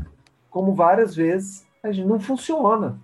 [0.49, 2.99] Como várias vezes, a gente não funciona.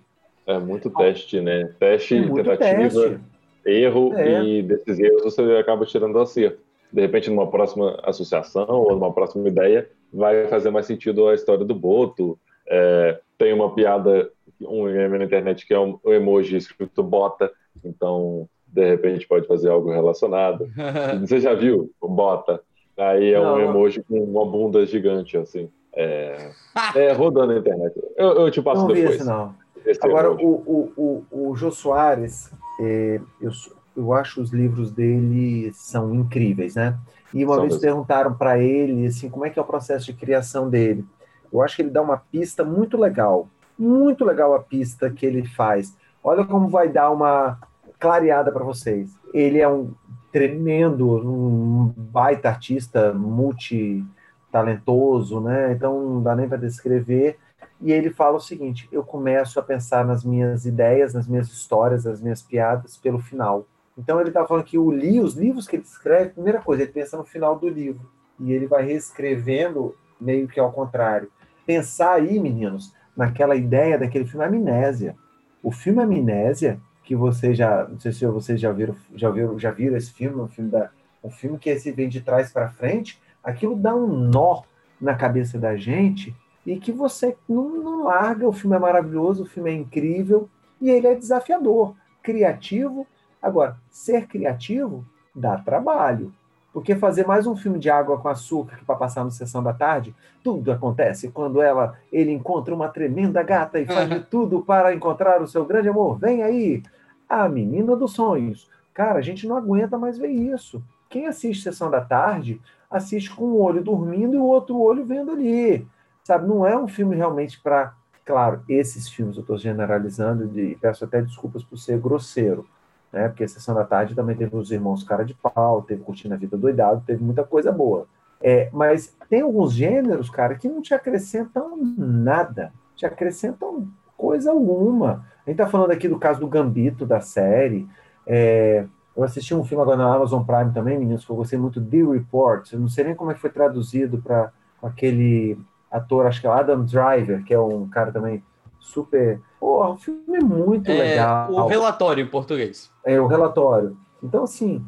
[0.45, 1.69] É muito teste, né?
[1.79, 3.19] Teste, é tentativa, teste.
[3.65, 4.43] erro, é.
[4.43, 6.59] e desses erros você acaba tirando o acerto
[6.93, 11.65] de repente, numa próxima associação ou numa próxima ideia, vai fazer mais sentido a história
[11.65, 12.37] do Boto.
[12.67, 14.29] É, tem uma piada,
[14.61, 17.51] um meme na internet que é um, um emoji escrito bota,
[17.83, 20.69] então, de repente, pode fazer algo relacionado.
[21.21, 22.61] Você já viu o bota?
[22.95, 23.55] Aí é Não.
[23.55, 25.69] um emoji com uma bunda gigante, assim.
[25.95, 26.51] É,
[26.95, 27.99] é rodando na internet.
[28.15, 29.09] Eu, eu te passo não depois.
[29.09, 29.55] Vi esse, não.
[29.83, 33.49] Esse Agora, o, o, o, o Jô Soares, é, eu,
[33.95, 36.97] eu acho os livros dele são incríveis, né?
[37.33, 37.81] E uma Só vez mesmo.
[37.81, 41.05] perguntaram para ele assim, como é que é o processo de criação dele.
[41.51, 43.47] Eu acho que ele dá uma pista muito legal,
[43.77, 45.95] muito legal a pista que ele faz.
[46.23, 47.59] Olha como vai dar uma
[47.99, 49.15] clareada para vocês.
[49.33, 49.93] Ele é um
[50.31, 54.03] tremendo, um baita artista, multi
[54.51, 55.73] talentoso, né?
[55.73, 57.37] Então não dá nem para descrever.
[57.81, 62.05] E ele fala o seguinte: eu começo a pensar nas minhas ideias, nas minhas histórias,
[62.05, 63.67] nas minhas piadas pelo final.
[63.97, 66.91] Então ele está falando que o li, os livros que ele escreve, primeira coisa, ele
[66.91, 68.09] pensa no final do livro.
[68.39, 71.29] E ele vai reescrevendo meio que ao contrário.
[71.65, 75.15] Pensar aí, meninos, naquela ideia daquele filme Amnésia.
[75.61, 79.71] O filme Amnésia, que você já, não sei se vocês já viram, já viram, já
[79.71, 80.89] viram esse filme, um filme da,
[81.23, 84.63] um filme que esse vem de trás para frente, aquilo dá um nó
[84.99, 88.47] na cabeça da gente e que você não, não larga.
[88.47, 90.49] O filme é maravilhoso, o filme é incrível
[90.81, 93.07] e ele é desafiador, criativo
[93.43, 95.05] Agora, ser criativo
[95.35, 96.31] dá trabalho.
[96.71, 100.15] Porque fazer mais um filme de água com açúcar para passar no sessão da tarde,
[100.43, 105.41] tudo acontece quando ela ele encontra uma tremenda gata e faz de tudo para encontrar
[105.41, 106.17] o seu grande amor.
[106.17, 106.81] Vem aí,
[107.29, 108.67] a menina dos sonhos.
[108.91, 110.81] Cara, a gente não aguenta mais ver isso.
[111.09, 112.59] Quem assiste sessão da tarde
[112.89, 115.85] assiste com um olho dormindo e o outro olho vendo ali.
[116.23, 117.93] Sabe, não é um filme realmente para,
[118.25, 122.65] claro, esses filmes eu estou generalizando e peço até desculpas por ser grosseiro
[123.13, 123.29] né?
[123.29, 126.37] Porque a Sessão da Tarde também teve os Irmãos Cara de Pau, teve Curtindo a
[126.37, 128.07] Vida Doidado, teve muita coisa boa.
[128.41, 133.87] É, mas tem alguns gêneros, cara, que não te acrescentam nada, te acrescentam
[134.17, 135.25] coisa alguma.
[135.45, 137.87] A gente tá falando aqui do caso do Gambito, da série.
[138.25, 138.85] É,
[139.15, 142.03] eu assisti um filme agora na Amazon Prime também, meninos, que eu gostei muito, The
[142.03, 142.73] Report.
[142.73, 145.57] Eu não sei nem como é que foi traduzido para aquele
[145.91, 148.43] ator, acho que é Adam Driver, que é um cara também
[148.79, 149.39] super.
[149.63, 151.49] Porra, o filme é muito é, legal.
[151.49, 152.91] O relatório em português.
[153.01, 153.95] É, o relatório.
[154.21, 154.85] Então, assim,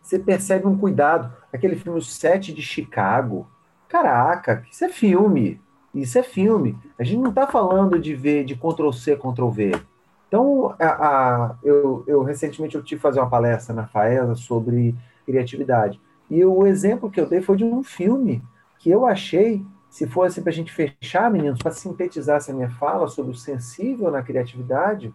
[0.00, 1.30] você percebe um cuidado.
[1.52, 3.46] Aquele filme O Sete de Chicago.
[3.86, 5.60] Caraca, isso é filme.
[5.94, 6.74] Isso é filme.
[6.98, 9.78] A gente não está falando de ver, de Ctrl-C, Ctrl-V.
[10.26, 14.94] Então, a, a, eu, eu recentemente eu tive que fazer uma palestra na FAESA sobre
[15.26, 16.00] criatividade.
[16.30, 18.42] E o exemplo que eu dei foi de um filme
[18.78, 19.62] que eu achei
[19.94, 24.10] se fosse para a gente fechar, meninos, para sintetizar essa minha fala sobre o sensível
[24.10, 25.14] na criatividade,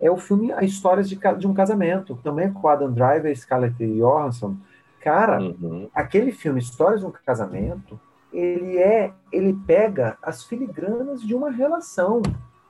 [0.00, 3.76] é o filme A Histórias de, de um Casamento, também com Adam Driver e Scarlett
[3.78, 4.56] Johansson.
[5.00, 5.88] Cara, uhum.
[5.94, 8.00] aquele filme Histórias de um Casamento,
[8.32, 12.20] ele é, ele pega as filigranas de uma relação.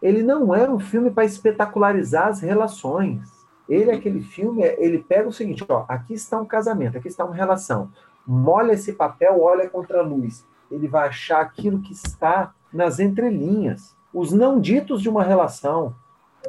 [0.03, 3.27] Ele não é um filme para espetacularizar as relações.
[3.67, 7.35] Ele, aquele filme, ele pega o seguinte, ó, aqui está um casamento, aqui está uma
[7.35, 7.91] relação.
[8.27, 13.97] Molha esse papel, olha contra a luz ele vai achar aquilo que está nas entrelinhas,
[14.13, 15.95] os não ditos de uma relação.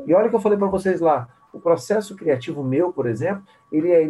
[0.05, 3.91] E olha que eu falei para vocês lá, o processo criativo meu, por exemplo, ele
[3.91, 4.03] é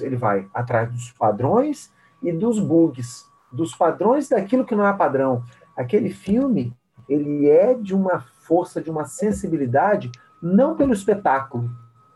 [0.00, 5.42] ele vai atrás dos padrões e dos bugs, dos padrões daquilo que não é padrão.
[5.76, 6.74] Aquele filme,
[7.08, 10.10] ele é de uma força, de uma sensibilidade,
[10.40, 11.70] não pelo espetáculo,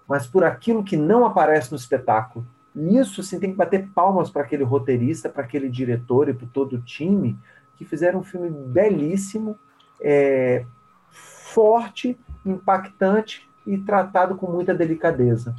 [0.08, 2.46] mas por aquilo que não aparece no espetáculo.
[2.74, 6.48] E isso assim, tem que bater palmas para aquele roteirista, para aquele diretor e para
[6.52, 7.36] todo o time
[7.76, 9.56] que fizeram um filme belíssimo,
[10.00, 10.64] é,
[11.10, 15.54] forte, impactante e tratado com muita delicadeza.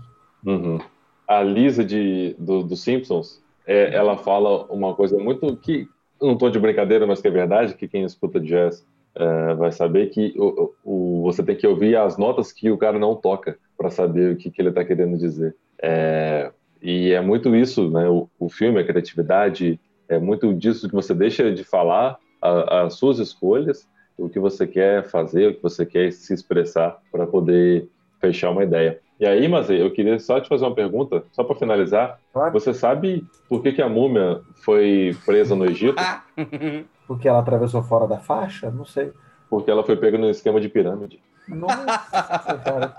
[0.45, 0.79] Uhum.
[1.27, 5.87] A Lisa de, do, do Simpsons, é, ela fala uma coisa muito que
[6.21, 8.85] não estou de brincadeira, mas que é verdade, que quem escuta jazz
[9.15, 12.97] é, vai saber que o, o, você tem que ouvir as notas que o cara
[12.97, 15.55] não toca para saber o que, que ele está querendo dizer.
[15.81, 16.51] É,
[16.83, 18.09] e é muito isso, né?
[18.09, 19.79] O, o, filme, a criatividade,
[20.09, 23.87] é muito disso que você deixa de falar a, as suas escolhas,
[24.17, 27.87] o que você quer fazer, o que você quer se expressar para poder
[28.19, 28.99] fechar uma ideia.
[29.17, 32.19] E aí, mas eu queria só te fazer uma pergunta, só para finalizar.
[32.33, 32.51] Claro.
[32.51, 35.95] Você sabe por que, que a múmia foi presa no Egito?
[37.07, 38.69] Porque ela atravessou fora da faixa?
[38.69, 39.13] Não sei.
[39.49, 41.21] Porque ela foi pega no esquema de pirâmide.
[41.47, 42.93] Nossa, cara.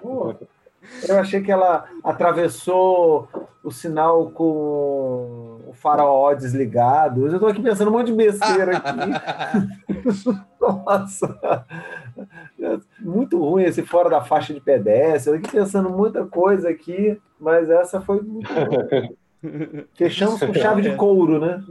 [0.00, 0.34] Pô,
[1.08, 3.28] eu achei que ela atravessou
[3.62, 7.26] o sinal com o faraó desligado.
[7.26, 10.38] Eu estou aqui pensando um monte de besteira aqui.
[10.60, 11.64] Nossa,
[13.00, 15.32] muito ruim esse fora da faixa de pedestre.
[15.32, 18.48] Eu estou aqui pensando muita coisa aqui, mas essa foi muito.
[19.94, 21.62] Fechamos com chave de couro, né?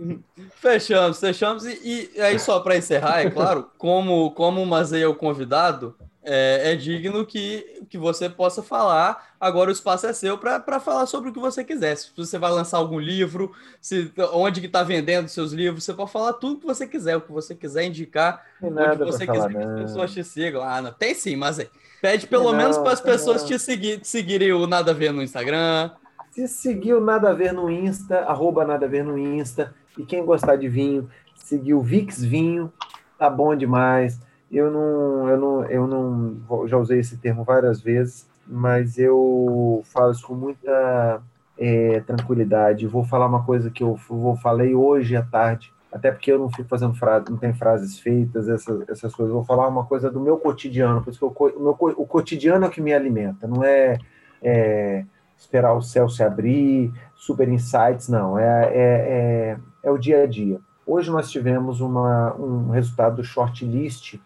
[0.56, 1.65] Fechamos, fechamos.
[1.65, 5.95] E, e aí, só para encerrar, é claro, como, como o Mazei é o convidado,
[6.23, 9.31] é, é, digno que, que você possa falar.
[9.39, 11.95] Agora o espaço é seu para falar sobre o que você quiser.
[11.98, 16.11] Se você vai lançar algum livro, se onde que está vendendo seus livros, você pode
[16.11, 19.81] falar tudo que você quiser, o que você quiser indicar, onde você quiser que as
[19.81, 20.61] pessoas te sigam.
[20.61, 21.60] Ah, não, tem sim, mas
[22.02, 25.11] pede pelo não, menos para as pessoas te, seguir, te seguirem o Nada a Ver
[25.11, 25.91] no Instagram,
[26.31, 29.73] se seguir o Nada a Ver no Insta, arroba Nada a Ver no Insta.
[29.98, 32.72] E quem gostar de vinho, seguir o Vix Vinho,
[33.18, 34.18] tá bom demais.
[34.51, 40.11] Eu não, eu não, eu não, já usei esse termo várias vezes, mas eu falo
[40.11, 41.21] isso com muita
[41.57, 42.85] é, tranquilidade.
[42.85, 46.49] Vou falar uma coisa que eu vou falei hoje à tarde, até porque eu não
[46.49, 49.33] fico fazendo frase, não tem frases feitas, essas, essas coisas.
[49.33, 52.81] vou falar uma coisa do meu cotidiano, porque o, meu, o cotidiano é o que
[52.81, 53.97] me alimenta, não é,
[54.41, 55.05] é
[55.37, 60.27] esperar o céu se abrir, super insights, não, é, é, é, é o dia a
[60.27, 60.59] dia.
[60.85, 64.19] Hoje nós tivemos uma, um resultado do shortlist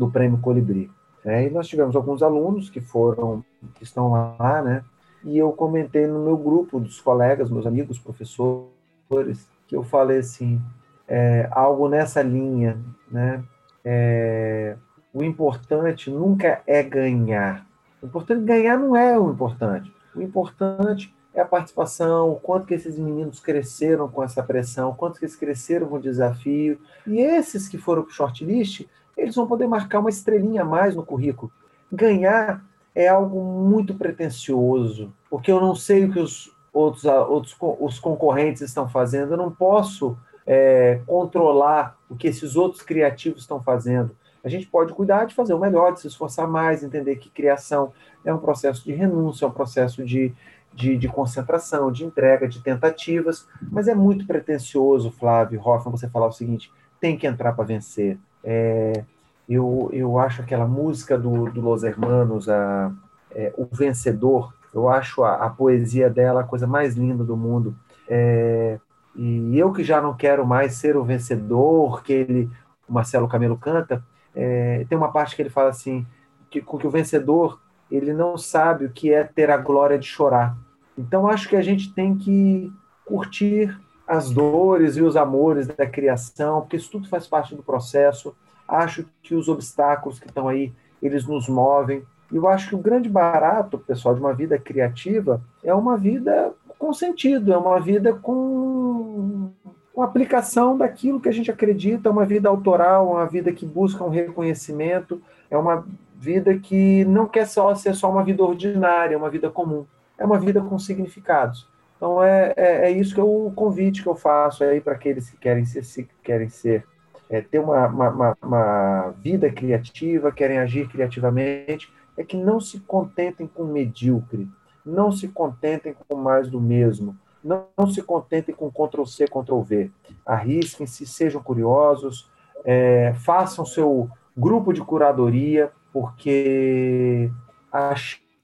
[0.00, 0.90] do Prêmio Colibri.
[1.22, 1.46] Né?
[1.46, 3.44] E nós tivemos alguns alunos que foram,
[3.74, 4.82] que estão lá, né?
[5.22, 10.58] E eu comentei no meu grupo dos colegas, meus amigos, professores, que eu falei assim,
[11.06, 12.78] é, algo nessa linha,
[13.10, 13.44] né?
[13.84, 14.76] É,
[15.12, 17.66] o importante nunca é ganhar.
[18.00, 19.92] O importante ganhar não é o importante.
[20.14, 24.94] O importante é a participação, o quanto que esses meninos cresceram com essa pressão, o
[24.94, 26.80] quanto que eles cresceram com o desafio.
[27.06, 28.86] E esses que foram para o shortlist,
[29.20, 31.52] eles vão poder marcar uma estrelinha a mais no currículo.
[31.92, 32.64] Ganhar
[32.94, 38.62] é algo muito pretensioso, porque eu não sei o que os outros, outros os concorrentes
[38.62, 40.16] estão fazendo, eu não posso
[40.46, 44.16] é, controlar o que esses outros criativos estão fazendo.
[44.42, 47.92] A gente pode cuidar de fazer o melhor, de se esforçar mais, entender que criação
[48.24, 50.32] é um processo de renúncia, é um processo de,
[50.72, 56.28] de, de concentração, de entrega, de tentativas, mas é muito pretencioso, Flávio Hoffman, você falar
[56.28, 58.18] o seguinte: tem que entrar para vencer.
[58.42, 59.04] É,
[59.48, 62.92] eu, eu acho aquela música do, do Los Hermanos, a,
[63.32, 67.74] é, O Vencedor, eu acho a, a, poesia dela a coisa mais linda do mundo.
[68.08, 68.78] É,
[69.16, 72.50] e eu que já não quero mais ser o vencedor, que ele,
[72.88, 74.04] o Marcelo Camelo canta,
[74.34, 76.06] é, tem uma parte que ele fala assim,
[76.48, 77.60] que, que o vencedor
[77.90, 80.56] ele não sabe o que é ter a glória de chorar.
[80.96, 82.72] Então acho que a gente tem que
[83.04, 83.76] curtir
[84.10, 88.34] as dores e os amores da criação, porque isso tudo faz parte do processo.
[88.66, 92.02] Acho que os obstáculos que estão aí, eles nos movem.
[92.32, 96.52] E eu acho que o grande barato, pessoal, de uma vida criativa é uma vida
[96.76, 99.52] com sentido, é uma vida com
[99.92, 104.02] com aplicação daquilo que a gente acredita, é uma vida autoral, uma vida que busca
[104.02, 105.20] um reconhecimento,
[105.50, 105.84] é uma
[106.16, 109.84] vida que não quer só ser só uma vida ordinária, uma vida comum,
[110.16, 111.68] é uma vida com significados.
[112.00, 115.28] Então é, é, é isso que é o convite que eu faço aí para aqueles
[115.28, 116.86] que querem ser, se querem ser
[117.28, 123.46] é, ter uma, uma, uma vida criativa, querem agir criativamente, é que não se contentem
[123.46, 124.48] com medíocre,
[124.84, 127.14] não se contentem com mais do mesmo,
[127.44, 129.90] não, não se contentem com Ctrl-C, Ctrl-V.
[130.24, 132.30] Arrisquem-se, sejam curiosos,
[132.64, 137.30] é, façam seu grupo de curadoria, porque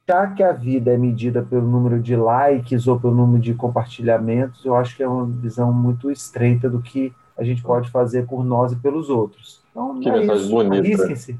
[0.07, 4.65] achar que a vida é medida pelo número de likes ou pelo número de compartilhamentos,
[4.65, 8.45] eu acho que é uma visão muito estreita do que a gente pode fazer por
[8.45, 9.61] nós e pelos outros.
[9.70, 10.59] Então, que é isso.
[10.61, 11.39] Arrisquem-se.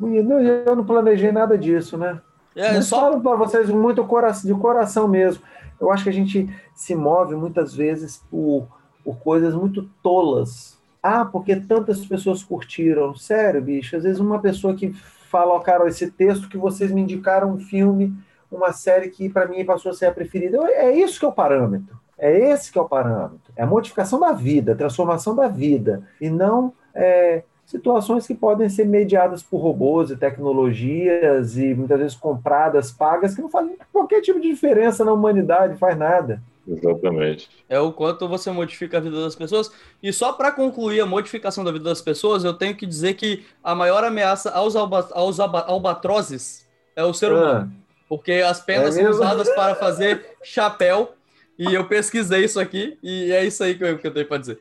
[0.00, 2.20] Eu não planejei nada disso, né?
[2.56, 4.02] É, Mas só falo para vocês muito
[4.44, 5.42] de coração mesmo.
[5.78, 8.66] Eu acho que a gente se move muitas vezes por,
[9.04, 10.78] por coisas muito tolas.
[11.02, 13.14] Ah, porque tantas pessoas curtiram.
[13.14, 13.96] Sério, bicho.
[13.96, 14.92] Às vezes uma pessoa que
[15.28, 18.12] fala, ó, oh, cara, esse texto que vocês me indicaram um filme,
[18.50, 20.58] uma série que para mim passou a ser a preferida.
[20.72, 21.98] É isso que é o parâmetro.
[22.18, 23.52] É esse que é o parâmetro.
[23.54, 26.02] É a modificação da vida, a transformação da vida.
[26.20, 32.16] E não é, situações que podem ser mediadas por robôs e tecnologias e muitas vezes
[32.16, 36.42] compradas, pagas, que não fazem qualquer tipo de diferença na humanidade, faz nada.
[36.68, 37.48] Exatamente.
[37.68, 39.72] É o quanto você modifica a vida das pessoas.
[40.02, 43.44] E só para concluir a modificação da vida das pessoas, eu tenho que dizer que
[43.64, 47.72] a maior ameaça aos, alba aos albatrozes é o ser humano.
[47.72, 51.14] Ah, porque as penas é são usadas para fazer chapéu.
[51.58, 54.38] E eu pesquisei isso aqui e é isso aí que eu, que eu tenho para
[54.38, 54.60] dizer.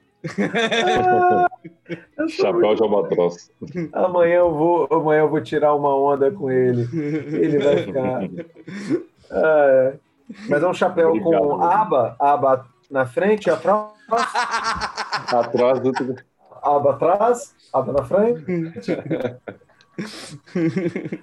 [2.30, 3.52] Chapéu de albatroz.
[3.94, 6.88] Amanhã eu vou, amanhã eu vou tirar uma onda com ele.
[6.92, 8.22] Ele vai ficar.
[9.30, 10.07] Ah, é.
[10.50, 13.92] Mas é um chapéu Obrigado, com aba, aba na frente, atrás.
[15.28, 15.92] atrás do.
[16.62, 18.44] Aba atrás, aba na frente.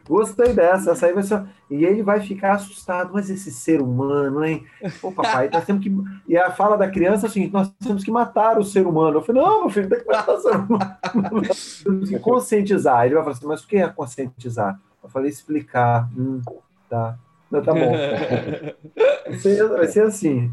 [0.09, 1.45] Gostei dessa, essa aí vai ser...
[1.71, 4.67] E ele vai ficar assustado, mas esse ser humano, hein?
[5.03, 5.95] Ô, papai, nós temos que.
[6.27, 9.19] E a fala da criança é o seguinte: nós temos que matar o ser humano.
[9.19, 10.97] Eu falei, não, meu filho, tem que matar o ser humano.
[11.85, 13.05] temos que conscientizar.
[13.05, 14.79] Ele vai falar assim, mas o que é conscientizar?
[15.03, 16.09] Eu falei, explicar.
[16.17, 16.41] Hum,
[16.89, 17.17] tá.
[17.55, 17.93] Não, tá bom.
[19.29, 20.53] vai, ser, vai ser assim.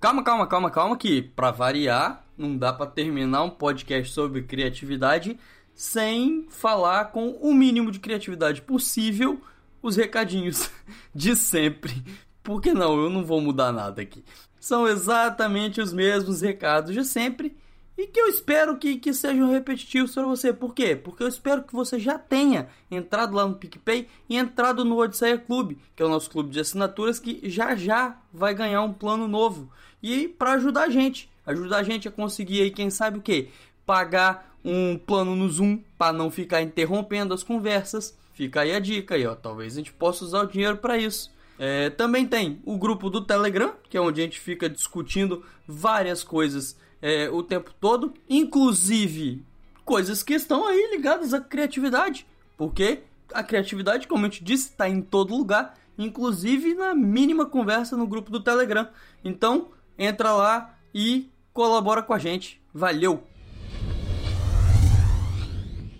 [0.00, 5.38] Calma, calma, calma, calma, que para variar, não dá para terminar um podcast sobre criatividade
[5.72, 9.40] sem falar com o mínimo de criatividade possível
[9.80, 10.68] os recadinhos
[11.14, 12.02] de sempre.
[12.42, 12.98] Por que não?
[13.00, 14.24] Eu não vou mudar nada aqui.
[14.58, 17.56] São exatamente os mesmos recados de sempre
[18.00, 20.54] e que eu espero que, que sejam repetitivos para você.
[20.54, 20.96] Por quê?
[20.96, 25.36] Porque eu espero que você já tenha entrado lá no PicPay e entrado no Odisseia
[25.36, 29.28] Clube, que é o nosso clube de assinaturas que já já vai ganhar um plano
[29.28, 29.70] novo.
[30.02, 33.50] E para ajudar a gente, ajudar a gente a conseguir aí, quem sabe o que?
[33.84, 38.16] Pagar um plano no Zoom para não ficar interrompendo as conversas.
[38.32, 39.34] Fica aí a dica aí, ó.
[39.34, 41.30] Talvez a gente possa usar o dinheiro para isso.
[41.58, 46.24] É, também tem o grupo do Telegram, que é onde a gente fica discutindo várias
[46.24, 49.44] coisas é, o tempo todo, inclusive
[49.84, 53.00] coisas que estão aí ligadas à criatividade, porque
[53.32, 58.06] a criatividade, como eu te disse, está em todo lugar, inclusive na mínima conversa no
[58.06, 58.88] grupo do Telegram.
[59.24, 59.68] Então,
[59.98, 62.60] entra lá e colabora com a gente.
[62.72, 63.22] Valeu!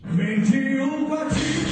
[0.04, 1.69] 21